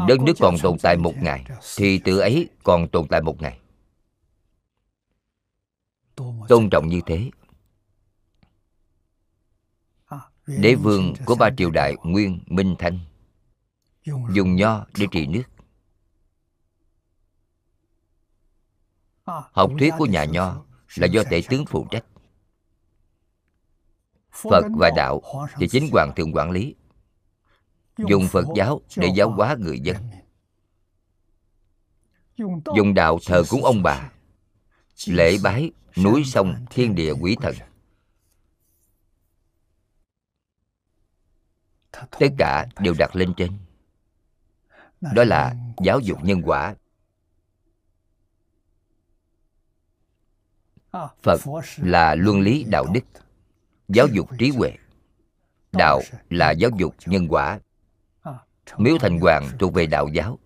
đất 0.09 0.21
nước 0.21 0.33
còn 0.41 0.55
tồn 0.63 0.79
tại 0.83 0.97
một 0.97 1.15
ngày 1.17 1.45
thì 1.77 1.99
tự 1.99 2.19
ấy 2.19 2.49
còn 2.63 2.89
tồn 2.89 3.09
tại 3.09 3.23
một 3.23 3.43
ngày. 3.43 3.59
Tôn 6.49 6.71
trọng 6.71 6.89
như 6.89 7.01
thế 7.07 7.31
đế 10.47 10.75
vương 10.75 11.15
của 11.25 11.35
ba 11.35 11.51
triều 11.57 11.71
đại 11.71 11.97
nguyên 12.03 12.41
minh 12.47 12.75
thanh. 12.79 12.99
Dùng 14.35 14.57
nho 14.57 14.87
để 14.99 15.07
trị 15.13 15.27
nước. 15.27 15.43
Học 19.53 19.71
thuyết 19.79 19.95
của 19.99 20.07
nhà 20.07 20.25
nho 20.25 20.65
là 20.97 21.07
do 21.07 21.23
tể 21.31 21.43
tướng 21.49 21.67
phụ 21.67 21.87
trách. 21.91 22.05
Phật 24.31 24.65
và 24.79 24.91
đạo 24.97 25.23
thì 25.57 25.69
chính 25.69 25.89
hoàng 25.93 26.13
thượng 26.17 26.33
quản 26.33 26.51
lý. 26.51 26.75
Dùng 28.09 28.29
phật 28.29 28.47
giáo 28.57 28.81
để 28.97 29.09
giáo 29.15 29.31
hóa 29.31 29.57
người 29.59 29.81
dân. 29.81 29.97
dùng 32.77 32.95
đạo 32.95 33.19
thờ 33.27 33.43
cúng 33.49 33.65
ông 33.65 33.83
bà. 33.83 34.11
lễ 35.07 35.39
bái 35.43 35.71
núi 35.97 36.25
sông 36.25 36.55
thiên 36.71 36.95
địa 36.95 37.13
quỷ 37.21 37.37
thần 37.43 37.55
tất 42.11 42.27
cả 42.39 42.67
đều 42.79 42.95
đặt 42.99 43.17
lên 43.17 43.35
trên. 43.37 43.59
Đó 45.01 45.25
là 45.25 45.55
giáo 45.85 46.01
dục 46.01 46.19
nhân 46.25 46.43
quả. 46.45 46.75
Phật 51.23 51.41
là 51.77 52.15
luân 52.15 52.41
lý 52.41 52.65
đạo 52.65 52.87
đức, 52.95 53.05
giáo 53.89 54.07
dục 54.07 54.29
trí 54.39 54.51
huệ. 54.51 54.73
Đạo 55.73 56.01
là 56.31 56.51
giáo 56.51 56.71
dục 56.79 56.95
nhân 57.07 57.27
quả. 57.29 57.61
Miếu 58.79 58.99
thành 59.01 59.21
hoàng 59.21 59.51
thuộc 59.59 59.75
về 59.75 59.87
đạo 59.87 60.09
giáo. 60.09 60.39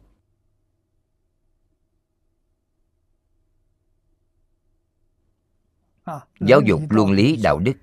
Giáo 6.40 6.60
dục 6.60 6.80
luân 6.90 7.10
lý 7.10 7.36
đạo 7.42 7.58
đức. 7.58 7.74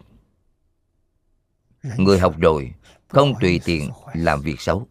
Người 1.98 2.20
học 2.20 2.36
rồi 2.40 2.74
không 3.14 3.34
tùy 3.42 3.62
tiện 3.66 3.92
làm 4.14 4.42
việc 4.42 4.62
xấu. 4.62 4.88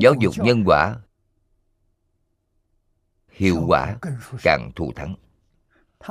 Giáo 0.00 0.14
dục 0.20 0.34
nhân 0.36 0.64
quả, 0.66 0.96
hiệu 3.28 3.64
quả 3.68 3.96
càng 4.42 4.70
thù 4.76 4.92
thắng. 4.96 5.14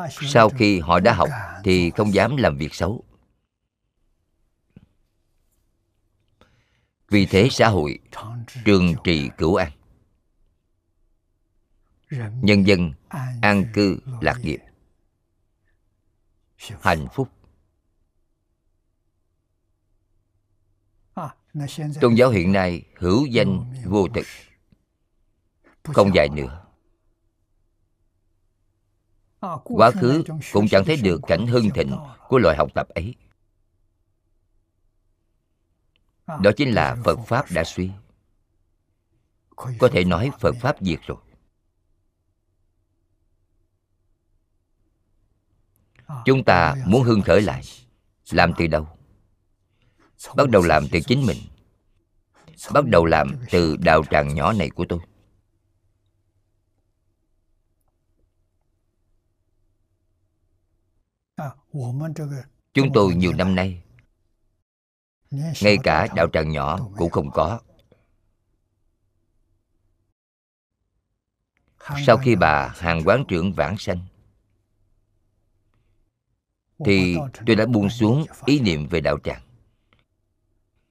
Sau 0.09 0.49
khi 0.49 0.79
họ 0.79 0.99
đã 0.99 1.13
học 1.13 1.29
thì 1.63 1.91
không 1.91 2.13
dám 2.13 2.37
làm 2.37 2.57
việc 2.57 2.73
xấu. 2.73 3.03
Vì 7.09 7.25
thế 7.25 7.47
xã 7.51 7.67
hội 7.67 7.99
trường 8.65 8.93
trì 9.03 9.29
cửu 9.37 9.55
an. 9.55 9.71
Nhân 12.41 12.67
dân 12.67 12.93
an 13.41 13.65
cư 13.73 13.99
lạc 14.21 14.37
nghiệp 14.43 14.59
hạnh 16.81 17.07
phúc. 17.13 17.29
Tôn 22.01 22.15
giáo 22.15 22.29
hiện 22.29 22.51
nay 22.51 22.85
hữu 22.95 23.25
danh 23.25 23.73
vô 23.85 24.07
thực 24.13 24.25
không 25.83 26.11
dài 26.15 26.29
nữa. 26.29 26.65
Quá 29.63 29.91
khứ 29.91 30.23
cũng 30.53 30.67
chẳng 30.67 30.83
thấy 30.85 30.97
được 31.03 31.21
cảnh 31.27 31.47
hưng 31.47 31.69
thịnh 31.69 31.97
của 32.27 32.37
loại 32.37 32.57
học 32.57 32.69
tập 32.73 32.89
ấy. 32.89 33.15
Đó 36.27 36.51
chính 36.57 36.71
là 36.71 36.95
phật 37.03 37.19
pháp 37.27 37.45
đã 37.51 37.63
suy. 37.63 37.91
Có 39.55 39.89
thể 39.91 40.03
nói 40.03 40.31
phật 40.39 40.55
pháp 40.61 40.75
diệt 40.81 40.99
rồi. 41.07 41.17
Chúng 46.25 46.43
ta 46.43 46.75
muốn 46.85 47.03
hưng 47.03 47.21
khởi 47.21 47.41
lại. 47.41 47.61
Làm 48.31 48.53
từ 48.57 48.67
đâu? 48.67 48.87
Bắt 50.35 50.49
đầu 50.49 50.61
làm 50.61 50.87
từ 50.91 50.99
chính 50.99 51.25
mình. 51.25 51.37
Bắt 52.73 52.85
đầu 52.85 53.05
làm 53.05 53.35
từ 53.51 53.75
đạo 53.75 54.03
tràng 54.09 54.35
nhỏ 54.35 54.53
này 54.53 54.69
của 54.69 54.85
tôi. 54.89 54.99
Chúng 62.73 62.93
tôi 62.93 63.15
nhiều 63.15 63.33
năm 63.33 63.55
nay, 63.55 63.83
ngay 65.31 65.77
cả 65.83 66.07
đạo 66.15 66.27
tràng 66.33 66.51
nhỏ 66.51 66.79
cũng 66.97 67.09
không 67.09 67.31
có. 67.31 67.59
Sau 72.05 72.17
khi 72.17 72.35
bà 72.35 72.67
hàng 72.67 73.01
quán 73.05 73.25
trưởng 73.27 73.53
vãng 73.53 73.77
sanh 73.77 73.99
thì 76.85 77.17
tôi 77.45 77.55
đã 77.55 77.65
buông 77.65 77.89
xuống 77.89 78.25
ý 78.45 78.59
niệm 78.59 78.87
về 78.87 79.01
đạo 79.01 79.17
tràng. 79.23 79.41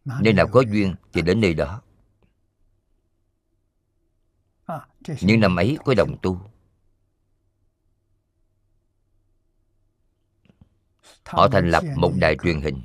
Nơi 0.04 0.32
nào 0.32 0.46
có 0.52 0.60
duyên 0.60 0.94
thì 1.12 1.22
đến 1.22 1.40
nơi 1.40 1.54
đó. 1.54 1.82
Những 5.20 5.40
năm 5.40 5.56
ấy 5.56 5.78
có 5.84 5.94
đồng 5.94 6.16
tu. 6.22 6.40
Họ 11.24 11.48
thành 11.48 11.70
lập 11.70 11.84
một 11.96 12.12
đài 12.16 12.36
truyền 12.42 12.60
hình. 12.60 12.82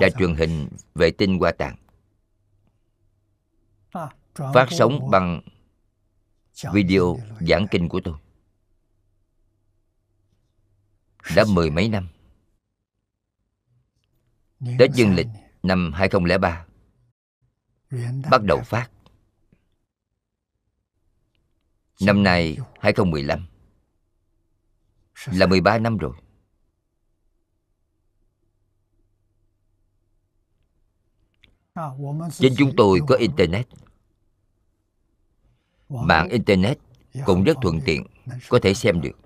Đài 0.00 0.10
truyền 0.18 0.34
hình 0.34 0.68
vệ 0.94 1.10
tinh 1.10 1.38
hoa 1.38 1.52
tạng. 1.52 1.76
Phát 4.34 4.66
sóng 4.70 5.10
bằng 5.10 5.42
video 6.72 7.18
giảng 7.40 7.66
kinh 7.70 7.88
của 7.88 8.00
tôi 8.04 8.14
đã 11.36 11.44
mười 11.48 11.70
mấy 11.70 11.88
năm. 11.88 12.08
Tết 14.78 14.90
Dương 14.94 15.14
lịch 15.14 15.26
năm 15.62 15.92
2003 15.94 16.66
Bắt 18.30 18.42
đầu 18.42 18.60
phát. 18.64 18.90
Năm 22.00 22.22
nay 22.22 22.56
2015 22.80 23.46
Là 25.26 25.46
13 25.46 25.78
năm 25.78 25.98
rồi. 25.98 26.14
Trên 32.32 32.54
chúng 32.58 32.72
tôi 32.76 33.00
có 33.08 33.16
Internet. 33.16 33.66
Mạng 35.88 36.28
Internet 36.28 36.78
cũng 37.26 37.44
rất 37.44 37.56
thuận 37.62 37.80
tiện, 37.84 38.06
Có 38.48 38.58
thể 38.62 38.74
xem 38.74 39.00
được. 39.00 39.23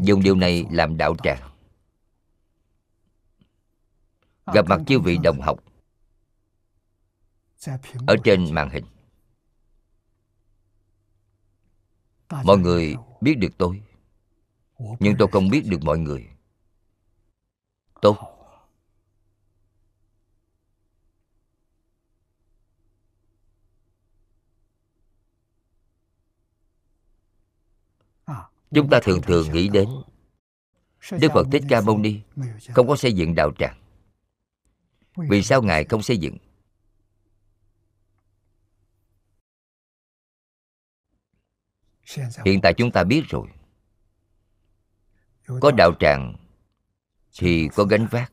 Dùng 0.00 0.22
điều 0.22 0.34
này 0.34 0.64
làm 0.70 0.96
đạo 0.96 1.14
tràng. 1.22 1.50
Gặp 4.54 4.66
mặt 4.68 4.80
chư 4.86 5.00
vị 5.00 5.18
đồng 5.22 5.40
học 5.40 5.58
ở 8.06 8.16
trên 8.24 8.54
màn 8.54 8.70
hình. 8.70 8.84
Mọi 12.44 12.58
người 12.58 12.94
biết 13.20 13.34
được 13.38 13.58
tôi, 13.58 13.82
nhưng 15.00 15.14
tôi 15.18 15.28
không 15.32 15.48
biết 15.48 15.62
được 15.66 15.82
mọi 15.82 15.98
người. 15.98 16.28
Tốt. 18.02 18.35
Chúng 28.76 28.90
ta 28.90 29.00
thường 29.02 29.22
thường 29.22 29.52
nghĩ 29.52 29.68
đến 29.68 29.88
đức 31.10 31.28
phật 31.34 31.46
thích 31.52 31.62
ca 31.68 31.80
mâu 31.80 31.98
ni 31.98 32.20
không 32.74 32.88
có 32.88 32.96
xây 32.96 33.12
dựng 33.12 33.34
đạo 33.34 33.52
tràng. 33.58 33.82
Vì 35.16 35.42
sao 35.42 35.62
ngài 35.62 35.84
không 35.84 36.02
xây 36.02 36.18
dựng? 36.18 36.36
Hiện 42.44 42.60
tại 42.62 42.74
chúng 42.76 42.90
ta 42.92 43.04
biết 43.04 43.22
rồi. 43.28 43.48
Có 45.60 45.70
đạo 45.76 45.92
tràng 46.00 46.36
thì 47.38 47.68
có 47.74 47.84
gánh 47.84 48.06
vác. 48.10 48.32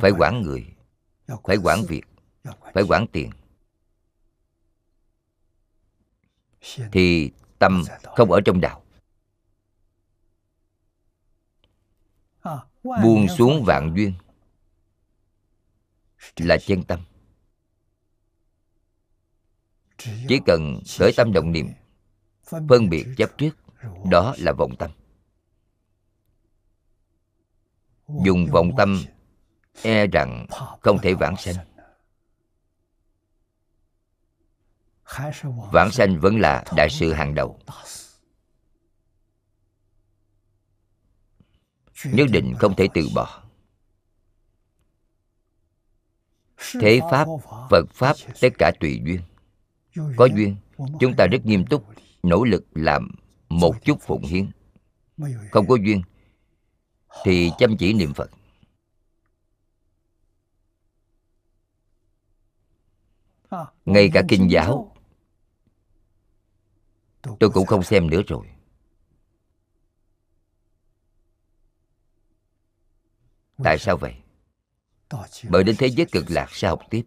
Phải 0.00 0.10
quản 0.18 0.42
người, 0.42 0.66
phải 1.44 1.56
quản 1.56 1.84
việc, 1.88 2.04
phải 2.74 2.84
quản 2.88 3.06
tiền. 3.12 3.30
Thì 6.92 7.30
tâm 7.58 7.82
không 8.16 8.32
ở 8.32 8.40
trong 8.44 8.60
đạo. 8.60 8.82
Buông 12.82 13.26
xuống 13.38 13.64
vạn 13.64 13.94
duyên 13.96 14.12
là 16.36 16.56
chân 16.58 16.84
tâm. 16.84 17.00
Chỉ 19.98 20.40
cần 20.46 20.80
khởi 20.98 21.12
tâm 21.16 21.32
động 21.32 21.52
niệm, 21.52 21.68
phân 22.68 22.88
biệt 22.88 23.06
chấp 23.16 23.30
trước, 23.38 23.50
đó 24.10 24.34
là 24.38 24.52
vọng 24.52 24.76
tâm. 24.78 24.90
Dùng 28.24 28.46
vọng 28.52 28.70
tâm 28.76 29.02
e 29.82 30.06
rằng 30.06 30.46
không 30.80 30.98
thể 31.02 31.14
vãng 31.14 31.36
sanh. 31.36 31.56
Vãng 35.72 35.90
sanh 35.92 36.20
vẫn 36.20 36.40
là 36.40 36.64
đại 36.76 36.88
sự 36.90 37.12
hàng 37.12 37.34
đầu. 37.34 37.60
Nhất 42.04 42.28
định 42.32 42.54
không 42.58 42.76
thể 42.76 42.88
từ 42.94 43.08
bỏ. 43.14 43.42
Thế 46.80 47.00
pháp, 47.10 47.26
phật 47.70 47.84
pháp, 47.92 48.16
tất 48.40 48.48
cả 48.58 48.72
tùy 48.80 49.00
duyên. 49.04 49.20
Có 50.16 50.24
duyên, 50.26 50.56
chúng 51.00 51.14
ta 51.16 51.26
rất 51.26 51.46
nghiêm 51.46 51.66
túc, 51.66 51.84
nỗ 52.22 52.44
lực 52.44 52.66
làm 52.72 53.10
một 53.48 53.84
chút 53.84 53.98
phụng 54.00 54.22
hiến. 54.22 54.50
Không 55.50 55.66
có 55.68 55.76
duyên, 55.76 56.02
thì 57.24 57.50
chăm 57.58 57.76
chỉ 57.76 57.92
niệm 57.92 58.12
phật. 58.14 58.30
Ngay 63.84 64.10
cả 64.12 64.22
kinh 64.28 64.50
giáo 64.50 64.97
tôi 67.22 67.50
cũng 67.54 67.66
không 67.66 67.82
xem 67.82 68.10
nữa 68.10 68.22
rồi. 68.26 68.46
Tại 73.64 73.78
sao 73.78 73.96
vậy? 73.96 74.14
Bởi 75.48 75.64
đến 75.64 75.76
thế 75.78 75.86
giới 75.86 76.06
cực 76.12 76.24
lạc 76.28 76.46
sẽ 76.50 76.68
học 76.68 76.80
tiếp. 76.90 77.02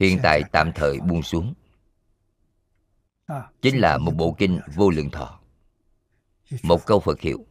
Hiện 0.00 0.18
tại 0.22 0.42
tạm 0.52 0.72
thời 0.74 1.00
buông 1.00 1.22
xuống. 1.22 1.54
Chính 3.62 3.78
là 3.78 3.98
một 3.98 4.12
bộ 4.16 4.34
kinh 4.38 4.60
vô 4.74 4.90
lượng 4.90 5.10
thọ. 5.10 5.40
Một 6.62 6.86
câu 6.86 7.00
phật 7.00 7.20
hiệu. 7.20 7.46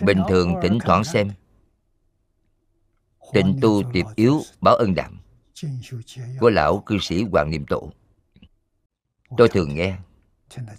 Bình 0.00 0.22
thường 0.28 0.54
thỉnh 0.62 0.78
thoảng 0.84 1.04
xem. 1.04 1.30
tịnh 3.32 3.58
tu 3.62 3.82
tiệp 3.92 4.06
yếu 4.16 4.40
báo 4.60 4.76
ân 4.76 4.94
đạm 4.94 5.20
của 6.40 6.50
lão 6.50 6.82
cư 6.86 6.98
sĩ 7.00 7.22
hoàng 7.22 7.50
niệm 7.50 7.66
tổ 7.66 7.92
tôi 9.36 9.48
thường 9.48 9.74
nghe 9.74 9.98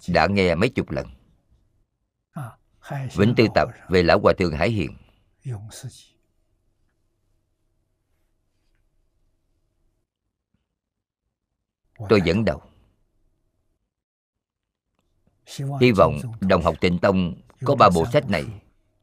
đã 0.08 0.26
nghe 0.26 0.54
mấy 0.54 0.68
chục 0.68 0.90
lần. 0.90 1.06
vĩnh 3.14 3.34
tư 3.36 3.46
tập 3.54 3.68
về 3.88 4.02
lão 4.02 4.20
hòa 4.20 4.32
thượng 4.38 4.52
hải 4.56 4.70
hiền. 4.70 4.96
Tôi 12.08 12.20
dẫn 12.24 12.44
đầu 12.44 12.60
hy 15.80 15.92
vọng 15.92 16.20
đồng 16.40 16.62
học 16.62 16.74
tịnh 16.80 16.98
tông 16.98 17.34
có 17.64 17.74
ba 17.74 17.88
bộ 17.94 18.06
sách 18.12 18.30
này 18.30 18.44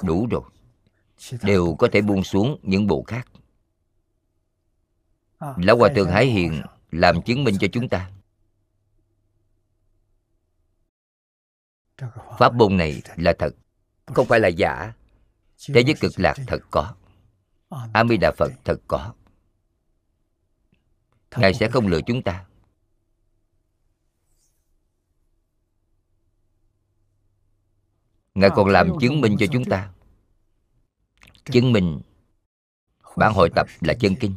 đủ 0.04 0.28
rồi. 0.32 0.42
Đều 1.44 1.76
có 1.80 1.88
thể 1.92 2.02
buông 2.02 2.24
xuống 2.24 2.60
những 2.64 2.88
bộ 2.88 3.04
khác 3.08 3.28
lão 5.42 5.78
hòa 5.78 5.90
thượng 5.96 6.10
hải 6.10 6.26
hiền 6.26 6.62
làm 6.92 7.22
chứng 7.22 7.44
minh 7.44 7.56
cho 7.60 7.68
chúng 7.72 7.90
ta. 7.90 8.12
Pháp 12.40 12.54
môn 12.54 12.78
này 12.78 13.02
là 13.16 13.34
thật 13.40 13.56
không 14.06 14.28
phải 14.28 14.40
là 14.40 14.48
giả. 14.48 14.94
Thế 15.74 15.82
giới 15.82 15.96
cực 16.00 16.12
lạc 16.16 16.34
thật 16.48 16.60
có. 16.72 16.96
a 17.94 18.04
di 18.10 18.18
đà 18.18 18.32
phật 18.38 18.52
thật 18.64 18.78
có. 18.88 19.14
Ngài 21.36 21.54
sẽ 21.54 21.70
không 21.70 21.88
lừa 21.88 22.02
chúng 22.06 22.22
ta. 22.22 22.46
Ngài 28.36 28.50
còn 28.56 28.70
làm 28.70 28.90
chứng 29.02 29.22
minh 29.22 29.36
cho 29.40 29.46
chúng 29.52 29.66
ta. 29.66 29.94
Chứng 31.46 31.72
minh 31.72 32.02
bản 33.16 33.34
hội 33.34 33.50
tập 33.56 33.68
là 33.82 33.94
chân 33.94 34.16
kinh 34.20 34.36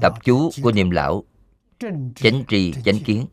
tập 0.00 0.14
chú 0.24 0.50
của 0.62 0.72
niệm 0.72 0.90
lão. 0.90 1.24
Chánh 2.14 2.44
tri 2.48 2.72
chánh 2.84 2.98
kiến. 3.04 3.26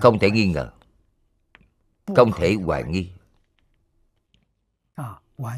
Không 0.00 0.18
thể 0.18 0.30
nghi 0.30 0.46
ngờ. 0.46 0.70
Không 2.16 2.32
thể 2.36 2.54
hoài 2.54 2.84
nghi. 2.84 3.10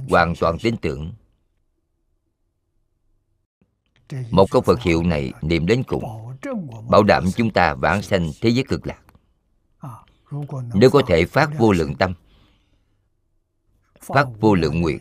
Hoàn 0.08 0.34
toàn 0.40 0.56
tin 0.62 0.76
tưởng. 0.76 1.12
Một 4.30 4.50
câu 4.50 4.62
phật 4.62 4.80
hiệu 4.80 5.02
này 5.02 5.32
niệm 5.42 5.66
đến 5.66 5.82
cùng 5.86 6.04
bảo 6.90 7.02
đảm 7.02 7.24
chúng 7.36 7.50
ta 7.52 7.74
vãng 7.74 8.02
sanh 8.02 8.30
thế 8.40 8.50
giới 8.50 8.64
cực 8.68 8.86
lạc. 8.86 9.02
Nếu 10.74 10.90
có 10.90 11.02
thể 11.06 11.24
phát 11.24 11.50
vô 11.58 11.72
lượng 11.72 11.94
tâm 11.94 12.14
phát 14.00 14.26
vô 14.40 14.54
lượng 14.54 14.80
nguyện 14.80 14.98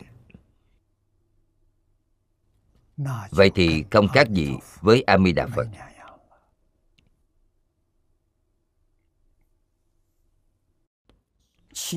vậy 3.30 3.50
thì 3.54 3.84
không 3.90 4.08
khác 4.08 4.28
gì 4.30 4.54
với 4.80 5.02
a 5.02 5.18
di 5.18 5.32
đà 5.32 5.46
phật. 5.46 5.66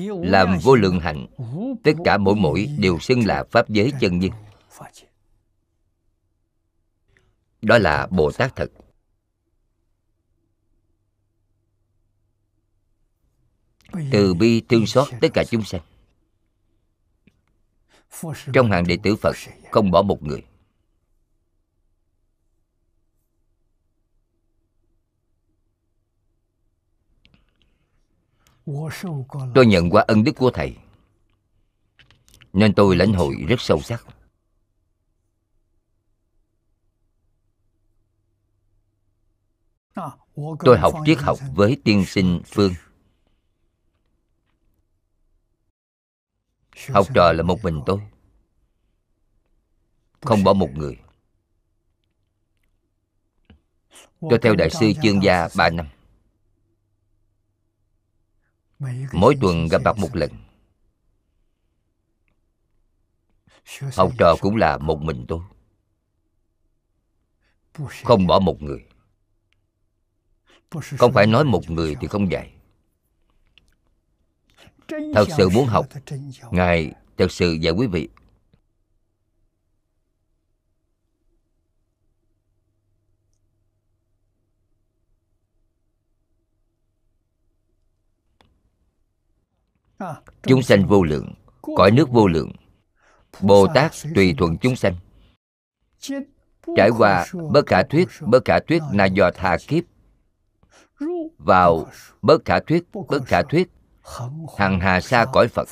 Làm 0.06 0.58
vô 0.62 0.74
lượng 0.74 1.00
hạnh, 1.00 1.26
tất 1.84 1.92
cả 2.04 2.18
mỗi 2.18 2.34
mỗi 2.34 2.66
đều 2.78 2.98
xưng 2.98 3.26
là 3.26 3.44
pháp 3.50 3.68
giới 3.68 3.92
chân 4.00 4.18
nhân. 4.18 4.30
Đó 7.62 7.78
là 7.78 8.06
bồ 8.06 8.32
tát 8.32 8.56
thật. 8.56 8.66
Từ 14.12 14.34
bi, 14.34 14.62
thương 14.68 14.86
xót, 14.86 15.08
tất 15.20 15.28
cả 15.34 15.44
chúng 15.50 15.64
sanh. 15.64 15.80
Trong 18.52 18.70
hàng 18.70 18.86
đệ 18.86 18.98
tử 19.02 19.16
phật, 19.16 19.36
không 19.70 19.90
bỏ 19.90 20.02
một 20.02 20.22
người. 20.22 20.44
Tôi 29.54 29.66
nhận 29.66 29.90
qua 29.90 30.04
ân 30.08 30.24
đức 30.24 30.32
của 30.36 30.50
thầy 30.50 30.76
nên 32.52 32.74
tôi 32.74 32.96
lãnh 32.96 33.12
hội 33.12 33.34
rất 33.48 33.60
sâu 33.60 33.80
sắc. 33.80 34.06
Tôi 40.64 40.78
học 40.78 40.94
triết 41.06 41.18
học 41.18 41.38
với 41.54 41.80
tiên 41.84 42.04
sinh 42.06 42.42
phương. 42.46 42.72
Học 46.88 47.06
trò 47.14 47.32
là 47.32 47.42
một 47.42 47.64
mình 47.64 47.80
tôi 47.86 48.00
không 50.20 50.44
bỏ 50.44 50.52
một 50.52 50.70
người. 50.74 50.98
Tôi 54.20 54.38
theo 54.42 54.54
đại 54.54 54.70
sư 54.70 54.92
chương 55.02 55.22
gia 55.22 55.48
ba 55.56 55.70
năm 55.70 55.86
mỗi 59.12 59.36
tuần 59.40 59.68
gặp 59.68 59.82
mặt 59.84 59.98
một 59.98 60.16
lần. 60.16 60.30
Học 63.96 64.12
trò 64.18 64.36
cũng 64.40 64.56
là 64.56 64.78
một 64.78 65.02
mình 65.02 65.24
tôi. 65.28 65.40
Không 68.04 68.26
bỏ 68.26 68.38
một 68.38 68.62
người. 68.62 68.84
Không 70.98 71.12
phải 71.12 71.26
nói 71.26 71.44
một 71.44 71.70
người 71.70 71.96
thì 72.00 72.08
không 72.08 72.30
dạy. 72.30 72.52
Thật 74.88 75.28
sự 75.36 75.48
muốn 75.48 75.66
học. 75.66 75.86
ngài 76.50 76.92
thật 77.16 77.32
sự 77.32 77.52
dạy 77.52 77.72
quý 77.72 77.86
vị 77.86 78.08
chúng 90.42 90.62
sanh 90.62 90.86
vô 90.86 91.02
lượng, 91.02 91.34
cõi 91.76 91.90
nước 91.90 92.10
vô 92.10 92.26
lượng. 92.26 92.52
Bồ 93.40 93.66
tát 93.74 93.92
tùy 94.14 94.34
thuận 94.38 94.58
chúng 94.58 94.76
sanh. 94.76 94.96
Trải 96.76 96.90
qua 96.98 97.26
bất 97.50 97.66
khả 97.66 97.82
thuyết, 97.82 98.08
bất 98.20 98.44
khả 98.44 98.58
thuyết 98.68 98.82
na 98.92 99.04
do 99.04 99.30
tha 99.34 99.56
kiếp. 99.68 99.84
Vào 101.38 101.86
bất 102.22 102.44
khả 102.44 102.60
thuyết, 102.60 102.84
bất 103.08 103.24
khả 103.26 103.42
thuyết, 103.42 103.70
hằng 104.58 104.80
hà 104.80 105.00
sa 105.00 105.26
cõi 105.32 105.48
phật. 105.48 105.68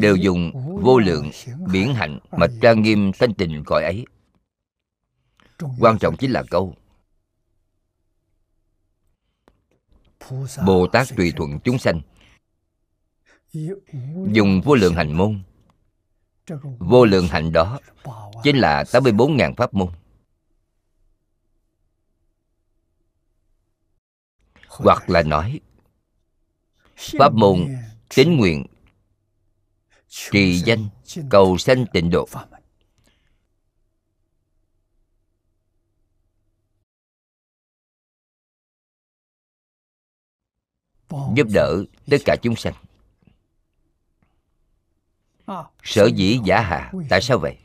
Đều 0.00 0.16
dùng 0.16 0.52
vô 0.82 0.98
lượng, 0.98 1.30
biển 1.72 1.94
hạnh 1.94 2.18
mà 2.30 2.46
trang 2.62 2.82
nghiêm 2.82 3.12
thanh 3.18 3.34
tịnh 3.34 3.62
cõi 3.66 3.82
ấy. 3.84 4.04
Quan 5.78 5.98
trọng 5.98 6.16
chính 6.16 6.30
là 6.30 6.42
câu 6.50 6.74
bồ 10.66 10.86
tát 10.86 11.06
tùy 11.16 11.32
thuận 11.36 11.60
chúng 11.60 11.78
sanh 11.78 12.00
dùng 14.32 14.60
vô 14.64 14.74
lượng 14.74 14.94
hành 14.94 15.12
môn. 15.12 15.42
Vô 16.78 17.04
lượng 17.04 17.26
hạnh 17.26 17.52
đó 17.52 17.80
chính 18.42 18.56
là 18.56 18.82
84.000 18.82 19.54
pháp 19.54 19.74
môn. 19.74 19.88
Hoặc 24.68 25.10
là 25.10 25.22
nói, 25.22 25.60
pháp 26.96 27.32
môn 27.34 27.76
tín 28.14 28.36
nguyện, 28.36 28.66
trì 30.08 30.58
danh, 30.58 30.88
cầu 31.30 31.58
sanh 31.58 31.84
tịnh 31.92 32.10
độ. 32.10 32.28
Giúp 41.36 41.46
đỡ 41.54 41.84
tất 42.10 42.16
cả 42.24 42.36
chúng 42.42 42.56
sanh 42.56 42.74
sở 45.82 46.06
dĩ 46.06 46.40
giả 46.44 46.60
hạ 46.60 46.92
tại 47.10 47.20
sao 47.22 47.38
vậy? 47.38 47.58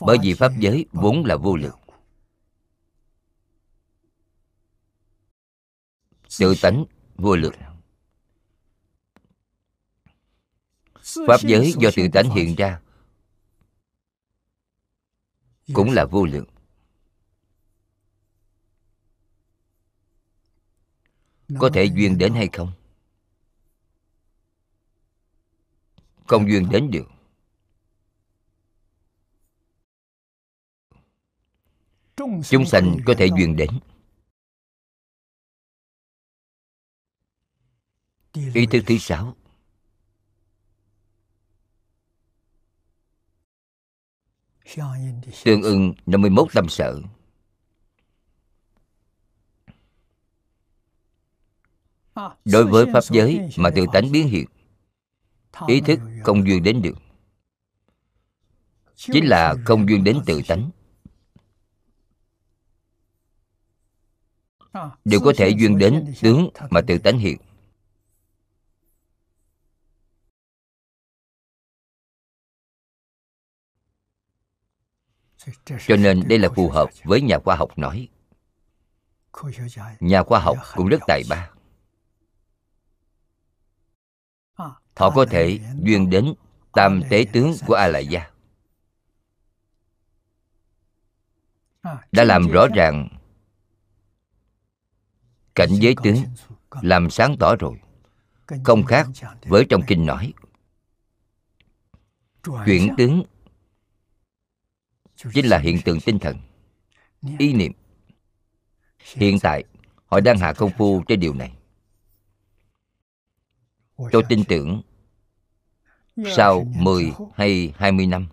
Bởi 0.00 0.18
vì 0.22 0.34
pháp 0.34 0.52
giới 0.58 0.86
vốn 0.92 1.24
là 1.24 1.36
vô 1.36 1.56
lượng. 1.56 1.78
Tự 6.38 6.54
tánh 6.62 6.84
vô 7.16 7.36
lượng. 7.36 7.54
pháp 11.26 11.40
giới 11.42 11.72
do 11.78 11.90
tự 11.96 12.02
tánh 12.12 12.30
hiện 12.30 12.54
ra 12.56 12.80
cũng 15.74 15.90
là 15.90 16.04
vô 16.04 16.26
lượng. 16.26 16.46
Có 21.58 21.70
thể 21.74 21.84
duyên 21.84 22.18
đến 22.18 22.34
hay 22.34 22.48
không 22.52 22.72
không 26.30 26.48
duyên 26.50 26.68
đến 26.70 26.90
được 26.90 27.08
chúng 32.48 32.66
sanh 32.66 32.96
có 33.06 33.14
thể 33.18 33.28
duyên 33.38 33.56
đến. 33.56 33.70
Ý 38.54 38.66
thức 38.66 38.84
thứ 38.86 38.98
sáu. 38.98 39.36
Tương 45.44 45.62
ưng 45.62 45.94
51 46.06 46.48
tâm 46.54 46.68
sở. 46.68 47.00
Đối 52.44 52.66
với 52.66 52.86
pháp 52.92 53.04
giới 53.04 53.50
mà 53.56 53.70
tự 53.76 53.86
tánh 53.92 54.12
biến 54.12 54.28
hiện 54.28 54.46
ý 55.66 55.80
thức 55.80 56.00
không 56.24 56.46
duyên 56.46 56.62
đến 56.62 56.82
được. 56.82 56.98
Chính 58.96 59.28
là 59.28 59.54
không 59.64 59.88
duyên 59.88 60.04
đến 60.04 60.20
tự 60.26 60.42
tánh. 60.48 60.70
Đều 65.04 65.20
có 65.20 65.32
thể 65.36 65.48
duyên 65.48 65.78
đến 65.78 66.12
tướng 66.20 66.48
mà 66.70 66.80
tự 66.80 66.98
tánh 66.98 67.18
hiện 67.18 67.36
cho 75.86 75.96
nên 75.96 76.28
đây 76.28 76.38
là 76.38 76.48
phù 76.56 76.68
hợp 76.68 76.90
với 77.04 77.20
nhà 77.20 77.38
khoa 77.38 77.56
học 77.56 77.78
nói. 77.78 78.08
Nhà 80.00 80.22
khoa 80.22 80.40
học 80.40 80.56
cũng 80.74 80.88
rất 80.88 81.00
tài 81.06 81.22
ba 81.28 81.50
họ 84.96 85.10
có 85.10 85.26
thể 85.30 85.58
duyên 85.82 86.10
đến 86.10 86.34
tam 86.72 87.02
tế 87.10 87.26
tướng 87.32 87.54
của 87.66 87.74
a 87.74 87.86
lại 87.86 88.06
gia 88.06 88.30
đã 92.12 92.24
làm 92.24 92.48
rõ 92.48 92.66
ràng 92.74 93.08
cảnh 95.54 95.70
giới 95.72 95.94
tướng 96.02 96.16
làm 96.82 97.10
sáng 97.10 97.36
tỏ 97.40 97.56
rồi. 97.56 97.80
Không 98.64 98.84
khác 98.84 99.06
với 99.42 99.66
trong 99.68 99.82
kinh 99.86 100.06
nói. 100.06 100.32
Chuyển 102.44 102.94
tướng 102.96 103.22
chính 105.32 105.46
là 105.46 105.58
hiện 105.58 105.78
tượng 105.84 106.00
tinh 106.00 106.18
thần, 106.18 106.36
ý 107.38 107.52
niệm. 107.52 107.72
Hiện 109.14 109.38
tại, 109.42 109.64
họ 110.06 110.20
đang 110.20 110.38
hạ 110.38 110.52
công 110.52 110.70
phu 110.78 111.02
trên 111.08 111.20
điều 111.20 111.34
này 111.34 111.52
tôi 114.12 114.22
tin 114.28 114.44
tưởng 114.48 114.82
sau 116.36 116.64
10 116.64 117.12
hay 117.34 117.72
20 117.76 118.06
năm 118.06 118.28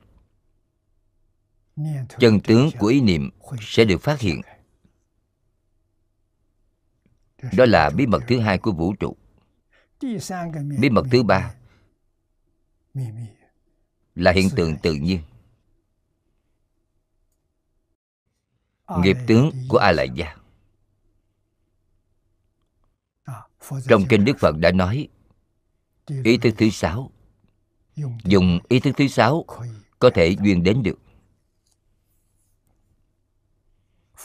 chân 2.19 2.39
tướng 2.39 2.69
của 2.80 2.88
ý 2.88 3.02
niệm 3.02 3.30
sẽ 3.60 3.85
được 3.85 3.98
phát 3.98 4.19
hiện. 4.19 4.41
Đó 7.57 7.65
là 7.65 7.89
bí 7.89 8.06
mật 8.06 8.19
thứ 8.27 8.39
hai 8.39 8.57
của 8.57 8.72
vũ 8.72 8.94
trụ. 8.99 9.18
Bí 10.80 10.89
mật 10.89 11.06
thứ 11.11 11.23
ba 11.23 11.53
là 14.15 14.31
hiện 14.31 14.49
tượng 14.56 14.76
tự 14.84 14.94
nhiên. 14.94 15.22
Nghiệp 18.99 19.18
tướng 19.27 19.52
của 19.69 19.77
a 19.77 19.91
lại 19.91 20.10
gia. 20.15 20.35
Trong 23.89 24.03
kinh 24.10 24.26
đức 24.26 24.38
phật 24.39 24.56
đã 24.57 24.72
nói 24.72 25.07
ý 26.07 26.38
thức 26.38 26.53
thứ 26.57 26.69
sáu. 26.69 27.11
dùng 28.23 28.59
ý 28.69 28.79
thức 28.79 28.91
thứ 28.97 29.07
sáu 29.07 29.45
có 29.99 30.09
thể 30.13 30.35
duyên 30.43 30.63
đến 30.63 30.84
được. 30.84 30.99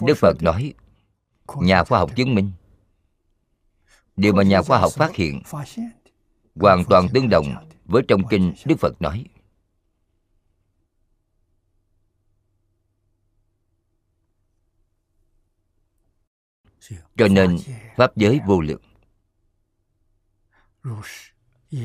Đức 0.06 0.14
phật 0.14 0.42
nói 0.42 0.74
nhà 1.56 1.84
khoa 1.84 1.98
học 1.98 2.10
chứng 2.16 2.34
minh. 2.34 2.50
Điều 4.16 4.32
mà 4.32 4.42
nhà 4.42 4.62
khoa 4.62 4.78
học 4.78 4.92
phát 4.92 5.14
hiện 5.14 5.42
hoàn 6.54 6.84
toàn 6.88 7.08
tương 7.14 7.28
đồng 7.28 7.46
với 7.84 8.02
trong 8.08 8.22
kinh 8.30 8.54
đức 8.64 8.76
phật 8.78 9.02
nói. 9.02 9.26
Cho 17.16 17.28
nên 17.28 17.58
pháp 17.96 18.16
giới 18.16 18.40
vô 18.46 18.60
lượng 18.60 18.82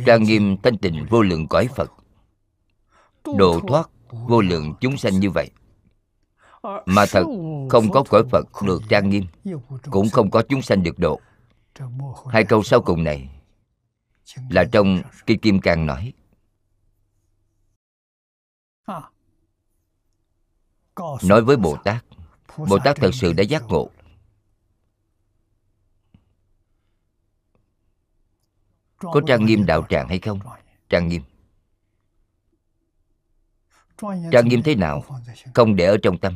trang 0.06 0.24
nghiêm 0.24 0.58
thanh 0.64 0.78
tịnh 0.78 1.06
vô 1.10 1.22
lượng 1.22 1.48
cõi 1.48 1.68
phật. 1.76 1.92
Độ 3.38 3.60
thoát 3.68 3.90
vô 4.12 4.42
lượng 4.42 4.74
chúng 4.82 4.98
sanh 4.98 5.20
như 5.20 5.30
vậy. 5.30 5.52
Mà 6.86 7.06
thật, 7.12 7.24
không 7.70 7.92
có 7.92 8.04
cõi 8.10 8.24
phật 8.32 8.48
được 8.66 8.82
trang 8.90 9.10
nghiêm, 9.10 9.26
cũng 9.92 10.10
không 10.10 10.32
có 10.32 10.44
chúng 10.50 10.62
sanh 10.62 10.84
được 10.84 11.00
độ. 11.00 11.20
Hai 12.30 12.44
câu 12.44 12.64
sau 12.64 12.82
cùng 12.82 13.04
này 13.04 13.30
là 14.50 14.64
trong 14.72 15.02
kinh 15.26 15.40
kim 15.40 15.62
cang 15.62 15.86
nói. 15.86 16.14
Nói 21.24 21.42
với 21.42 21.58
bồ 21.58 21.78
tát 21.84 22.06
bồ 22.58 22.80
tát 22.84 22.96
thật 22.96 23.12
sự 23.14 23.34
đã 23.34 23.44
giác 23.44 23.64
ngộ. 23.68 23.90
Có 28.98 29.22
trang 29.28 29.46
nghiêm 29.46 29.66
đạo 29.66 29.86
tràng 29.90 30.08
hay 30.08 30.20
không? 30.20 30.40
Trang 30.90 31.08
nghiêm. 31.08 31.22
Trang 34.32 34.48
nghiêm 34.48 34.62
thế 34.64 34.76
nào? 34.76 35.04
Không 35.54 35.76
để 35.76 35.86
ở 35.86 35.98
trong 36.04 36.18
tâm. 36.18 36.36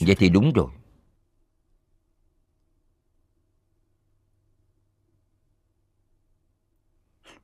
Vậy 0.00 0.16
thì 0.18 0.28
đúng 0.28 0.52
rồi. 0.52 0.70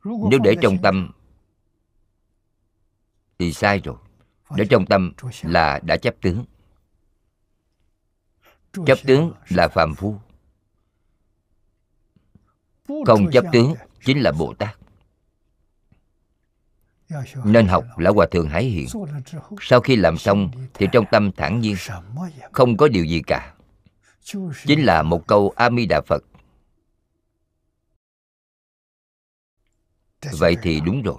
Nếu 0.04 0.40
để 0.44 0.56
trong 0.62 0.78
tâm 0.82 1.10
thì 3.38 3.52
sai 3.52 3.80
rồi. 3.84 3.96
Để 4.56 4.64
trong 4.70 4.86
tâm 4.86 5.12
là 5.42 5.80
đã 5.82 5.96
chấp 5.96 6.14
tướng. 6.22 6.44
Chấp 8.86 8.98
tướng 9.06 9.32
là 9.48 9.68
phàm 9.68 9.94
phu 9.94 10.20
không 13.06 13.30
chấp 13.32 13.44
tướng 13.52 13.74
chính 14.04 14.20
là 14.20 14.32
bồ 14.32 14.54
tát. 14.58 14.78
Nên 17.44 17.66
học 17.66 17.84
lão 17.96 18.14
hòa 18.14 18.26
thượng 18.30 18.48
hải 18.48 18.64
hiện 18.64 18.86
sau 19.60 19.80
khi 19.80 19.96
làm 19.96 20.18
xong 20.18 20.50
thì 20.74 20.86
trong 20.92 21.04
tâm 21.10 21.32
thản 21.32 21.60
nhiên 21.60 21.76
không 22.52 22.76
có 22.76 22.88
điều 22.88 23.04
gì 23.04 23.22
cả. 23.26 23.54
Chính 24.66 24.84
là 24.84 25.02
một 25.02 25.26
câu 25.26 25.52
a 25.56 25.70
di 25.70 25.86
đà 25.86 26.00
phật. 26.06 26.24
Vậy 30.32 30.56
thì 30.62 30.80
đúng 30.80 31.02
rồi 31.02 31.16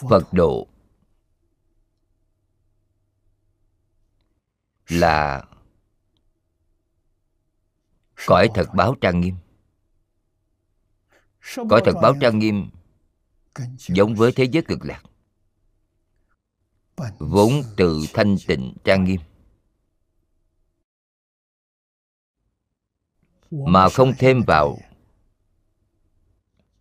phật 0.00 0.32
độ. 0.32 0.66
Là 4.88 5.44
cõi 8.26 8.48
thật 8.54 8.66
báo 8.74 8.94
trang 9.00 9.20
nghiêm. 9.20 9.34
Cõi 11.70 11.82
thật 11.84 11.94
báo 12.02 12.14
trang 12.20 12.38
nghiêm 12.38 12.70
giống 13.78 14.14
với 14.14 14.32
thế 14.32 14.44
giới 14.44 14.62
cực 14.62 14.78
lạc. 14.84 15.02
Vốn 17.18 17.62
từ 17.76 18.00
thanh 18.14 18.36
tịnh 18.46 18.74
trang 18.84 19.04
nghiêm. 19.04 19.20
Mà 23.50 23.88
không 23.88 24.12
thêm 24.18 24.42
vào 24.46 24.78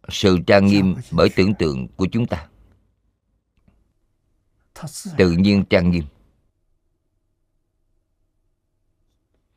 sự 0.10 0.38
trang 0.48 0.66
nghiêm 0.66 0.96
bởi 1.12 1.30
tưởng 1.36 1.54
tượng 1.60 1.88
của 1.88 2.08
chúng 2.12 2.28
ta 2.28 2.50
tự 5.18 5.32
nhiên 5.32 5.64
trang 5.70 5.92
nghiêm. 5.92 6.04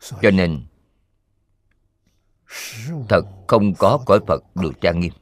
Cho 0.00 0.30
nên 0.30 0.66
thật 3.08 3.22
không 3.48 3.74
có 3.74 4.02
cõi 4.06 4.20
phật 4.26 4.56
được 4.56 4.72
trang 4.80 5.00
nghiêm. 5.00 5.12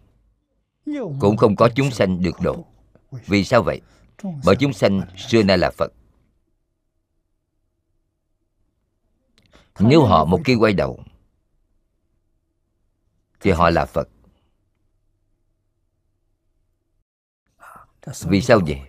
Cũng 1.21 1.37
không 1.37 1.57
có 1.57 1.69
chúng 1.75 1.91
sanh 1.91 2.23
được 2.23 2.41
độ. 2.43 2.67
Vì 3.11 3.45
sao 3.45 3.63
vậy? 3.63 3.81
Bởi 4.45 4.57
chúng 4.61 4.73
sanh 4.73 5.03
xưa 5.17 5.43
nay 5.43 5.59
là 5.59 5.71
phật. 5.71 5.93
Nếu 9.79 10.03
họ 10.03 10.25
một 10.25 10.41
khi 10.45 10.55
quay 10.55 10.73
đầu 10.73 11.05
thì 13.41 13.51
họ 13.51 13.71
là 13.71 13.85
phật. 13.85 14.09
Vì 18.21 18.43
sao 18.43 18.61
vậy 18.67 18.81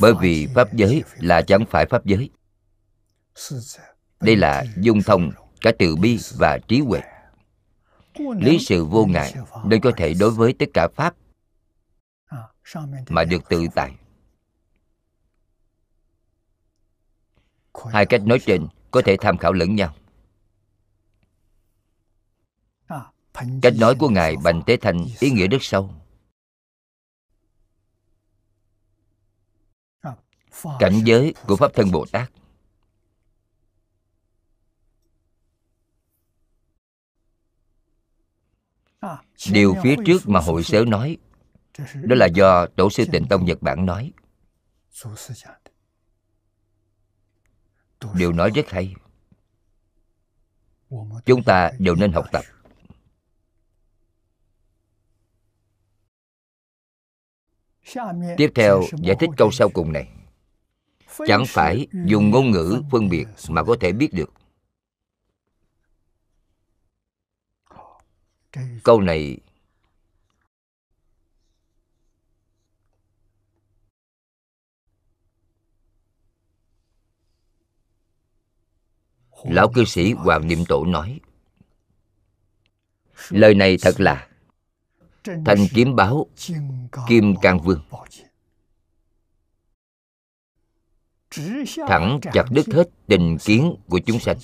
bởi 0.00 0.12
vì 0.20 0.46
pháp 0.54 0.74
giới 0.74 1.02
là 1.18 1.42
chẳng 1.42 1.64
phải 1.70 1.86
pháp 1.86 2.04
giới. 2.06 2.30
Đây 4.20 4.36
là 4.36 4.64
dung 4.76 5.02
thông, 5.02 5.30
cả 5.60 5.72
từ 5.78 5.96
bi 5.96 6.18
và 6.38 6.58
trí 6.68 6.80
huệ. 6.80 7.00
Lý 8.18 8.58
sự 8.58 8.84
vô 8.84 9.04
ngại 9.04 9.34
nên 9.64 9.80
có 9.80 9.90
thể 9.96 10.14
đối 10.14 10.30
với 10.30 10.54
tất 10.58 10.66
cả 10.74 10.88
pháp 10.96 11.14
mà 13.08 13.24
được 13.24 13.48
tự 13.48 13.66
tại. 13.74 13.94
Hai 17.90 18.06
cách 18.06 18.22
nói 18.26 18.38
trên 18.46 18.68
có 18.90 19.02
thể 19.04 19.16
tham 19.20 19.38
khảo 19.38 19.52
lẫn 19.52 19.74
nhau. 19.74 19.94
Cách 23.62 23.74
nói 23.78 23.94
của 23.98 24.08
ngài 24.08 24.36
bành 24.36 24.62
tế 24.66 24.76
thanh 24.76 25.06
ý 25.20 25.30
nghĩa 25.30 25.46
rất 25.46 25.58
sâu. 25.60 25.90
Cảnh 30.78 31.00
giới 31.04 31.34
của 31.46 31.56
pháp 31.56 31.74
thân 31.74 31.90
bồ 31.90 32.06
tát. 32.12 32.30
Điều 39.50 39.74
phía 39.82 39.96
trước 40.06 40.28
mà 40.28 40.40
hội 40.40 40.64
sớ 40.64 40.84
nói 40.88 41.16
đó 41.94 42.16
là 42.16 42.26
do 42.26 42.66
tổ 42.66 42.90
sư 42.90 43.04
tịnh 43.12 43.26
tông 43.28 43.44
nhật 43.44 43.62
bản 43.62 43.86
nói. 43.86 44.12
Điều 48.14 48.32
nói 48.32 48.50
rất 48.54 48.70
hay. 48.70 48.94
Chúng 51.24 51.42
ta 51.46 51.70
đều 51.78 51.94
nên 51.94 52.12
học 52.12 52.26
tập. 52.32 52.44
Tiếp 58.36 58.52
theo 58.54 58.82
giải 58.92 59.16
thích 59.20 59.30
câu 59.36 59.50
sau 59.50 59.68
cùng 59.68 59.92
này 59.92 60.17
chẳng 61.26 61.44
phải 61.46 61.86
dùng 62.06 62.30
ngôn 62.30 62.50
ngữ 62.50 62.82
phân 62.90 63.08
biệt 63.08 63.26
mà 63.48 63.64
có 63.64 63.76
thể 63.80 63.92
biết 63.92 64.12
được. 64.12 64.32
Câu 68.84 69.00
này 69.00 69.38
lão 79.44 79.68
cư 79.74 79.84
sĩ 79.84 80.12
hoàng 80.12 80.46
niệm 80.48 80.64
tổ 80.68 80.84
nói 80.84 81.20
lời 83.28 83.54
này 83.54 83.76
thật 83.82 84.00
là 84.00 84.28
thanh 85.24 85.66
kiếm 85.74 85.96
báo 85.96 86.26
kim 87.08 87.34
cang 87.42 87.60
vương 87.60 87.80
thẳng 91.88 92.20
chặt 92.32 92.44
đứt 92.50 92.66
hết 92.66 92.88
tình 93.06 93.36
kiến 93.44 93.74
của 93.88 94.00
chúng 94.06 94.20
sanh 94.20 94.38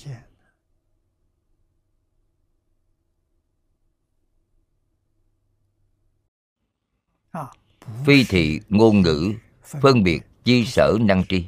phi 8.05 8.23
thị 8.23 8.59
ngôn 8.69 9.01
ngữ 9.01 9.33
phân 9.63 10.03
biệt 10.03 10.21
chi 10.43 10.65
sở 10.65 10.97
năng 11.01 11.23
tri. 11.29 11.47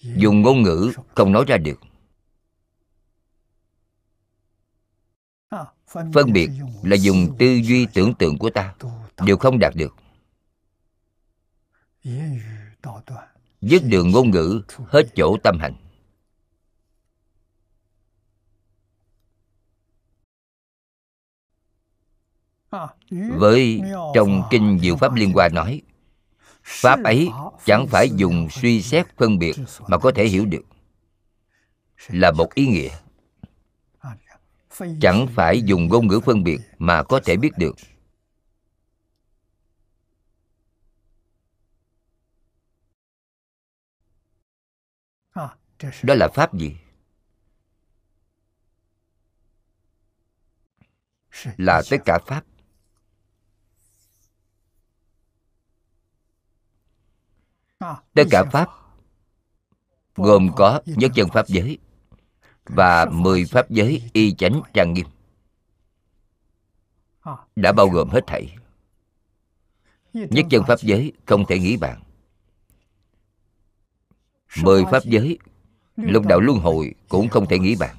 Dùng 0.00 0.42
ngôn 0.42 0.62
ngữ 0.62 0.92
không 1.14 1.32
nói 1.32 1.44
ra 1.48 1.56
được. 1.56 1.80
phân 6.12 6.32
biệt 6.32 6.50
là 6.82 6.96
dùng 6.96 7.36
tư 7.38 7.46
duy 7.46 7.86
tưởng 7.94 8.14
tượng 8.14 8.38
của 8.38 8.50
ta 8.50 8.74
đều 9.26 9.36
không 9.36 9.58
đạt 9.58 9.72
được 9.76 9.94
dứt 13.60 13.82
đường 13.84 14.10
ngôn 14.10 14.30
ngữ, 14.30 14.62
hết 14.88 15.02
chỗ 15.14 15.36
tâm 15.42 15.58
hành. 15.58 15.74
Với 23.38 23.80
trong 24.14 24.42
kinh 24.50 24.78
diệu 24.82 24.96
pháp 24.96 25.14
liên 25.14 25.32
hoa 25.32 25.48
nói, 25.48 25.82
pháp 26.62 27.02
ấy 27.04 27.28
chẳng 27.64 27.86
phải 27.86 28.10
dùng 28.16 28.48
suy 28.50 28.82
xét 28.82 29.06
phân 29.16 29.38
biệt 29.38 29.56
mà 29.88 29.98
có 29.98 30.12
thể 30.14 30.26
hiểu 30.26 30.46
được. 30.46 30.64
Là 32.08 32.30
một 32.30 32.54
ý 32.54 32.66
nghĩa. 32.66 32.90
Chẳng 35.00 35.26
phải 35.34 35.62
dùng 35.62 35.88
ngôn 35.88 36.06
ngữ 36.06 36.20
phân 36.20 36.44
biệt 36.44 36.60
mà 36.78 37.02
có 37.02 37.20
thể 37.24 37.36
biết 37.36 37.50
được. 37.58 37.76
Đó 46.02 46.14
là 46.14 46.28
pháp 46.34 46.54
gì? 46.54 46.76
Là 51.56 51.82
tất 51.90 51.96
cả 52.04 52.18
pháp. 52.26 52.44
Tất 58.14 58.24
cả 58.30 58.44
pháp 58.52 58.68
gồm 60.14 60.50
có 60.56 60.80
nhất 60.86 61.10
chân 61.14 61.28
pháp 61.32 61.48
giới 61.48 61.78
và 62.64 63.04
mười 63.04 63.44
pháp 63.44 63.70
giới 63.70 64.10
y 64.12 64.34
chánh 64.34 64.62
trang 64.74 64.92
nghiêm. 64.92 65.06
Đã 67.56 67.72
bao 67.72 67.88
gồm 67.88 68.08
hết 68.08 68.20
thảy. 68.26 68.56
Nhất 70.12 70.46
chân 70.50 70.62
pháp 70.68 70.80
giới 70.80 71.12
không 71.26 71.44
thể 71.48 71.58
nghĩ 71.58 71.76
bàn. 71.76 72.02
Mười 74.62 74.84
pháp 74.90 75.04
giới 75.04 75.38
lục 75.96 76.26
đạo 76.26 76.40
luân 76.40 76.58
hồi 76.58 76.94
cũng 77.08 77.28
không 77.28 77.46
thể 77.46 77.58
nghĩ 77.58 77.76
bàn. 77.76 77.96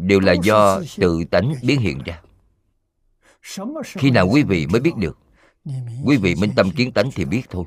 Đều 0.00 0.20
là 0.20 0.32
do 0.32 0.80
tự 0.96 1.24
tánh 1.30 1.54
biến 1.62 1.80
hiện 1.80 1.98
ra. 2.04 2.20
Khi 3.84 4.10
nào 4.10 4.28
quý 4.28 4.42
vị 4.42 4.66
mới 4.66 4.80
biết 4.80 4.96
được, 4.96 5.18
quý 6.04 6.16
vị 6.16 6.34
minh 6.34 6.50
tâm 6.56 6.70
kiến 6.70 6.92
tánh 6.92 7.10
thì 7.14 7.24
biết 7.24 7.42
thôi. 7.50 7.64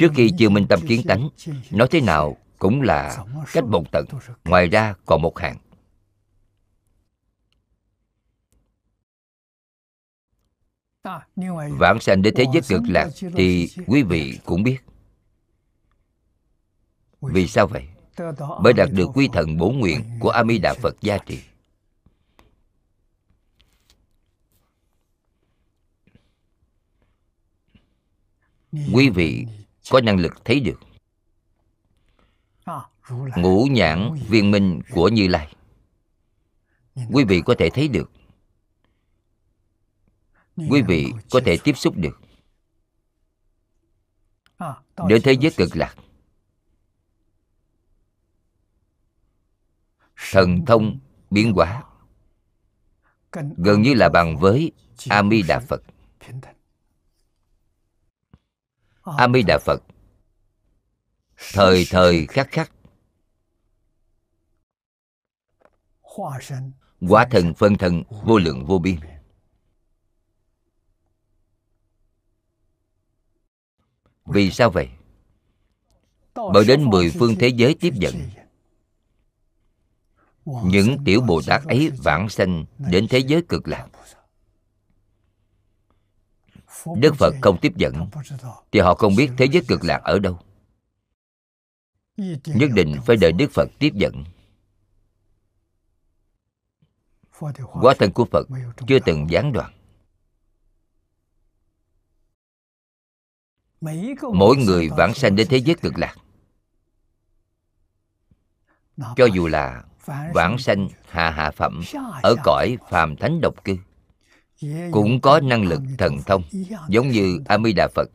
Trước 0.00 0.12
khi 0.14 0.30
chưa 0.38 0.48
minh 0.48 0.66
tâm 0.68 0.80
kiến 0.88 1.02
tánh, 1.08 1.28
nói 1.70 1.88
thế 1.90 2.00
nào 2.00 2.36
cũng 2.58 2.82
là 2.82 3.24
cách 3.52 3.64
một 3.64 3.92
tận. 3.92 4.06
Ngoài 4.44 4.68
ra 4.68 4.94
còn 5.06 5.22
một 5.22 5.38
hạng. 5.38 5.56
Vãng 11.78 12.00
sanh 12.00 12.22
đến 12.22 12.34
thế 12.36 12.44
giới 12.52 12.62
cực 12.68 12.82
lạc 12.88 13.08
thì 13.34 13.68
quý 13.86 14.02
vị 14.02 14.38
cũng 14.44 14.62
biết. 14.62 14.78
Vì 17.20 17.48
sao 17.48 17.66
vậy? 17.66 17.88
Bởi 18.62 18.72
đạt 18.72 18.88
được 18.92 19.10
quy 19.14 19.28
thần 19.32 19.58
bổ 19.58 19.70
nguyện 19.70 20.00
của 20.20 20.30
a 20.30 20.44
di 20.44 20.58
đà 20.58 20.74
phật 20.74 20.96
gia 21.00 21.18
trì. 21.18 21.42
Quý 28.92 29.10
vị 29.10 29.46
có 29.90 30.00
năng 30.00 30.18
lực 30.18 30.32
thấy 30.44 30.60
được. 30.60 30.80
Ngũ 33.36 33.66
nhãn 33.70 34.14
viên 34.28 34.50
minh 34.50 34.80
của 34.90 35.08
như 35.08 35.28
lai. 35.28 35.54
Quý 37.12 37.24
vị 37.24 37.42
có 37.46 37.54
thể 37.58 37.70
thấy 37.70 37.88
được 37.88 38.10
quý 40.56 40.82
vị 40.82 41.12
có 41.30 41.40
thể 41.44 41.58
tiếp 41.64 41.72
xúc 41.76 41.94
được. 41.96 42.20
Đến 45.08 45.22
thế 45.24 45.32
giới 45.32 45.52
cực 45.56 45.76
lạc. 45.76 45.96
Thần 50.32 50.64
thông 50.66 50.98
biến 51.30 51.52
hóa. 51.52 51.84
gần 53.56 53.82
như 53.82 53.94
là 53.94 54.08
bằng 54.08 54.36
với 54.38 54.72
a 55.08 55.22
di 55.30 55.42
đà 55.42 55.60
phật. 55.60 55.82
a 59.02 59.28
di 59.34 59.42
đà 59.42 59.58
phật. 59.58 59.82
Thời 61.52 61.86
thời 61.90 62.26
khắc 62.26 62.48
khắc. 62.50 62.72
Hóa 67.00 67.26
thần 67.30 67.54
phân 67.54 67.76
thân 67.78 68.02
vô 68.24 68.38
lượng 68.38 68.66
vô 68.66 68.78
biên 68.78 69.11
vì 74.32 74.50
sao 74.50 74.70
vậy? 74.70 74.88
Bởi 76.34 76.64
đến 76.64 76.90
mười 76.90 77.10
phương 77.10 77.34
thế 77.38 77.48
giới 77.48 77.74
tiếp 77.80 77.94
dẫn, 77.94 78.14
những 80.44 80.96
tiểu 81.04 81.20
bồ 81.20 81.42
tát 81.46 81.64
ấy 81.64 81.90
vãng 82.04 82.28
sanh 82.28 82.64
đến 82.78 83.06
thế 83.10 83.18
giới 83.18 83.42
cực 83.48 83.68
lạc. 83.68 83.88
Đức 86.96 87.14
phật 87.18 87.34
không 87.42 87.58
tiếp 87.60 87.72
dẫn 87.76 88.10
thì 88.72 88.80
họ 88.80 88.94
không 88.94 89.16
biết 89.16 89.30
thế 89.36 89.46
giới 89.52 89.62
cực 89.68 89.84
lạc 89.84 90.00
ở 90.04 90.18
đâu. 90.18 90.38
Nhất 92.46 92.70
định 92.74 92.96
phải 93.06 93.16
đợi 93.16 93.32
đức 93.32 93.50
phật 93.50 93.68
tiếp 93.78 93.92
dẫn. 93.94 94.24
Quá 97.72 97.94
thân 97.98 98.12
của 98.12 98.24
phật 98.24 98.46
chưa 98.88 98.98
từng 98.98 99.30
gián 99.30 99.52
đoạn. 99.52 99.72
Mỗi 104.34 104.56
người 104.56 104.88
vãng 104.88 105.14
sanh 105.14 105.36
đến 105.36 105.46
thế 105.50 105.56
giới 105.56 105.76
cực 105.82 105.98
lạc. 105.98 106.16
cho 109.16 109.26
dù 109.34 109.46
là 109.46 109.84
vãng 110.34 110.58
sanh 110.58 110.88
hạ 111.08 111.30
hạ 111.30 111.50
phẩm 111.50 111.80
ở 112.22 112.36
cõi 112.44 112.76
phàm 112.90 113.16
thánh 113.16 113.40
độc 113.40 113.64
cư 113.64 113.76
cũng 114.92 115.20
có 115.20 115.40
năng 115.40 115.62
lực 115.62 115.80
thần 115.98 116.18
thông 116.26 116.42
giống 116.88 117.08
như 117.08 117.40
a 117.46 117.58
di 117.58 117.72
đà 117.72 117.88
phật 117.94 118.10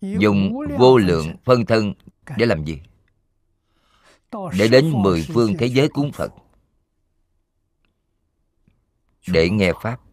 dùng 0.00 0.52
vô 0.78 0.98
lượng 0.98 1.36
phân 1.44 1.66
thân 1.66 1.94
để 2.36 2.46
làm 2.46 2.64
gì? 2.64 2.80
để 4.58 4.68
đến 4.68 4.92
mười 5.02 5.26
phương 5.34 5.54
thế 5.58 5.66
giới 5.66 5.88
cúng 5.88 6.12
phật. 6.12 6.32
để 9.26 9.50
nghe 9.50 9.72
pháp 9.82 10.05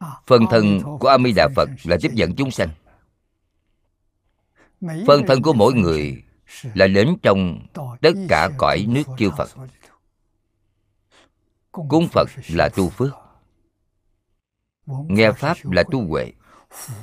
phân 0.00 0.46
thân 0.50 0.80
của 1.00 1.08
a 1.08 1.18
di 1.18 1.32
đà 1.32 1.48
phật 1.56 1.68
là 1.84 1.96
tiếp 2.00 2.10
dẫn 2.14 2.34
chúng 2.36 2.50
sanh. 2.50 2.68
Phân 5.06 5.26
thân 5.26 5.42
của 5.42 5.52
mỗi 5.52 5.74
người 5.74 6.22
là 6.74 6.86
đến 6.86 7.16
trong 7.22 7.66
tất 8.02 8.12
cả 8.28 8.48
cõi 8.58 8.86
nước 8.88 9.02
chư 9.18 9.30
phật. 9.36 9.50
Cúng 11.72 12.08
phật 12.12 12.28
là 12.48 12.68
tu 12.76 12.88
phước. 12.88 13.12
Nghe 14.86 15.32
pháp 15.32 15.56
là 15.62 15.84
tu 15.90 16.06
huệ 16.06 16.32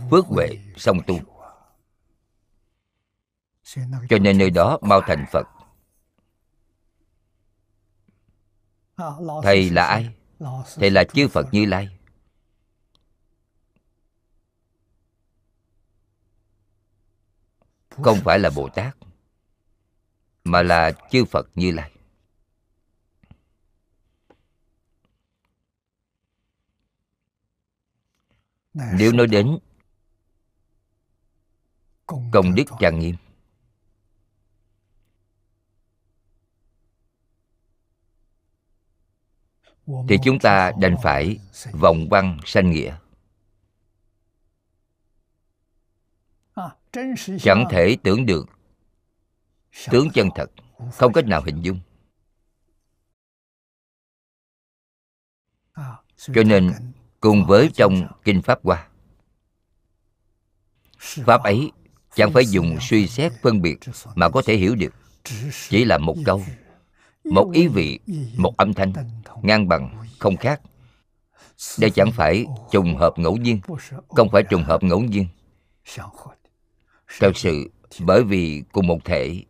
phước 0.09 0.25
huệ 0.25 0.49
song 0.77 0.99
tu. 1.07 1.19
cho 4.09 4.17
nên 4.21 4.37
nơi 4.37 4.49
đó 4.49 4.77
mau 4.81 5.01
thành 5.01 5.25
phật. 5.31 5.47
Thầy 9.43 9.69
là 9.69 9.85
ai? 9.85 10.09
thầy 10.75 10.89
là 10.89 11.03
chư 11.03 11.27
phật 11.27 11.45
như 11.51 11.65
lai 11.65 11.89
không 18.01 18.17
phải 18.23 18.39
là 18.39 18.49
bồ 18.49 18.69
tát 18.69 18.95
mà 20.43 20.61
là 20.61 20.91
chư 21.11 21.25
phật 21.25 21.47
như 21.55 21.71
lai. 21.71 21.91
Nếu 28.73 29.11
nói 29.11 29.27
đến 29.27 29.57
công 32.31 32.55
đức 32.55 32.63
trang 32.79 32.99
nghiêm 32.99 33.15
thì 40.09 40.17
chúng 40.23 40.39
ta 40.39 40.71
đành 40.79 40.95
phải 41.03 41.39
vòng 41.71 42.09
văn 42.09 42.37
sanh 42.45 42.71
nghĩa 42.71 42.97
chẳng 47.39 47.65
thể 47.69 47.97
tưởng 48.03 48.25
được. 48.25 48.49
tướng 49.91 50.09
chân 50.13 50.29
thật. 50.35 50.51
Không 50.91 51.13
cách 51.13 51.25
nào 51.25 51.41
hình 51.45 51.61
dung. 51.61 51.79
Cho 56.17 56.43
nên 56.45 56.71
cùng 57.19 57.45
với 57.45 57.69
trong 57.73 58.07
kinh 58.23 58.41
pháp 58.41 58.59
hoa 58.63 58.87
pháp 61.03 61.43
ấy 61.43 61.71
chẳng 62.15 62.31
phải 62.33 62.45
dùng 62.45 62.77
suy 62.81 63.07
xét 63.07 63.31
phân 63.41 63.61
biệt 63.61 63.77
mà 64.15 64.29
có 64.29 64.41
thể 64.45 64.55
hiểu 64.55 64.75
được. 64.75 64.93
chỉ 65.69 65.85
là 65.85 65.97
một 65.97 66.15
câu 66.25 66.43
một 67.23 67.51
ý 67.53 67.67
vị 67.67 67.99
một 68.37 68.57
âm 68.57 68.73
thanh 68.73 68.93
ngang 69.41 69.67
bằng 69.67 70.03
không 70.19 70.37
khác. 70.37 70.61
đây 71.79 71.89
chẳng 71.89 72.11
phải 72.11 72.45
trùng 72.71 72.95
hợp 72.97 73.13
ngẫu 73.17 73.37
nhiên 73.37 73.61
không 74.09 74.29
phải 74.31 74.43
trùng 74.43 74.63
hợp 74.63 74.83
ngẫu 74.83 75.01
nhiên 75.01 75.27
thật 77.19 77.31
sự, 77.35 77.71
bởi 77.99 78.23
vì 78.23 78.63
cùng 78.71 78.87
một 78.87 78.99
thể, 79.05 79.43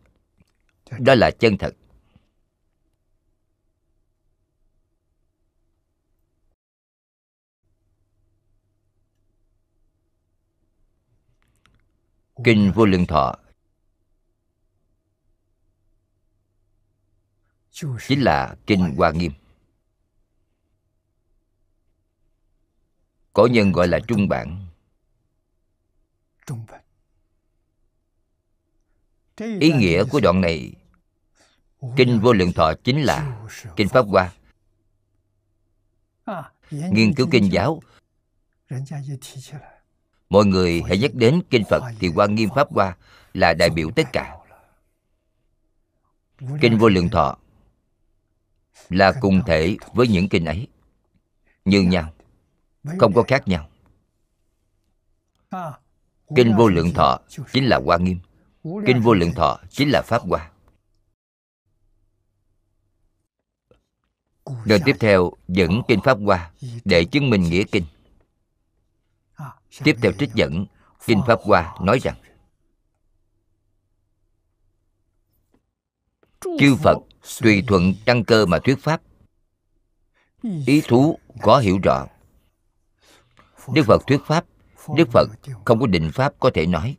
đó 0.98 1.14
là 1.14 1.30
chân 1.30 1.58
thật. 1.58 1.76
Kinh 12.44 12.72
vô 12.74 12.86
lượng 12.86 13.06
thọ 13.06 13.36
chính 18.08 18.20
là 18.22 18.56
kinh 18.66 18.94
hoa 18.96 19.10
nghiêm. 19.12 19.32
Có 23.32 23.46
nhân 23.46 23.72
gọi 23.72 23.88
là 23.88 24.00
trung 24.08 24.28
bản 24.28 24.66
ý 29.36 29.72
nghĩa 29.72 30.04
của 30.04 30.20
đoạn 30.20 30.40
này. 30.40 30.72
Kinh 31.96 32.20
vô 32.20 32.32
lượng 32.32 32.52
thọ 32.52 32.74
chính 32.84 33.02
là 33.02 33.46
kinh 33.76 33.88
pháp 33.88 34.06
hoa. 34.06 34.32
Nghiên 36.70 37.14
cứu 37.14 37.28
kinh 37.30 37.52
giáo. 37.52 37.80
Mọi 40.28 40.46
người 40.46 40.82
hãy 40.88 40.98
nhắc 40.98 41.14
đến 41.14 41.42
kinh 41.50 41.62
phật 41.70 41.82
thì 41.98 42.08
quan 42.14 42.34
nghiêm 42.34 42.48
pháp 42.54 42.68
hoa 42.70 42.96
là 43.34 43.54
đại 43.54 43.70
biểu 43.70 43.90
tất 43.96 44.12
cả. 44.12 44.36
kinh 46.60 46.78
vô 46.78 46.88
lượng 46.88 47.08
thọ 47.08 47.36
là 48.88 49.12
cùng 49.20 49.42
thể 49.46 49.76
với 49.92 50.08
những 50.08 50.28
kinh 50.28 50.44
ấy 50.44 50.68
như 51.64 51.82
nhau 51.82 52.12
không 52.98 53.12
có 53.14 53.22
khác 53.28 53.48
nhau. 53.48 53.68
Kinh 56.36 56.56
vô 56.56 56.68
lượng 56.68 56.92
thọ 56.94 57.20
chính 57.52 57.64
là 57.64 57.76
quan 57.76 58.04
nghiêm 58.04 58.18
kinh 58.64 59.00
vô 59.00 59.14
lượng 59.14 59.34
thọ 59.34 59.60
chính 59.70 59.90
là 59.90 60.02
pháp 60.02 60.22
hoa. 60.22 60.50
Rồi 64.64 64.80
tiếp 64.84 64.96
theo 65.00 65.32
dẫn 65.48 65.82
Kinh 65.88 66.00
Pháp 66.04 66.18
Hoa 66.24 66.50
để 66.84 67.04
chứng 67.04 67.30
minh 67.30 67.42
nghĩa 67.42 67.64
Kinh. 67.72 67.84
Tiếp 69.84 69.96
theo 70.02 70.12
trích 70.18 70.30
dẫn 70.34 70.66
Kinh 71.06 71.20
Pháp 71.26 71.38
Hoa 71.42 71.76
nói 71.80 71.98
rằng 71.98 72.16
Chư 76.40 76.76
Phật 76.82 76.98
tùy 77.40 77.64
thuận 77.66 77.94
căn 78.04 78.24
cơ 78.24 78.46
mà 78.46 78.58
thuyết 78.64 78.78
Pháp. 78.80 79.02
Ý 80.66 80.82
thú 80.88 81.18
có 81.42 81.58
hiểu 81.58 81.78
rõ. 81.82 82.06
Đức 83.74 83.82
Phật 83.86 84.02
thuyết 84.06 84.20
Pháp 84.26 84.44
Đức 84.96 85.08
Phật 85.12 85.28
không 85.64 85.80
có 85.80 85.86
định 85.86 86.10
Pháp 86.14 86.34
có 86.40 86.50
thể 86.54 86.66
nói 86.66 86.96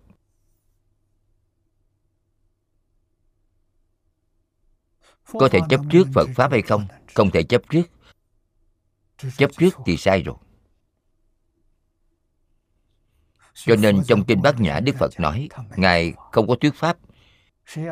Có 5.34 5.50
thể 5.50 5.60
chấp 5.70 5.82
trước 5.90 6.08
Phật 6.14 6.30
Pháp 6.36 6.52
hay 6.52 6.62
không? 6.62 6.88
Không 7.14 7.32
thể 7.32 7.44
chấp 7.44 7.62
trước 7.70 7.82
Chấp 9.38 9.50
trước 9.58 9.76
thì 9.86 9.98
sai 9.98 10.22
rồi 10.22 10.36
Cho 13.54 13.76
nên 13.76 14.04
trong 14.04 14.24
Kinh 14.24 14.42
Bát 14.42 14.60
Nhã 14.60 14.80
Đức 14.80 14.96
Phật 15.00 15.20
nói 15.20 15.50
Ngài 15.76 16.14
không 16.32 16.48
có 16.48 16.56
thuyết 16.56 16.76
Pháp 16.76 16.98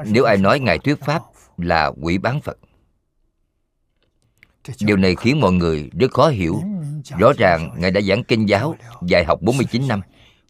Nếu 0.05 0.23
ai 0.23 0.38
nói 0.38 0.60
Ngài 0.60 0.80
thuyết 0.80 0.95
Pháp 1.05 1.22
là 1.57 1.91
quỷ 2.01 2.18
bán 2.18 2.41
Phật 2.41 2.57
Điều 4.80 4.97
này 4.97 5.15
khiến 5.15 5.39
mọi 5.39 5.51
người 5.51 5.89
rất 5.99 6.11
khó 6.11 6.30
hiểu 6.30 6.61
Rõ 7.19 7.31
ràng 7.38 7.76
Ngài 7.77 7.91
đã 7.91 8.01
giảng 8.01 8.23
kinh 8.23 8.49
giáo 8.49 8.76
Dạy 9.01 9.26
học 9.26 9.39
49 9.41 9.88
năm 9.88 10.01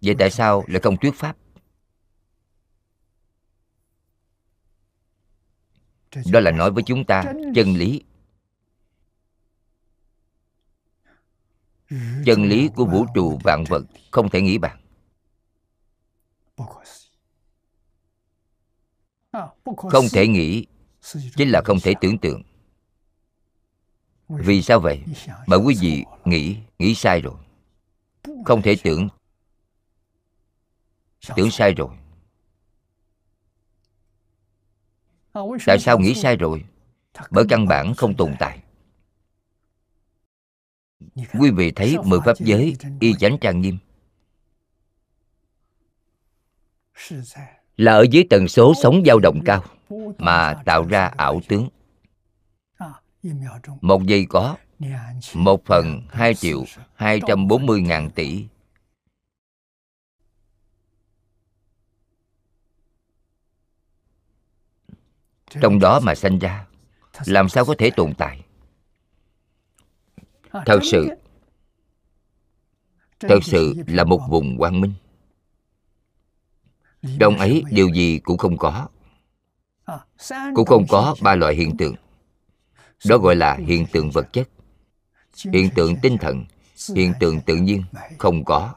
Vậy 0.02 0.16
tại 0.20 0.30
sao 0.30 0.64
lại 0.68 0.82
không 0.82 0.98
thuyết 0.98 1.14
Pháp 1.16 1.36
Đó 6.32 6.40
là 6.40 6.52
nói 6.52 6.72
với 6.72 6.84
chúng 6.84 7.06
ta 7.06 7.24
chân 7.56 7.74
lý. 7.76 8.04
Chân 12.26 12.44
lý 12.44 12.70
của 12.76 12.86
vũ 12.86 13.06
trụ 13.16 13.40
vạn 13.44 13.64
vật 13.70 13.84
không 14.12 14.30
thể 14.30 14.42
nghĩ 14.42 14.58
bàn. 14.58 14.80
Không 19.64 20.06
thể 20.14 20.28
nghĩ 20.28 20.66
Chính 21.36 21.50
là 21.50 21.62
không 21.66 21.80
thể 21.80 21.94
tưởng 22.02 22.18
tượng. 22.18 22.44
Vì 24.28 24.62
sao 24.62 24.80
vậy? 24.80 25.04
Bởi 25.48 25.60
quý 25.60 25.76
vị 25.82 26.04
nghĩ, 26.26 26.58
nghĩ 26.80 26.96
sai 26.96 27.22
rồi. 27.22 27.36
Không 28.46 28.62
thể 28.62 28.76
tưởng 28.84 29.08
Tưởng 31.36 31.52
sai 31.52 31.74
rồi. 31.74 31.90
Tại 35.66 35.80
sao 35.80 36.00
nghĩ 36.00 36.14
sai 36.14 36.36
rồi? 36.36 36.64
Bởi 37.30 37.46
căn 37.50 37.68
bản 37.68 37.94
không 37.94 38.16
tồn 38.16 38.34
tại. 38.40 38.60
Quý 41.40 41.52
vị 41.52 41.72
thấy 41.72 41.98
mười 42.06 42.20
pháp 42.26 42.38
giới 42.40 42.76
y 43.00 43.14
chánh 43.14 43.38
trang 43.42 43.62
nghiêm. 43.62 43.78
Là 47.78 47.94
ở 47.94 48.06
dưới 48.12 48.24
tần 48.30 48.48
số 48.48 48.74
sống 48.84 49.04
dao 49.06 49.20
động 49.20 49.42
cao 49.46 49.64
Mà 50.18 50.54
tạo 50.66 50.88
ra 50.88 51.12
ảo 51.18 51.42
tướng. 51.48 51.70
Một 53.82 54.04
giây 54.04 54.26
có 54.30 54.58
Một 55.34 55.66
phần 55.66 56.02
hai 56.10 56.36
triệu 56.36 56.64
hai 56.96 57.22
trăm 57.28 57.48
bốn 57.48 57.66
mươi 57.66 57.82
ngàn 57.82 58.10
tỷ 58.10 58.46
trong 65.62 65.80
đó 65.80 66.00
mà 66.00 66.16
sanh 66.16 66.40
ra, 66.40 66.66
làm 67.26 67.50
sao 67.50 67.66
có 67.66 67.76
thể 67.78 67.90
tồn 67.90 68.14
tại? 68.18 68.42
Thật 70.66 70.80
sự 70.84 71.08
thật 73.20 73.40
sự 73.44 73.76
là 73.88 74.04
một 74.04 74.22
vùng 74.30 74.58
quang 74.58 74.82
minh. 74.82 74.94
Trong 77.20 77.38
ấy, 77.38 77.64
điều 77.72 77.94
gì 77.94 78.20
cũng 78.20 78.38
không 78.38 78.58
có. 78.58 78.88
Cũng 80.56 80.66
không 80.66 80.86
có 80.90 81.16
ba 81.22 81.36
loại 81.36 81.56
hiện 81.56 81.78
tượng. 81.78 81.96
Đó 83.06 83.18
gọi 83.18 83.36
là 83.36 83.56
hiện 83.56 83.86
tượng 83.92 84.12
vật 84.12 84.34
chất. 84.34 84.50
Hiện 85.54 85.70
tượng 85.76 85.96
tinh 86.02 86.18
thần, 86.18 86.46
hiện 86.96 87.14
tượng 87.20 87.42
tự 87.42 87.56
nhiên, 87.56 87.84
không 88.18 88.46
có. 88.46 88.74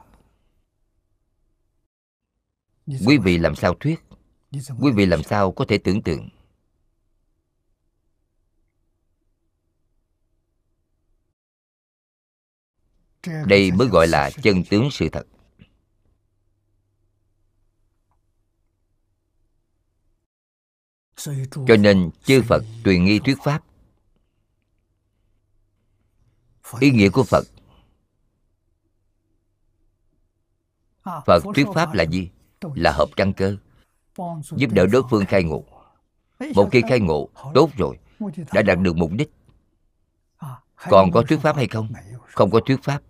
Quý 3.06 3.18
vị 3.18 3.38
làm 3.38 3.54
sao 3.54 3.74
thuyết? 3.80 4.00
Quý 4.80 4.92
vị 4.92 5.06
làm 5.06 5.22
sao 5.22 5.52
có 5.52 5.64
thể 5.68 5.78
tưởng 5.78 6.02
tượng? 6.02 6.28
Đây 13.46 13.72
mới 13.72 13.88
gọi 13.88 14.06
là 14.08 14.30
chân 14.42 14.64
tướng 14.70 14.88
sự 14.90 15.08
thật. 15.08 15.26
Cho 21.66 21.76
nên 21.78 22.10
chư 22.24 22.42
phật 22.42 22.62
tùy 22.84 22.98
nghi 22.98 23.18
thuyết 23.18 23.36
pháp. 23.44 23.62
Ý 26.80 26.90
nghĩa 26.90 27.08
của 27.08 27.24
phật. 27.24 27.44
Phật 31.26 31.42
thuyết 31.54 31.66
pháp 31.74 31.92
là 31.94 32.04
gì? 32.04 32.30
Là 32.74 32.92
hợp 32.92 33.08
căn 33.16 33.32
cơ, 33.32 33.56
giúp 34.56 34.70
đỡ 34.72 34.86
đối 34.86 35.02
phương 35.10 35.24
khai 35.26 35.44
ngộ. 35.44 35.64
Một 36.54 36.68
khi 36.72 36.82
khai 36.88 37.00
ngộ, 37.00 37.28
tốt 37.54 37.70
rồi, 37.76 37.98
đã 38.52 38.62
đạt 38.62 38.78
được 38.78 38.96
mục 38.96 39.10
đích. 39.12 39.30
Còn 40.76 41.10
có 41.12 41.22
thuyết 41.22 41.40
pháp 41.40 41.56
hay 41.56 41.68
không? 41.68 41.92
Không 42.26 42.50
có 42.50 42.60
thuyết 42.66 42.82
pháp 42.82 43.02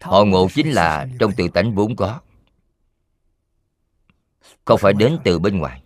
họ 0.00 0.24
ngộ 0.24 0.48
chính 0.54 0.70
là 0.70 1.06
trong 1.18 1.32
tự 1.36 1.48
tánh 1.48 1.74
vốn 1.74 1.96
có. 1.96 2.20
Không 4.64 4.78
phải 4.78 4.92
đến 4.92 5.18
từ 5.24 5.38
bên 5.38 5.58
ngoài. 5.58 5.82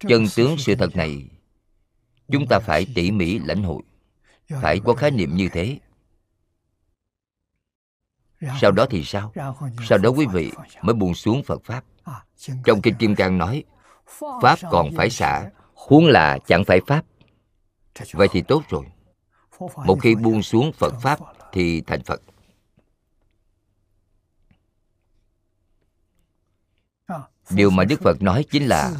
Chân 0.00 0.24
tướng 0.36 0.58
sự 0.58 0.74
thật 0.74 0.96
này, 0.96 1.28
chúng 2.28 2.46
ta 2.46 2.58
phải 2.58 2.86
tỉ 2.94 3.10
mỉ 3.10 3.38
lãnh 3.38 3.62
hội, 3.62 3.82
phải 4.62 4.80
có 4.84 4.94
khái 4.94 5.10
niệm 5.10 5.36
như 5.36 5.48
thế. 5.52 5.78
Sau 8.60 8.72
đó 8.72 8.86
thì 8.90 9.04
sao? 9.04 9.32
Sau 9.88 9.98
đó 9.98 10.10
quý 10.10 10.26
vị 10.32 10.52
mới 10.82 10.94
buông 10.94 11.14
xuống 11.14 11.42
phật 11.42 11.62
pháp. 11.64 11.84
Trong 12.64 12.82
kinh 12.82 12.94
kim 12.98 13.14
cang 13.14 13.38
nói, 13.38 13.64
pháp 14.42 14.58
còn 14.70 14.90
phải 14.96 15.10
xả, 15.10 15.50
huống 15.74 16.06
là 16.06 16.38
chẳng 16.46 16.64
phải 16.64 16.80
pháp 16.86 17.04
vậy 18.12 18.28
thì 18.32 18.42
tốt 18.42 18.62
rồi. 18.68 18.84
Một 19.86 19.98
khi 20.02 20.14
buông 20.14 20.42
xuống 20.42 20.72
phật 20.72 20.94
pháp 21.02 21.18
thì 21.52 21.80
thành 21.80 22.02
phật. 22.02 22.22
Điều 27.50 27.70
mà 27.70 27.84
đức 27.84 28.00
phật 28.00 28.22
nói 28.22 28.44
chính 28.50 28.66
là 28.66 28.94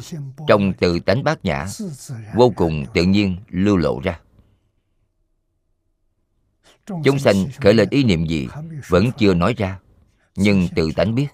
trong 0.47 0.73
từ 0.79 0.99
tánh 0.99 1.23
bát 1.23 1.45
nhã, 1.45 1.67
vô 2.35 2.53
cùng 2.55 2.85
tự 2.93 3.03
nhiên 3.03 3.37
lưu 3.49 3.77
lộ 3.77 3.99
ra. 4.03 4.19
Chúng 7.03 7.19
sanh 7.19 7.35
khởi 7.61 7.73
lên 7.73 7.89
ý 7.89 8.03
niệm 8.03 8.25
gì 8.25 8.47
vẫn 8.87 9.11
chưa 9.17 9.33
nói 9.33 9.53
ra, 9.57 9.79
nhưng 10.35 10.67
tự 10.75 10.91
tánh 10.95 11.15
biết. 11.15 11.27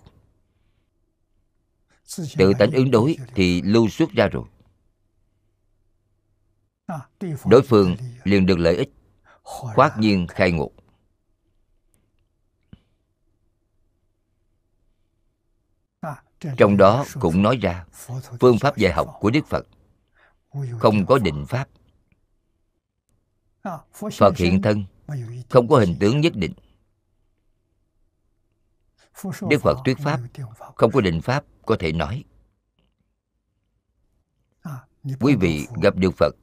Tự 2.38 2.54
tánh 2.60 2.72
ứng 2.72 2.92
đối 2.92 3.18
thì 3.36 3.62
lưu 3.62 3.90
xuất 3.90 4.12
ra 4.12 4.28
rồi 4.28 4.44
đối 7.46 7.62
phương 7.62 7.96
liền 8.24 8.46
được 8.46 8.60
lợi 8.60 8.76
ích. 8.76 8.90
Khoát 9.44 9.98
nhiên 9.98 10.28
khai 10.28 10.52
ngộ. 10.52 10.72
Trong 16.58 16.78
đó 16.78 17.06
cũng 17.20 17.42
nói 17.42 17.58
ra 17.58 17.86
phương 18.40 18.60
pháp 18.60 18.78
dạy 18.78 18.94
học 18.94 19.18
của 19.20 19.30
đức 19.30 19.48
phật. 19.48 19.68
Không 20.80 21.06
có 21.06 21.18
định 21.18 21.46
pháp. 21.48 21.68
Phật 23.94 24.38
hiện 24.38 24.62
thân, 24.62 24.86
không 25.50 25.68
có 25.68 25.78
hình 25.80 25.98
tướng 26.00 26.22
nhất 26.22 26.34
định. 26.36 26.54
Đức 29.24 29.62
phật 29.62 29.78
thuyết 29.86 29.98
pháp, 29.98 30.20
không 30.76 30.92
có 30.92 31.02
định 31.02 31.22
pháp 31.22 31.44
có 31.66 31.76
thể 31.80 31.92
nói 31.92 32.24
quý 35.20 35.36
vị 35.36 35.68
gặp 35.82 35.96
được 35.96 36.12
phật. 36.18 36.36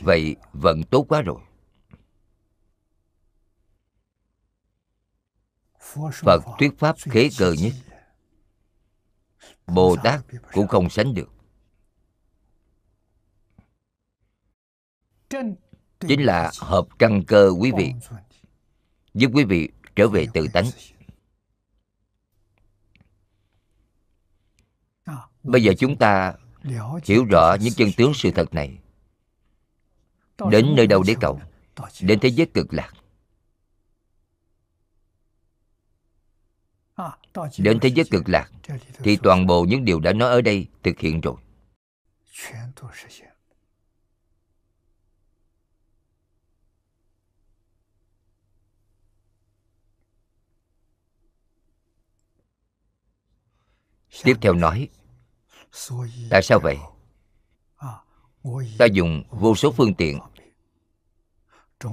Vậy 0.00 0.36
vận 0.52 0.82
tốt 0.82 1.06
quá 1.08 1.22
rồi. 1.22 1.40
Phật 6.12 6.42
thuyết 6.58 6.78
pháp 6.78 6.96
khế 7.00 7.28
cơ 7.38 7.52
nhất. 7.58 7.72
Bồ 9.66 9.96
tát 10.04 10.20
cũng 10.52 10.68
không 10.68 10.90
sánh 10.90 11.14
được. 11.14 11.28
Chính 16.00 16.24
là 16.24 16.52
hợp 16.60 16.86
căn 16.98 17.24
cơ 17.26 17.50
quý 17.60 17.72
vị 17.76 17.92
giúp 19.14 19.30
quý 19.34 19.44
vị 19.44 19.68
trở 19.96 20.08
về 20.08 20.26
tự 20.34 20.46
tánh. 20.52 20.66
Bây 25.42 25.62
giờ 25.62 25.72
chúng 25.78 25.98
ta 25.98 26.34
hiểu 27.04 27.24
rõ 27.24 27.56
những 27.60 27.74
chân 27.76 27.88
tướng 27.96 28.12
sự 28.14 28.30
thật 28.30 28.54
này. 28.54 28.78
Đến 30.50 30.74
nơi 30.76 30.86
đâu 30.86 31.02
để 31.06 31.14
cầu, 31.20 31.40
đến 32.00 32.18
thế 32.22 32.28
giới 32.28 32.46
cực 32.46 32.66
lạc. 32.70 32.92
Đến 37.58 37.78
thế 37.82 37.88
giới 37.88 38.04
cực 38.10 38.28
lạc, 38.28 38.50
thì 38.98 39.18
toàn 39.22 39.46
bộ 39.46 39.64
những 39.64 39.84
điều 39.84 40.00
đã 40.00 40.12
nói 40.12 40.30
ở 40.30 40.40
đây 40.40 40.66
thực 40.82 40.98
hiện 40.98 41.20
rồi. 41.20 41.36
Tiếp 54.22 54.36
theo 54.40 54.54
nói 54.54 54.88
tại 56.30 56.42
sao 56.42 56.60
vậy? 56.62 56.76
Ta 58.78 58.86
dùng 58.92 59.22
vô 59.30 59.54
số 59.54 59.72
phương 59.72 59.94
tiện, 59.94 60.18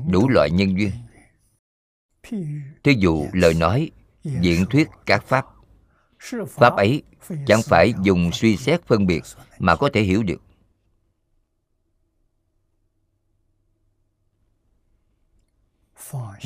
đủ 0.08 0.30
loại 0.30 0.52
nhân 0.52 0.78
duyên. 0.78 0.92
Thí 2.84 2.94
dụ 2.98 3.28
lời 3.34 3.54
nói, 3.54 3.92
diễn 4.24 4.66
thuyết 4.70 4.88
các 5.06 5.24
pháp. 5.24 5.46
Pháp 6.50 6.76
ấy 6.76 7.04
chẳng 7.48 7.62
phải 7.66 7.94
dùng 8.04 8.32
suy 8.34 8.58
xét 8.58 8.86
phân 8.86 9.06
biệt 9.08 9.24
mà 9.60 9.76
có 9.76 9.90
thể 9.94 10.02
hiểu 10.02 10.24
được. 10.24 10.42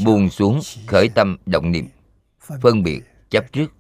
Buông 0.06 0.30
xuống 0.30 0.60
khởi 0.88 1.10
tâm 1.16 1.38
động 1.46 1.72
niệm, 1.72 1.88
phân 2.62 2.84
biệt 2.84 3.02
chấp 3.30 3.52
trước. 3.52 3.72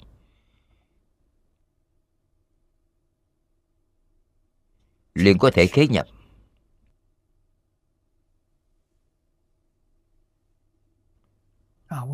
Liền 5.19 5.37
có 5.37 5.51
thể 5.53 5.67
khế 5.67 5.87
nhập. 5.87 6.07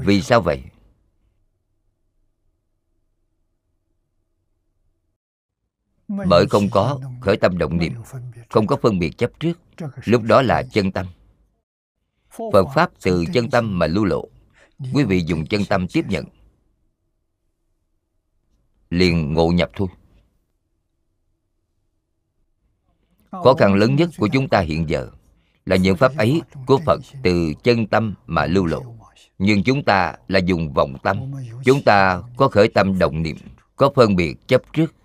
Vì 0.05 0.21
sao 0.21 0.41
vậy? 0.41 0.63
Bởi 6.07 6.45
không 6.49 6.69
có 6.71 6.99
khởi 7.21 7.37
tâm 7.37 7.57
động 7.57 7.77
niệm, 7.77 7.93
không 8.49 8.67
có 8.67 8.77
phân 8.81 8.99
biệt 8.99 9.17
chấp 9.17 9.31
trước, 9.39 9.59
lúc 10.05 10.23
đó 10.23 10.41
là 10.41 10.63
chân 10.71 10.91
tâm. 10.91 11.07
Phật 12.29 12.65
pháp 12.75 12.91
từ 13.01 13.25
chân 13.33 13.49
tâm 13.49 13.79
mà 13.79 13.87
lưu 13.87 14.05
lộ, 14.05 14.27
quý 14.93 15.03
vị 15.03 15.23
dùng 15.25 15.45
chân 15.45 15.61
tâm 15.69 15.87
tiếp 15.87 16.05
nhận, 16.09 16.25
liền 18.89 19.33
ngộ 19.33 19.51
nhập 19.51 19.71
thôi. 19.73 19.87
Khó 23.43 23.53
khăn 23.53 23.73
lớn 23.75 23.95
nhất 23.95 24.09
của 24.17 24.27
chúng 24.27 24.49
ta 24.49 24.59
hiện 24.59 24.89
giờ 24.89 25.09
là 25.65 25.75
những 25.75 25.97
pháp 25.97 26.17
ấy 26.17 26.41
của 26.65 26.77
phật 26.85 27.01
từ 27.23 27.53
chân 27.63 27.87
tâm 27.87 28.13
mà 28.25 28.45
lưu 28.45 28.65
lộ. 28.65 28.81
Nhưng 29.37 29.63
chúng 29.63 29.83
ta 29.83 30.15
là 30.27 30.39
dùng 30.39 30.73
vọng 30.73 30.95
tâm. 31.03 31.33
Chúng 31.65 31.81
ta 31.83 32.21
có 32.37 32.47
khởi 32.47 32.67
tâm 32.67 32.99
động 32.99 33.21
niệm, 33.21 33.37
có 33.75 33.91
phân 33.95 34.15
biệt 34.15 34.47
chấp 34.47 34.61
trước. 34.73 34.95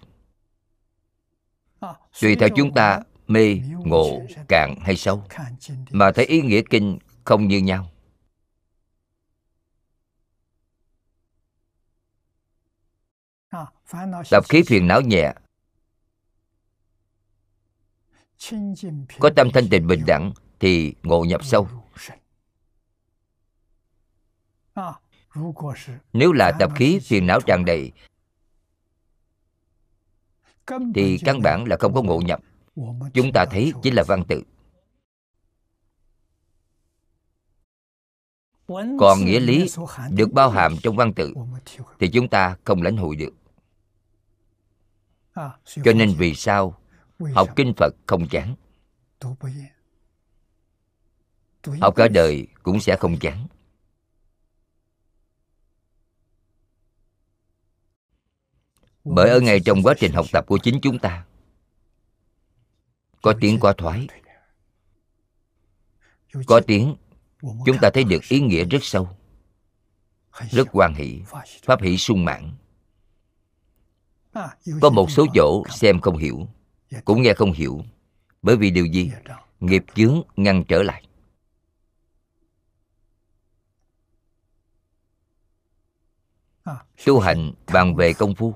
Tùy 2.20 2.36
theo 2.36 2.48
chúng 2.57 2.74
ta, 2.74 3.01
mê, 3.27 3.61
ngộ, 3.85 4.23
cạn 4.48 4.74
hay 4.82 4.97
sâu, 4.97 5.23
mà 5.90 6.12
thấy 6.12 6.24
ý 6.24 6.43
nghĩa 6.43 6.62
kinh 6.70 6.98
không 7.24 7.48
như 7.48 7.59
nhau. 7.59 7.90
Tập 14.31 14.44
khí 14.48 14.62
phiền 14.66 14.86
não 14.86 15.01
nhẹ 15.01 15.32
có 19.18 19.30
tâm 19.36 19.48
thanh 19.54 19.68
tịnh 19.70 19.86
bình 19.86 20.02
đẳng 20.06 20.32
thì 20.60 20.94
ngộ 21.02 21.24
nhập 21.24 21.44
sâu. 21.44 21.68
Nếu 26.12 26.32
là 26.32 26.52
tập 26.58 26.70
khí 26.76 26.98
phiền 27.02 27.26
não 27.26 27.40
tràn 27.40 27.64
đầy, 27.64 27.92
thì 30.94 31.18
căn 31.24 31.42
bản 31.42 31.64
là 31.64 31.76
không 31.80 31.94
có 31.94 32.02
ngộ 32.02 32.20
nhập. 32.20 32.40
Chúng 33.14 33.32
ta 33.34 33.46
thấy 33.50 33.72
chính 33.82 33.94
là 33.94 34.04
văn 34.08 34.24
tự. 34.28 34.42
Còn 38.98 39.24
nghĩa 39.24 39.40
lý 39.40 39.66
được 40.10 40.32
bao 40.32 40.50
hàm 40.50 40.76
trong 40.82 40.96
văn 40.96 41.12
tự 41.14 41.34
thì 41.98 42.10
chúng 42.12 42.28
ta 42.28 42.56
không 42.64 42.82
lãnh 42.82 42.96
hội 42.96 43.16
được. 43.16 43.34
Cho 45.64 45.92
nên 45.92 46.14
vì 46.18 46.34
sao 46.34 46.80
học 47.34 47.48
kinh 47.56 47.72
phật 47.76 47.94
không 48.06 48.28
chán. 48.28 48.55
Học 51.80 51.94
cả 51.97 52.09
đời 52.09 52.47
cũng 52.62 52.80
sẽ 52.80 52.97
không 52.97 53.18
chán. 53.18 53.47
Bởi 59.05 59.30
ở 59.30 59.40
ngay 59.40 59.60
trong 59.60 59.82
quá 59.82 59.94
trình 59.98 60.12
học 60.12 60.26
tập 60.32 60.44
của 60.47 60.59
chính 60.62 60.78
chúng 60.82 60.98
ta 60.98 61.26
có 63.22 63.34
tiếng 63.40 63.60
qua 63.60 63.72
thoái. 63.78 64.06
có 66.47 66.60
tiếng 66.66 66.97
chúng 67.40 67.76
ta 67.80 67.90
thấy 67.94 68.05
được 68.05 68.22
ý 68.28 68.40
nghĩa 68.40 68.64
rất 68.64 68.78
sâu. 68.82 69.09
Rất 70.51 70.68
quan 70.72 70.94
hỷ 70.94 71.22
pháp 71.62 71.82
hỷ 71.82 71.97
sung 71.97 72.24
mãn. 72.24 72.52
Có 74.80 74.90
một 74.90 75.10
số 75.10 75.26
chỗ 75.34 75.64
xem 75.70 76.01
không 76.01 76.16
hiểu 76.16 76.47
cũng 77.04 77.22
nghe 77.22 77.34
không 77.34 77.52
hiểu. 77.52 77.84
Bởi 78.42 78.56
vì 78.56 78.70
điều 78.70 78.86
gì? 78.86 79.12
Nghiệp 79.60 79.84
chướng 79.94 80.22
ngăn 80.36 80.64
trở 80.68 80.82
lại. 80.82 81.06
Tu 87.06 87.20
hành 87.20 87.52
bàn 87.72 87.96
về 87.96 88.12
công 88.12 88.34
phu. 88.34 88.54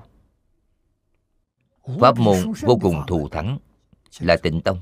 Pháp 2.01 2.17
môn 2.17 2.53
vô 2.61 2.77
cùng 2.81 3.03
thù 3.07 3.29
thắng 3.29 3.59
là 4.19 4.37
tịnh 4.43 4.61
tông. 4.61 4.81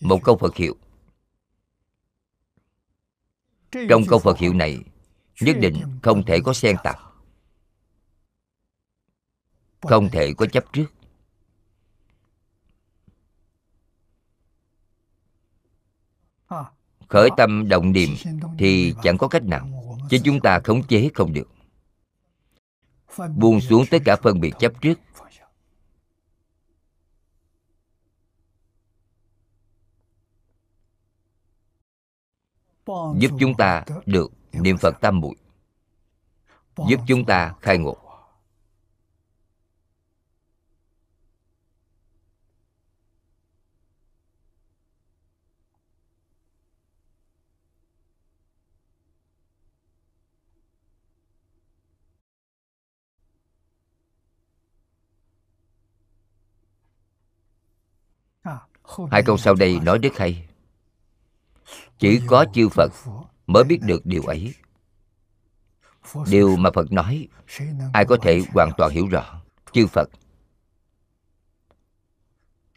Một 0.00 0.20
câu 0.24 0.36
phật 0.36 0.56
hiệu. 0.56 0.76
Trong 3.88 4.02
câu 4.08 4.18
phật 4.18 4.38
hiệu 4.38 4.54
này 4.54 4.78
nhất 5.40 5.56
định 5.60 5.82
không 6.02 6.24
thể 6.24 6.38
có 6.44 6.52
xen 6.52 6.76
tạp 6.84 7.06
không 9.86 10.08
thể 10.08 10.32
có 10.36 10.46
chấp 10.46 10.64
trước 10.72 10.95
khởi 17.08 17.28
tâm 17.36 17.68
động 17.68 17.92
niệm 17.92 18.10
thì 18.58 18.94
chẳng 19.02 19.18
có 19.18 19.28
cách 19.28 19.42
nào 19.44 19.68
cho 20.10 20.18
chúng 20.24 20.40
ta 20.40 20.60
khống 20.64 20.82
chế 20.82 21.10
không 21.14 21.32
được. 21.32 21.48
Buông 23.36 23.60
xuống 23.60 23.84
tất 23.90 23.98
cả 24.04 24.16
phân 24.16 24.40
biệt 24.40 24.52
chấp 24.58 24.72
trước. 24.80 24.98
Giúp 33.18 33.30
chúng 33.40 33.54
ta 33.58 33.84
được 34.06 34.32
niệm 34.52 34.76
phật 34.78 35.00
tam 35.00 35.20
muội. 35.20 35.34
Giúp 36.88 37.00
chúng 37.06 37.24
ta 37.24 37.54
khai 37.60 37.78
ngộ. 37.78 38.05
Hai 59.10 59.22
câu 59.22 59.36
sau 59.36 59.54
đây 59.54 59.80
nói 59.80 59.98
rất 59.98 60.16
hay. 60.16 60.48
Chỉ 61.98 62.20
có 62.26 62.46
chư 62.54 62.68
phật 62.68 62.92
mới 63.46 63.64
biết 63.64 63.78
được 63.82 64.06
điều 64.06 64.22
ấy. 64.22 64.54
điều 66.30 66.56
mà 66.56 66.70
phật 66.74 66.92
nói 66.92 67.28
ai 67.92 68.04
có 68.04 68.16
thể 68.22 68.42
hoàn 68.52 68.70
toàn 68.76 68.90
hiểu 68.90 69.06
rõ. 69.08 69.42
chư 69.72 69.86
phật. 69.86 70.10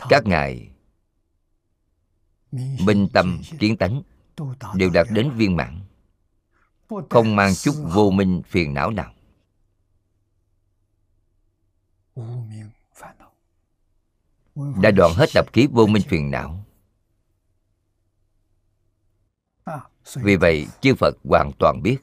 Các 0.10 0.26
ngài 0.26 0.70
minh 2.52 3.08
tâm 3.14 3.42
kiến 3.60 3.78
tánh 3.78 4.02
đều 4.76 4.90
đạt 4.90 5.08
đến 5.12 5.32
viên 5.32 5.56
mãn. 5.56 5.80
Không 7.10 7.36
mang 7.36 7.56
chút 7.56 7.76
vô 7.94 8.12
minh 8.12 8.42
phiền 8.48 8.74
não 8.74 8.92
nào 8.92 9.14
đã 14.82 14.92
đoạn 14.92 15.12
hết 15.16 15.30
tập 15.34 15.46
khí 15.54 15.68
vô 15.72 15.88
minh 15.88 16.04
phiền 16.08 16.32
não. 16.32 16.66
Vì 20.16 20.36
vậy 20.36 20.68
chư 20.82 20.96
phật 20.96 21.14
hoàn 21.24 21.52
toàn 21.60 21.82
biết. 21.84 21.98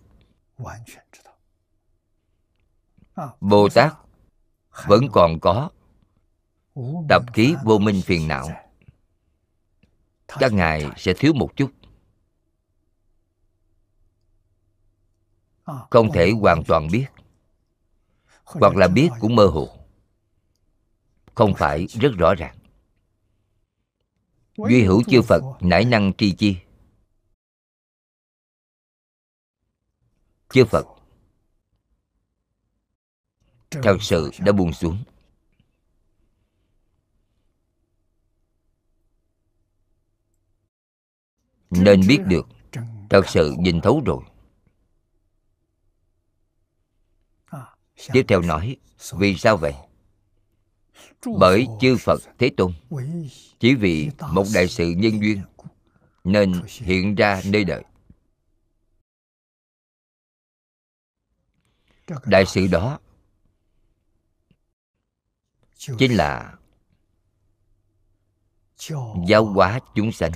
Bồ 3.41 3.69
tát 3.75 3.93
vẫn 4.87 5.05
còn 5.13 5.41
có. 5.41 5.71
Tập 7.09 7.23
khí 7.33 7.55
vô 7.65 7.79
minh 7.79 8.03
phiền 8.05 8.29
não. 8.29 8.49
các 10.29 10.53
ngài 10.53 10.91
sẽ 10.97 11.13
thiếu 11.19 11.33
một 11.35 11.57
chút. 11.57 11.71
Không 15.91 16.13
thể 16.13 16.33
hoàn 16.41 16.65
toàn 16.65 16.89
biết. 16.93 17.07
Hoặc 18.45 18.77
là 18.77 18.89
biết 18.89 19.09
cũng 19.21 19.37
mơ 19.37 19.47
hồ 19.47 19.76
không 21.37 21.55
phải 21.57 21.87
rất 21.87 22.13
rõ 22.19 22.35
ràng. 22.35 22.59
Duy 24.57 24.85
hữu 24.85 25.03
chư 25.03 25.23
phật 25.23 25.43
nải 25.61 25.85
năng 25.85 26.13
tri 26.19 26.33
chi. 26.33 26.57
Chư 30.49 30.65
phật 30.65 30.87
thật 33.71 33.97
sự 34.01 34.31
đã 34.39 34.53
buông 34.53 34.73
xuống. 34.73 35.05
Nên 41.71 42.01
biết 42.09 42.19
được 42.27 42.47
thật 43.11 43.23
sự 43.29 43.55
nhìn 43.59 43.81
thấu 43.81 44.03
rồi. 44.07 44.23
Tiếp 48.13 48.25
theo 48.29 48.41
nói 48.41 48.77
vì 49.19 49.37
sao 49.37 49.57
vậy 49.57 49.75
bởi 51.39 51.67
chư 51.81 51.97
phật 51.97 52.21
thế 52.39 52.51
tôn 52.57 52.73
chỉ 53.59 53.75
vì 53.75 54.11
một 54.33 54.45
đại 54.55 54.69
sự 54.69 54.91
nhân 54.91 55.21
duyên 55.21 55.43
nên 56.25 56.63
hiện 56.67 57.15
ra 57.15 57.43
nơi 57.45 57.65
đời. 57.65 57.85
Đại 62.25 62.47
sự 62.47 62.67
đó 62.67 62.99
chính 65.77 66.17
là 66.17 66.55
giáo 69.27 69.45
hóa 69.45 69.81
chúng 69.95 70.13
sanh. 70.13 70.33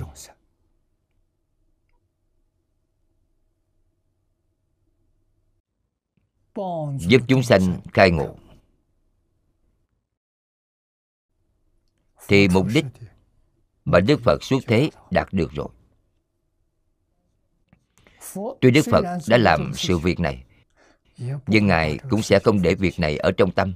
giúp 6.99 7.21
chúng 7.27 7.43
sanh 7.43 7.81
khai 7.93 8.11
ngộ 8.11 8.35
thì 12.31 12.47
mục 12.47 12.67
đích 12.73 12.85
mà 13.85 13.99
đức 13.99 14.19
phật 14.23 14.43
xuất 14.43 14.57
thế 14.67 14.89
đạt 15.11 15.27
được 15.31 15.51
rồi. 15.53 15.67
Tuy 18.61 18.71
đức 18.71 18.81
phật 18.91 19.05
đã 19.27 19.37
làm 19.37 19.71
sự 19.75 19.97
việc 19.97 20.19
này 20.19 20.43
nhưng 21.47 21.67
ngài 21.67 21.99
cũng 22.09 22.21
sẽ 22.21 22.39
không 22.39 22.61
để 22.61 22.75
việc 22.75 22.99
này 22.99 23.17
ở 23.17 23.31
trong 23.37 23.51
tâm. 23.51 23.73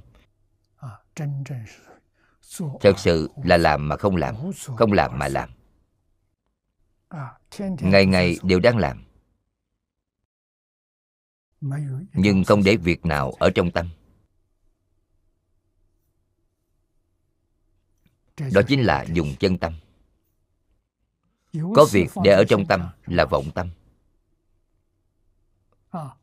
Thật 2.80 2.98
sự 2.98 3.30
là 3.44 3.56
làm 3.56 3.88
mà 3.88 3.96
không 3.96 4.16
làm 4.16 4.34
không 4.76 4.92
làm 4.92 5.18
mà 5.18 5.28
làm. 5.28 5.50
Ngày 7.80 8.06
ngày 8.06 8.36
đều 8.42 8.60
đang 8.60 8.78
làm. 8.78 9.04
Nhưng 12.12 12.44
không 12.44 12.62
để 12.64 12.76
việc 12.76 13.06
nào 13.06 13.32
ở 13.38 13.50
trong 13.54 13.70
tâm 13.70 13.88
đó 18.36 18.60
chính 18.68 18.82
là 18.82 19.04
dùng 19.12 19.34
chân 19.40 19.58
tâm. 19.58 19.72
Có 21.52 21.86
việc 21.92 22.10
để 22.24 22.32
ở 22.32 22.44
trong 22.48 22.66
tâm 22.66 22.88
là 23.06 23.24
vọng 23.24 23.50
tâm. 23.54 23.70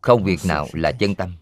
Không 0.01 0.23
việc 0.23 0.39
nào 0.45 0.67
là 0.73 0.91
chân 0.91 1.15
tâm. 1.15 1.35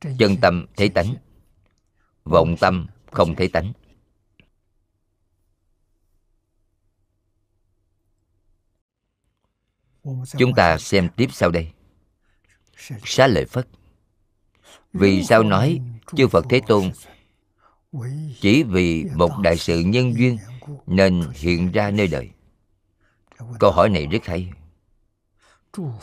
Chân 0.00 0.36
tâm 0.42 0.66
thấy 0.76 0.88
tánh. 0.88 1.14
vọng 2.24 2.56
tâm 2.60 2.86
không 3.10 3.34
thấy 3.34 3.48
tánh. 3.48 3.72
Chúng 10.38 10.54
ta 10.56 10.78
xem 10.78 11.08
tiếp 11.16 11.26
sau 11.32 11.50
đây. 11.50 11.72
Xá 13.04 13.26
lợi 13.26 13.44
phất. 13.44 13.68
Vì 14.92 15.24
sao 15.24 15.42
nói 15.42 15.80
chư 16.16 16.28
phật 16.28 16.44
thế 16.50 16.60
tôn, 16.66 16.92
chỉ 18.40 18.62
vì 18.62 19.04
một 19.14 19.30
đại 19.42 19.56
sự 19.56 19.80
nhân 19.80 20.14
duyên 20.14 20.38
nên 20.86 21.22
hiện 21.34 21.72
ra 21.72 21.90
nơi 21.90 22.06
đời. 22.06 22.30
Câu 23.58 23.70
hỏi 23.72 23.88
này 23.88 24.06
rất 24.06 24.26
hay. 24.26 24.50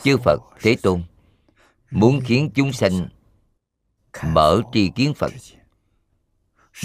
Chư 0.02 0.16
phật 0.24 0.40
thế 0.60 0.76
tôn 0.82 1.02
muốn 1.90 2.20
khiến 2.24 2.50
chúng 2.54 2.72
sanh 2.72 3.08
mở 4.26 4.62
tri 4.72 4.90
kiến 4.94 5.14
phật 5.14 5.32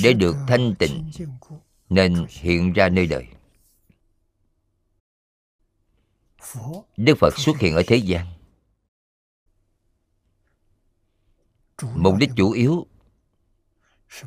để 0.03 0.14
được 0.14 0.35
thanh 0.48 0.76
tịnh 0.80 1.11
nên 1.89 2.26
hiện 2.30 2.73
ra 2.73 2.89
nơi 2.89 3.07
đời. 3.07 3.27
Đức 6.98 7.18
phật 7.19 7.38
xuất 7.38 7.57
hiện 7.60 7.76
ở 7.76 7.84
thế 7.88 7.95
gian. 7.95 8.27
Mục 11.95 12.15
đích 12.19 12.30
chủ 12.35 12.52
yếu 12.52 12.88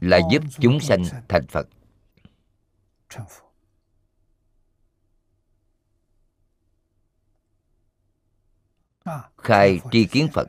là 0.00 0.20
giúp 0.30 0.42
chúng 0.60 0.80
sanh 0.80 1.04
thành 1.28 1.46
phật. 1.46 1.68
Khai 9.36 9.80
tri 9.92 10.06
kiến 10.06 10.28
phật. 10.32 10.48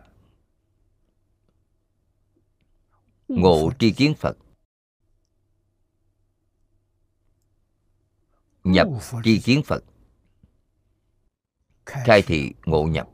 Ngộ 3.28 3.72
tri 3.80 3.92
kiến 3.92 4.14
phật. 4.20 4.38
Nhập 8.64 8.88
tri 9.24 9.40
kiến 9.40 9.62
phật. 9.66 9.84
Khai 11.86 12.22
thị 12.22 12.54
ngộ 12.66 12.84
nhập. 12.84 13.08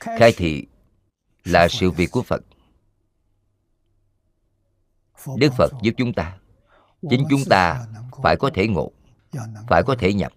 Khai 0.00 0.32
thị 0.36 0.66
là 1.44 1.68
sự 1.68 1.90
việc 1.90 2.10
của 2.10 2.22
phật. 2.22 2.42
Đức 5.36 5.52
phật 5.56 5.72
giúp 5.82 5.92
chúng 5.96 6.12
ta. 6.12 6.38
Chính 7.10 7.24
chúng 7.30 7.44
ta 7.50 7.86
phải 8.22 8.36
có 8.36 8.50
thể 8.54 8.68
ngộ 8.68 8.92
phải 9.68 9.82
có 9.82 9.96
thể 9.98 10.12
nhập. 10.12 10.32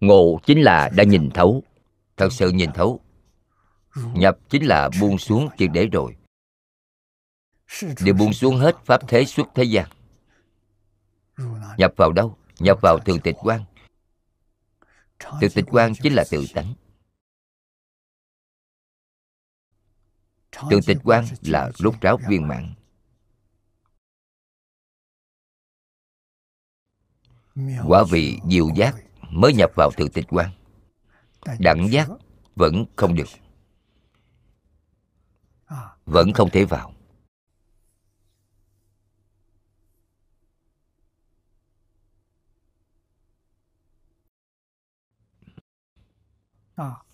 Ngộ 0.00 0.40
chính 0.46 0.62
là 0.62 0.90
đã 0.96 1.04
nhìn 1.04 1.30
thấu. 1.30 1.62
Thật 2.16 2.32
sự 2.32 2.50
nhìn 2.50 2.72
thấu. 2.72 3.00
Nhập 4.14 4.38
chính 4.48 4.66
là 4.66 4.90
buông 5.00 5.18
xuống 5.18 5.48
triệt 5.58 5.70
để 5.72 5.86
rồi. 5.86 6.16
Đều 8.04 8.14
buông 8.14 8.32
xuống 8.32 8.56
hết 8.56 8.76
pháp 8.84 9.08
thế 9.08 9.24
xuất 9.24 9.48
thế 9.54 9.64
gian. 9.64 9.88
Nhập 11.78 11.92
vào 11.96 12.12
đâu? 12.12 12.36
Nhập 12.58 12.78
vào 12.82 12.98
thường 12.98 13.20
tịch 13.20 13.36
quan 13.38 13.64
tự 15.40 15.48
tịch 15.54 15.64
quan 15.68 15.92
chính 16.02 16.14
là 16.14 16.24
tự 16.30 16.46
tánh. 16.54 16.74
Tự 20.70 20.80
tịch 20.86 20.98
quan 21.04 21.24
là 21.40 21.70
lúc 21.78 22.00
ráo 22.00 22.18
viên 22.28 22.48
mãn. 22.48 22.74
Quả 27.86 28.04
vị 28.10 28.38
diệu 28.50 28.68
giác 28.76 28.94
mới 29.30 29.54
nhập 29.54 29.70
vào 29.76 29.90
tự 29.96 30.08
tịch 30.08 30.26
quan 30.28 30.50
đẳng 31.58 31.88
giác 31.90 32.08
vẫn 32.56 32.84
không 32.96 33.14
được. 33.14 33.28
Vẫn 36.06 36.32
không 36.32 36.50
thể 36.50 36.64
vào 36.64 36.97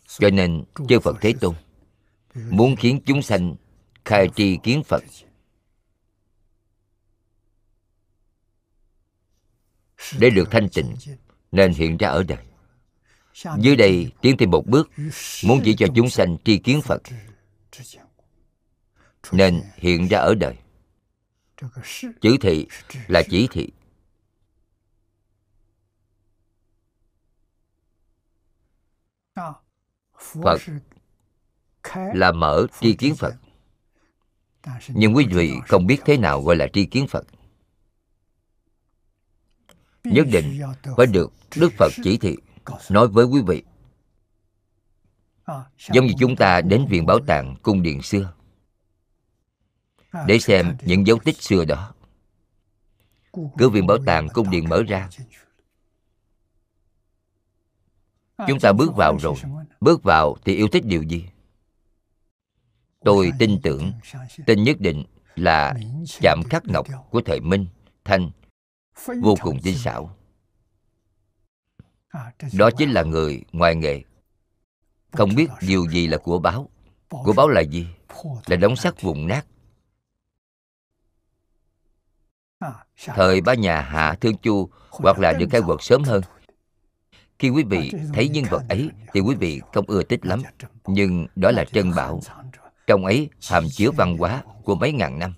cho 0.07 0.31
nên 0.31 0.65
chư 0.89 1.01
phật 1.01 1.17
thế 1.21 1.35
tôn 1.41 1.55
muốn 2.35 2.77
khiến 2.77 3.01
chúng 3.07 3.23
sanh 3.23 3.55
khai 4.05 4.29
tri 4.37 4.59
kiến 4.63 4.83
phật. 4.85 5.03
Để 10.19 10.31
được 10.31 10.49
thanh 10.51 10.69
tịnh 10.69 10.95
nên 11.53 11.73
hiện 11.73 11.97
ra 11.97 12.09
ở 12.09 12.23
đời. 12.23 12.45
Dưới 13.59 13.77
đây 13.77 14.13
tiến 14.21 14.37
thêm 14.37 14.51
một 14.51 14.67
bước 14.67 14.91
muốn 15.45 15.61
chỉ 15.65 15.77
cho 15.77 15.87
chúng 15.95 16.11
sanh 16.11 16.37
tri 16.45 16.59
kiến 16.59 16.81
phật 16.83 17.03
nên 19.33 19.63
hiện 19.77 20.09
ra 20.09 20.19
ở 20.19 20.35
đời. 20.35 20.57
Chữ 22.21 22.37
thị 22.41 22.67
là 23.07 23.23
chỉ 23.31 23.49
thị 23.53 23.69
phật 29.35 30.61
là 32.15 32.33
mở 32.33 32.67
tri 32.81 32.95
kiến 32.95 33.15
phật. 33.15 33.35
nhưng 34.89 35.17
quý 35.17 35.27
vị 35.31 35.53
không 35.69 35.87
biết 35.87 36.01
thế 36.05 36.17
nào 36.17 36.43
gọi 36.43 36.57
là 36.57 36.67
tri 36.73 36.85
kiến 36.87 37.07
phật. 37.07 37.27
nhất 40.05 40.27
định 40.33 40.61
phải 40.97 41.07
được 41.07 41.33
đức 41.57 41.73
phật 41.79 41.93
chỉ 42.05 42.19
thị 42.19 42.37
nói 42.91 43.09
với 43.09 43.25
quý 43.25 43.41
vị. 43.47 43.63
giống 45.93 46.07
như 46.07 46.13
chúng 46.19 46.37
ta 46.37 46.61
đến 46.61 46.87
viện 46.89 47.07
bảo 47.07 47.19
tàng 47.27 47.57
cung 47.63 47.83
điện 47.83 48.03
xưa. 48.03 48.35
để 50.27 50.39
xem 50.39 50.77
những 50.83 51.07
dấu 51.07 51.19
tích 51.25 51.43
xưa 51.43 51.65
đó. 51.65 51.95
cứ 53.33 53.69
viện 53.69 53.87
bảo 53.87 53.99
tàng 54.07 54.29
cung 54.29 54.51
điện 54.51 54.69
mở 54.69 54.83
ra 54.89 55.09
chúng 58.49 58.61
ta 58.61 58.73
bước 58.73 58.97
vào 58.97 59.17
rồi. 59.21 59.35
Bước 59.81 60.03
vào 60.03 60.37
thì 60.45 60.57
yêu 60.57 60.69
thích 60.69 60.85
điều 60.87 61.03
gì? 61.03 61.25
Tôi 63.05 63.33
tin 63.39 63.61
tưởng, 63.63 63.93
tin 64.47 64.63
nhất 64.63 64.81
định 64.81 65.05
là 65.35 65.75
chạm 66.21 66.43
khắc 66.51 66.67
ngọc 66.67 66.87
của 67.11 67.21
thời 67.25 67.41
minh 67.41 67.67
thanh 68.05 68.31
vô 69.23 69.35
cùng 69.43 69.59
tinh 69.63 69.79
xảo. 69.79 70.17
Đó 72.53 72.71
chính 72.79 72.91
là 72.91 73.03
người 73.03 73.45
ngoài 73.53 73.75
nghề. 73.75 74.03
Không 75.13 75.35
biết 75.35 75.51
điều 75.61 75.87
gì 75.91 76.07
là 76.07 76.19
của 76.19 76.39
báo. 76.39 76.69
Của 77.09 77.33
báo 77.37 77.49
là 77.49 77.61
gì? 77.61 77.87
Là 78.47 78.57
đóng 78.57 78.77
sắt 78.77 79.03
vùng 79.03 79.27
nát. 79.29 79.47
Thời 83.05 83.41
ba 83.41 83.55
nhà 83.55 83.81
hạ 83.81 84.17
thương 84.21 84.37
chu 84.37 84.69
hoặc 84.91 85.19
là 85.19 85.33
những 85.39 85.51
khai 85.51 85.61
quật 85.67 85.79
sớm 85.83 86.03
hơn 86.03 86.23
khi 87.45 87.51
quý 87.51 87.65
vị 87.65 87.93
thấy 88.15 88.29
nhân 88.29 88.45
vật 88.51 88.63
ấy 88.69 88.91
thì 89.13 89.21
quý 89.21 89.35
vị 89.35 89.61
không 89.73 89.85
ưa 89.89 90.03
thích 90.03 90.27
lắm. 90.27 90.43
nhưng 90.87 91.27
đó 91.37 91.51
là 91.51 91.65
trân 91.65 91.91
bảo. 91.97 92.21
Trong 92.87 93.05
ấy 93.05 93.29
hàm 93.49 93.65
chứa 93.73 93.91
văn 93.91 94.17
hóa 94.19 94.43
của 94.65 94.75
mấy 94.75 94.93
ngàn 94.93 95.19
năm. 95.19 95.35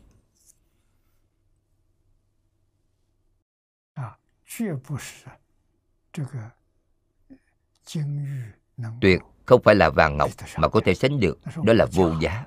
Tuyệt 9.01 9.21
không 9.47 9.63
phải 9.65 9.75
là 9.75 9.91
vàng 9.91 10.17
ngọc 10.17 10.31
mà 10.57 10.69
có 10.69 10.81
thể 10.85 10.95
sánh 10.95 11.21
được. 11.21 11.39
Đó 11.65 11.73
là 11.73 11.87
vô 11.93 12.13
giá. 12.21 12.45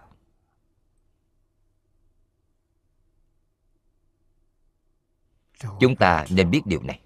Chúng 5.80 5.95
ta 5.95 6.26
nên 6.30 6.49
biết 6.52 6.61
điều 6.65 6.84
này 6.84 7.02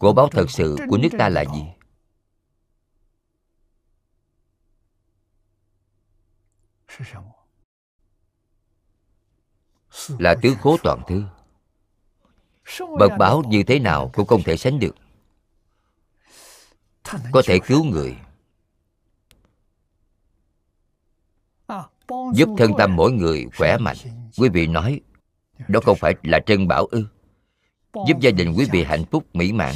của 0.00 0.12
báo 0.12 0.28
thật 0.28 0.50
sự 0.50 0.76
của 0.88 0.98
nước 0.98 1.08
ta 1.18 1.28
là 1.28 1.44
gì? 1.54 1.64
Là 10.18 10.34
tứ 10.42 10.54
khố 10.60 10.76
toàn 10.82 11.02
thư 11.08 11.24
bậc 12.98 13.12
báo 13.18 13.42
như 13.48 13.62
thế 13.62 13.78
nào 13.78 14.10
cũng 14.14 14.26
không 14.26 14.42
thể 14.42 14.56
sánh 14.56 14.78
được. 14.78 14.94
Có 17.32 17.42
thể 17.46 17.58
cứu 17.66 17.84
người. 17.84 18.16
Giúp 22.34 22.48
thân 22.58 22.72
tâm 22.78 22.96
mỗi 22.96 23.12
người 23.12 23.46
khỏe 23.56 23.78
mạnh. 23.78 23.96
Quý 24.38 24.48
vị 24.48 24.66
nói, 24.66 25.00
đó 25.68 25.80
không 25.84 25.96
phải 26.00 26.14
là 26.22 26.40
trân 26.46 26.68
bảo 26.68 26.86
ư? 26.86 27.06
Giúp 27.94 28.20
gia 28.20 28.30
đình 28.30 28.54
quý 28.58 28.66
vị 28.72 28.84
hạnh 28.84 29.04
phúc, 29.10 29.24
mỹ 29.32 29.52
mãn. 29.52 29.74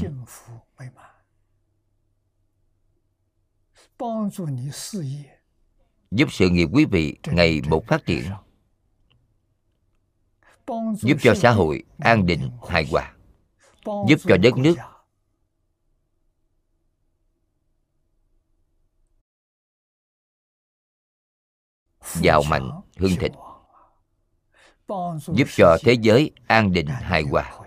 Giúp 6.10 6.28
sự 6.32 6.48
nghiệp 6.48 6.68
quý 6.72 6.84
vị 6.84 7.16
ngày 7.26 7.60
một 7.68 7.84
phát 7.86 8.06
triển. 8.06 8.24
Giúp 11.02 11.16
cho 11.20 11.34
xã 11.34 11.50
hội 11.50 11.82
an 11.98 12.26
định, 12.26 12.50
hài 12.68 12.86
hòa. 12.90 13.14
Giúp 13.84 14.16
cho 14.24 14.36
đất 14.36 14.56
nước 14.56 14.74
giàu 22.14 22.42
mạnh 22.42 22.70
hưng 22.96 23.16
thịnh. 23.20 23.32
Giúp 25.34 25.48
cho 25.56 25.76
thế 25.82 25.92
giới 25.92 26.30
an 26.46 26.72
định, 26.72 26.86
hài 26.86 27.22
hòa 27.22 27.60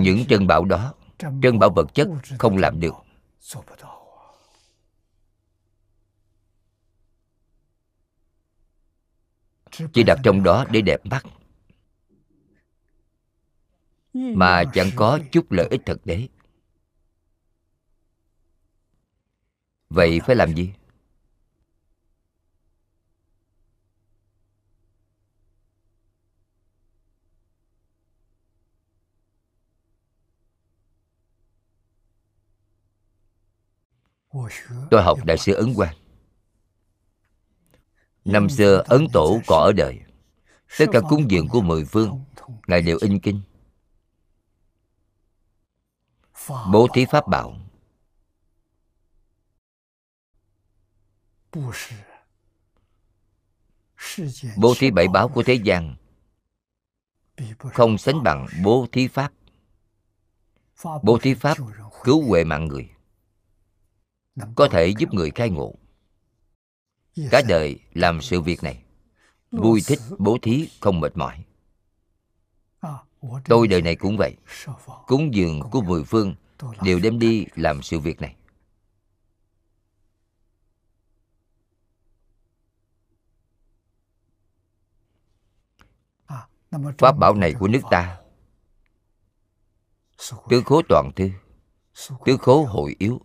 những 0.00 0.24
trân 0.28 0.46
bảo 0.46 0.64
đó 0.64 0.94
trân 1.18 1.58
bảo 1.58 1.70
vật 1.70 1.94
chất 1.94 2.08
không 2.38 2.56
làm 2.56 2.80
được. 2.80 2.94
chỉ 9.92 10.02
đặt 10.02 10.18
trong 10.22 10.42
đó 10.42 10.64
để 10.70 10.80
đẹp 10.80 11.06
mắt. 11.06 11.24
Mà 14.12 14.64
chẳng 14.74 14.90
có 14.96 15.18
chút 15.32 15.52
lợi 15.52 15.68
ích 15.70 15.80
thực 15.86 16.04
tế 16.04 16.28
vậy 19.90 20.20
phải 20.26 20.36
làm 20.36 20.54
gì 20.54 20.72
tôi 34.90 35.02
học 35.02 35.18
đại 35.24 35.38
sư 35.38 35.54
ấn 35.54 35.74
quang. 35.74 35.96
Năm 38.24 38.48
xưa 38.48 38.82
ấn 38.86 39.06
tổ 39.12 39.40
còn 39.46 39.62
ở 39.62 39.72
đời 39.72 40.00
tất 40.78 40.86
cả 40.92 41.00
cúng 41.08 41.30
dường 41.30 41.48
của 41.48 41.60
mười 41.60 41.84
phương 41.84 42.24
ngài 42.66 42.82
đều 42.82 42.98
in 43.00 43.20
kinh. 43.20 43.42
Bố 46.72 46.86
thí 46.94 47.04
pháp 47.10 47.28
bảo. 47.28 47.56
Bố 54.56 54.74
thí 54.78 54.90
bảy 54.90 55.08
báo 55.08 55.28
của 55.28 55.42
thế 55.42 55.54
gian. 55.54 55.96
Không 57.58 57.98
sánh 57.98 58.22
bằng 58.22 58.46
bố 58.64 58.86
thí 58.92 59.08
pháp. 59.08 59.32
Bố 61.02 61.18
thí 61.22 61.34
pháp 61.34 61.58
cứu 62.04 62.28
huệ 62.28 62.44
mạng 62.44 62.66
người 62.66 62.95
có 64.54 64.68
thể 64.70 64.94
giúp 64.98 65.14
người 65.14 65.30
khai 65.30 65.50
ngộ. 65.50 65.74
Cả 67.30 67.42
đời 67.48 67.78
làm 67.94 68.22
sự 68.22 68.40
việc 68.40 68.62
này. 68.62 68.82
Vui 69.50 69.82
thích 69.86 69.98
bố 70.18 70.38
thí 70.42 70.68
không 70.80 71.00
mệt 71.00 71.16
mỏi. 71.16 71.44
Tôi 73.44 73.68
đời 73.68 73.82
này 73.82 73.96
cũng 73.96 74.16
vậy. 74.16 74.36
Cúng 75.06 75.34
dường 75.34 75.60
của 75.70 75.80
mười 75.80 76.04
phương 76.04 76.34
đều 76.82 77.00
đem 77.02 77.18
đi 77.18 77.46
làm 77.54 77.82
sự 77.82 77.98
việc 78.00 78.20
này. 78.20 78.36
Pháp 86.98 87.18
bảo 87.18 87.34
này 87.34 87.54
của 87.58 87.68
nước 87.68 87.80
ta. 87.90 88.20
Tứ 90.48 90.62
khố 90.66 90.82
toàn 90.88 91.10
thư. 91.16 91.30
Tứ 92.24 92.36
khố 92.36 92.64
hội 92.64 92.96
yếu 92.98 93.20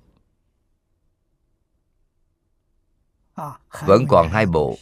vẫn 3.86 4.06
còn 4.10 4.30
hai 4.30 4.46
bộ, 4.46 4.78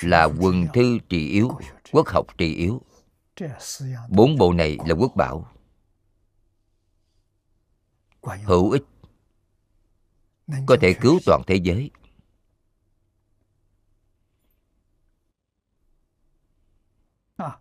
là 0.00 0.24
quần 0.24 0.66
thư 0.74 0.98
trì 1.08 1.28
yếu, 1.28 1.50
quốc 1.92 2.08
học 2.08 2.26
trì 2.38 2.54
yếu. 2.54 2.82
Bốn 4.08 4.36
bộ 4.36 4.52
này 4.52 4.78
là 4.86 4.94
quốc 4.94 5.16
bảo. 5.16 5.52
Hữu 8.22 8.70
ích. 8.70 8.82
Có 10.66 10.76
thể 10.80 10.94
cứu 11.00 11.18
toàn 11.26 11.42
thế 11.46 11.54
giới. 11.54 11.90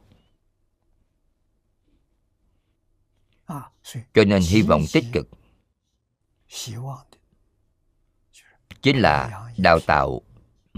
Cho 4.15 4.25
nên 4.27 4.43
hy 4.43 4.63
vọng 4.63 4.85
tích 4.93 5.05
cực 5.13 5.29
chính 8.83 8.99
là 8.99 9.47
đào 9.59 9.81
tạo 9.81 10.23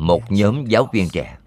một 0.01 0.22
nhóm 0.28 0.64
giáo 0.66 0.89
viên 0.93 1.09
trẻ. 1.12 1.39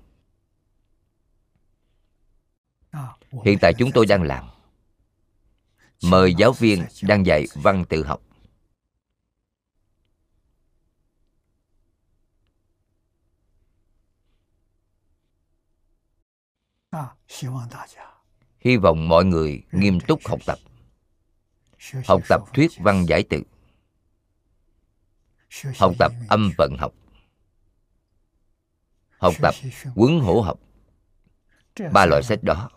Hiện 3.46 3.58
tại 3.62 3.74
chúng 3.78 3.92
tôi 3.94 4.06
đang 4.06 4.24
làm. 4.24 4.50
Mời 6.04 6.36
giáo 6.36 6.52
viên 6.52 6.86
đang 7.02 7.26
dạy 7.26 7.46
văn 7.56 7.86
tự 7.90 8.04
học. 8.06 8.22
Hy 18.60 18.78
vọng 18.78 19.10
mọi 19.10 19.26
người 19.26 19.64
nghiêm 19.72 20.00
túc 20.08 20.20
học 20.26 20.40
tập. 20.46 20.58
Học 22.06 22.22
tập 22.30 22.42
thuyết 22.54 22.72
văn 22.78 23.06
giải 23.08 23.24
tự. 23.30 23.44
Học 25.80 25.94
tập 26.00 26.12
âm 26.30 26.52
vận 26.58 26.76
học 26.80 27.03
học 29.24 29.34
tập 29.42 29.56
quấn 29.96 30.20
hổ 30.20 30.42
học. 30.42 30.60
Ba 31.92 32.06
loại 32.06 32.24
sách 32.24 32.44
đó 32.44 32.70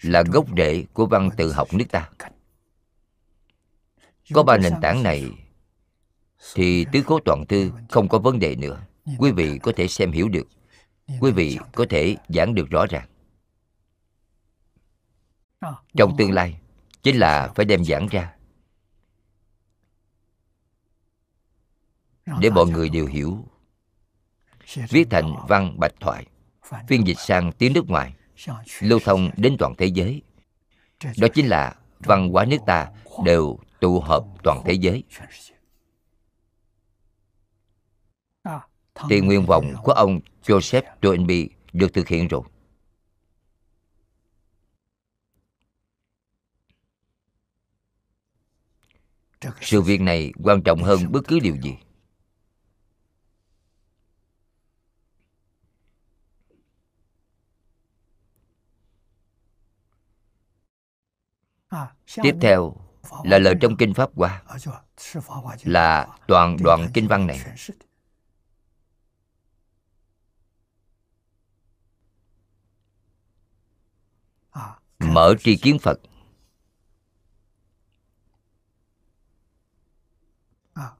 là 0.00 0.22
gốc 0.22 0.46
rễ 0.56 0.84
của 0.92 1.06
văn 1.06 1.30
tự 1.36 1.52
học 1.52 1.68
nước 1.72 1.84
ta. 1.90 2.10
Có 4.34 4.42
ba 4.42 4.56
nền 4.56 4.72
tảng 4.82 5.02
này 5.02 5.30
thì 6.54 6.86
tứ 6.92 7.02
cố 7.06 7.20
toàn 7.24 7.46
thư 7.46 7.72
không 7.88 8.08
có 8.08 8.18
vấn 8.18 8.38
đề 8.38 8.56
nữa. 8.56 8.80
Quý 9.18 9.32
vị 9.32 9.58
có 9.62 9.72
thể 9.76 9.88
xem 9.88 10.12
hiểu 10.12 10.28
được. 10.28 10.48
Quý 11.20 11.32
vị 11.32 11.58
có 11.74 11.86
thể 11.90 12.16
giảng 12.28 12.54
được 12.54 12.70
rõ 12.70 12.86
ràng. 12.86 13.08
Trong 15.96 16.14
tương 16.18 16.32
lai 16.32 16.60
chính 17.02 17.16
là 17.16 17.52
phải 17.54 17.64
đem 17.64 17.84
giảng 17.84 18.06
ra. 18.06 18.34
Để 22.40 22.50
mọi 22.50 22.66
người 22.66 22.88
đều 22.88 23.06
hiểu 23.06 23.44
viết 24.74 25.06
thành 25.10 25.34
văn 25.48 25.74
bạch 25.78 25.94
thoại 26.00 26.26
phiên 26.88 27.06
dịch 27.06 27.18
sang 27.18 27.52
tiếng 27.52 27.72
nước 27.72 27.88
ngoài 27.88 28.14
lưu 28.80 28.98
thông 29.04 29.30
đến 29.36 29.56
toàn 29.58 29.74
thế 29.78 29.86
giới. 29.86 30.22
Đó 31.18 31.28
chính 31.34 31.46
là 31.46 31.74
văn 31.98 32.28
hóa 32.28 32.44
nước 32.44 32.58
ta 32.66 32.90
đều 33.24 33.58
tụ 33.80 34.00
hợp 34.00 34.24
toàn 34.42 34.62
thế 34.64 34.72
giới. 34.72 35.04
Thì 39.10 39.20
nguyện 39.20 39.46
vọng 39.46 39.74
của 39.82 39.92
ông 39.92 40.20
Joseph 40.42 40.82
Toynbee 41.00 41.46
được 41.72 41.94
thực 41.94 42.08
hiện 42.08 42.28
rồi. 42.28 42.42
Sự 49.60 49.82
việc 49.82 50.00
này 50.00 50.32
quan 50.42 50.62
trọng 50.62 50.82
hơn 50.82 51.12
bất 51.12 51.20
cứ 51.28 51.38
điều 51.40 51.56
gì. 51.56 51.76
Tiếp 62.22 62.36
theo 62.40 62.76
là 63.24 63.38
lời 63.38 63.54
trong 63.60 63.76
Kinh 63.76 63.94
Pháp 63.94 64.10
Hoa. 64.14 64.42
Là 65.64 66.08
toàn 66.26 66.56
đoạn 66.60 66.88
kinh 66.94 67.08
văn 67.08 67.26
này. 67.26 67.40
mở 74.98 75.34
tri 75.40 75.56
kiến 75.56 75.78
phật. 75.78 76.00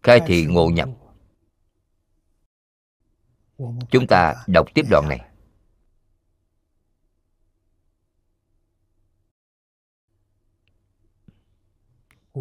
Khai 0.03 0.21
thị 0.27 0.47
ngộ 0.47 0.69
nhập. 0.69 0.89
chúng 3.91 4.07
ta 4.09 4.35
đọc 4.47 4.67
tiếp 4.75 4.83
đoạn 4.91 5.09
này 5.09 5.28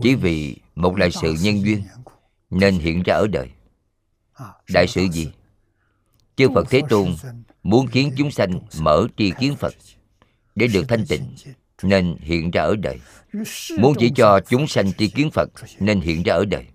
chỉ 0.02 0.16
vì 0.16 0.56
một 0.76 0.96
đại 0.96 1.12
sự 1.12 1.36
nhân 1.42 1.66
duyên 1.66 1.84
nên 2.50 2.80
hiện 2.80 3.04
ra 3.04 3.16
ở 3.16 3.28
đời. 3.28 3.50
Đại 4.74 4.88
sự 4.88 5.08
gì? 5.12 5.32
Chư 6.36 6.48
phật 6.56 6.68
thế 6.70 6.82
tôn 6.90 7.16
muốn 7.64 7.88
khiến 7.88 8.12
chúng 8.18 8.32
sanh 8.32 8.60
mở 8.80 9.08
tri 9.18 9.32
kiến 9.40 9.56
phật 9.56 9.74
để 10.56 10.68
được 10.68 10.86
thanh 10.88 11.06
tịnh 11.06 11.36
nên 11.84 12.16
hiện 12.20 12.52
ra 12.52 12.62
ở 12.62 12.76
đời. 12.76 13.00
Muốn 13.78 13.94
chỉ 14.00 14.12
cho 14.16 14.40
chúng 14.40 14.68
sanh 14.68 14.94
tri 14.94 15.08
kiến 15.08 15.32
phật 15.32 15.50
nên 15.80 16.02
hiện 16.02 16.24
ra 16.24 16.34
ở 16.34 16.46
đời. 16.46 16.66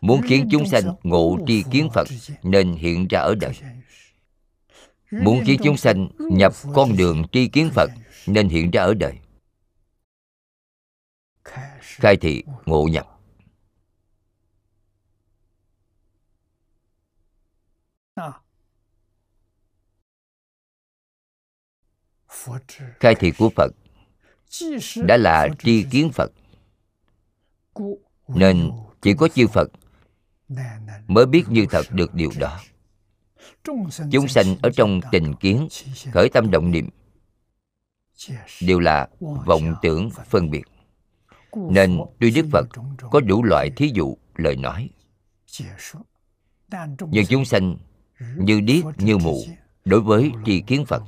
Muốn 0.00 0.20
khiến 0.28 0.48
chúng 0.50 0.66
sanh 0.66 0.94
ngộ 1.02 1.38
tri 1.46 1.64
kiến 1.70 1.88
phật 1.94 2.08
nên 2.42 2.72
hiện 2.72 3.08
ra 3.08 3.20
ở 3.20 3.34
đời. 3.34 3.52
Muốn 5.10 5.42
khiến 5.46 5.60
chúng 5.64 5.76
sanh 5.76 6.08
nhập 6.18 6.52
con 6.74 6.96
đường 6.96 7.22
tri 7.32 7.48
kiến 7.48 7.70
phật 7.74 7.90
nên 8.26 8.48
hiện 8.48 8.70
ra 8.70 8.82
ở 8.82 8.94
đời 8.94 9.12
khai 11.98 12.16
thị 12.16 12.42
ngộ 12.66 12.88
nhập. 12.88 13.06
Khai 23.00 23.14
thị 23.14 23.32
của 23.38 23.50
phật 23.56 23.72
đã 24.96 25.16
là 25.16 25.48
tri 25.58 25.84
kiến 25.90 26.10
phật, 26.12 26.32
nên 28.28 28.70
chỉ 29.02 29.14
có 29.18 29.28
chư 29.28 29.46
phật 29.46 29.68
mới 31.06 31.26
biết 31.26 31.44
như 31.48 31.66
thật 31.70 31.82
được 31.90 32.14
điều 32.14 32.30
đó. 32.38 32.60
Chúng 34.12 34.28
sanh 34.28 34.56
ở 34.62 34.70
trong 34.76 35.00
tình 35.12 35.34
kiến, 35.40 35.68
khởi 36.12 36.28
tâm 36.28 36.50
động 36.50 36.70
niệm 36.70 36.88
đều 38.60 38.80
là 38.80 39.08
vọng 39.20 39.74
tưởng 39.82 40.10
phân 40.28 40.50
biệt 40.50 40.62
nên 41.54 42.00
tuy 42.20 42.30
đức 42.30 42.46
phật 42.52 42.66
có 43.10 43.20
đủ 43.20 43.42
loại 43.42 43.70
thí 43.76 43.90
dụ 43.94 44.16
lời 44.34 44.56
nói. 44.56 44.90
Nhưng 47.10 47.26
chúng 47.28 47.44
sanh 47.44 47.76
như 48.20 48.60
điếc 48.60 48.84
như 48.96 49.18
mù 49.18 49.44
đối 49.84 50.00
với 50.00 50.32
tri 50.44 50.60
kiến 50.60 50.84
phật 50.86 51.02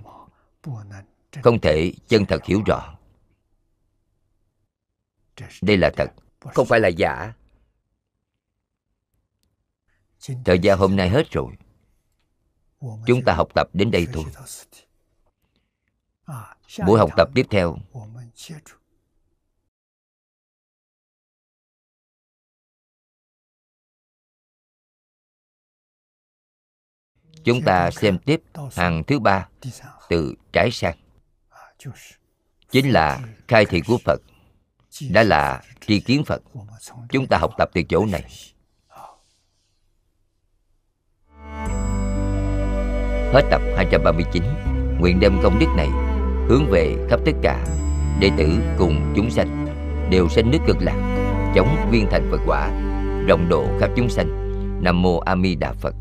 không 1.43 1.61
thể 1.61 1.93
chân 2.09 2.27
thật 2.27 2.45
hiểu 2.45 2.63
rõ. 2.67 2.97
Đây 5.63 5.77
là 5.77 5.91
thật, 5.97 6.11
không 6.41 6.67
phải 6.67 6.81
là 6.81 6.89
giả. 6.89 7.33
Thời 10.45 10.59
gian 10.59 10.79
hôm 10.79 10.97
nay 10.97 11.09
hết 11.09 11.31
rồi. 11.31 11.53
Chúng 13.07 13.25
ta 13.27 13.35
học 13.35 13.49
tập 13.55 13.69
đến 13.73 13.91
đây 13.91 14.07
thôi. 14.13 14.25
Buổi 16.87 16.99
học 16.99 17.11
tập 17.17 17.29
tiếp 17.35 17.47
theo. 17.51 17.77
Chúng 27.45 27.63
ta 27.63 27.91
xem 27.91 28.19
tiếp 28.19 28.41
hàng 28.77 29.05
thứ 29.05 29.19
ba 29.19 29.49
từ 30.09 30.35
trái 30.53 30.71
sang. 30.71 30.97
Chính 32.71 32.91
là 32.91 33.21
khai 33.49 33.65
thị 33.65 33.81
của 33.81 33.99
phật. 34.05 34.21
Đã 35.11 35.23
là 35.23 35.63
tri 35.87 36.01
kiến 36.01 36.25
phật. 36.25 36.43
chúng 37.09 37.27
ta 37.27 37.39
học 37.39 37.51
tập 37.59 37.71
từ 37.75 37.83
chỗ 37.83 38.07
này. 38.07 38.25
hết 43.33 43.43
tập 43.51 43.61
239 43.77 44.43
nguyện 45.01 45.21
đem 45.21 45.41
công 45.43 45.59
đức 45.59 45.67
này 45.77 45.89
hướng 46.49 46.71
về 46.71 46.97
khắp 47.11 47.21
tất 47.27 47.33
cả 47.43 47.67
đệ 48.21 48.31
tử 48.39 48.59
cùng 48.79 49.13
chúng 49.17 49.31
sanh. 49.31 49.67
Đều 50.11 50.29
sanh 50.29 50.51
nước 50.51 50.59
cực 50.67 50.77
lạc 50.81 51.17
chống 51.55 51.89
viên 51.91 52.07
thành 52.11 52.29
phật 52.31 52.41
quả 52.47 52.71
rộng 53.27 53.49
độ 53.49 53.67
khắp 53.81 53.91
chúng 53.97 54.09
sanh. 54.09 54.29
Nam 54.83 55.03
mô 55.03 55.19
a 55.19 55.37
di 55.37 55.55
đà 55.55 55.73
phật 55.73 55.95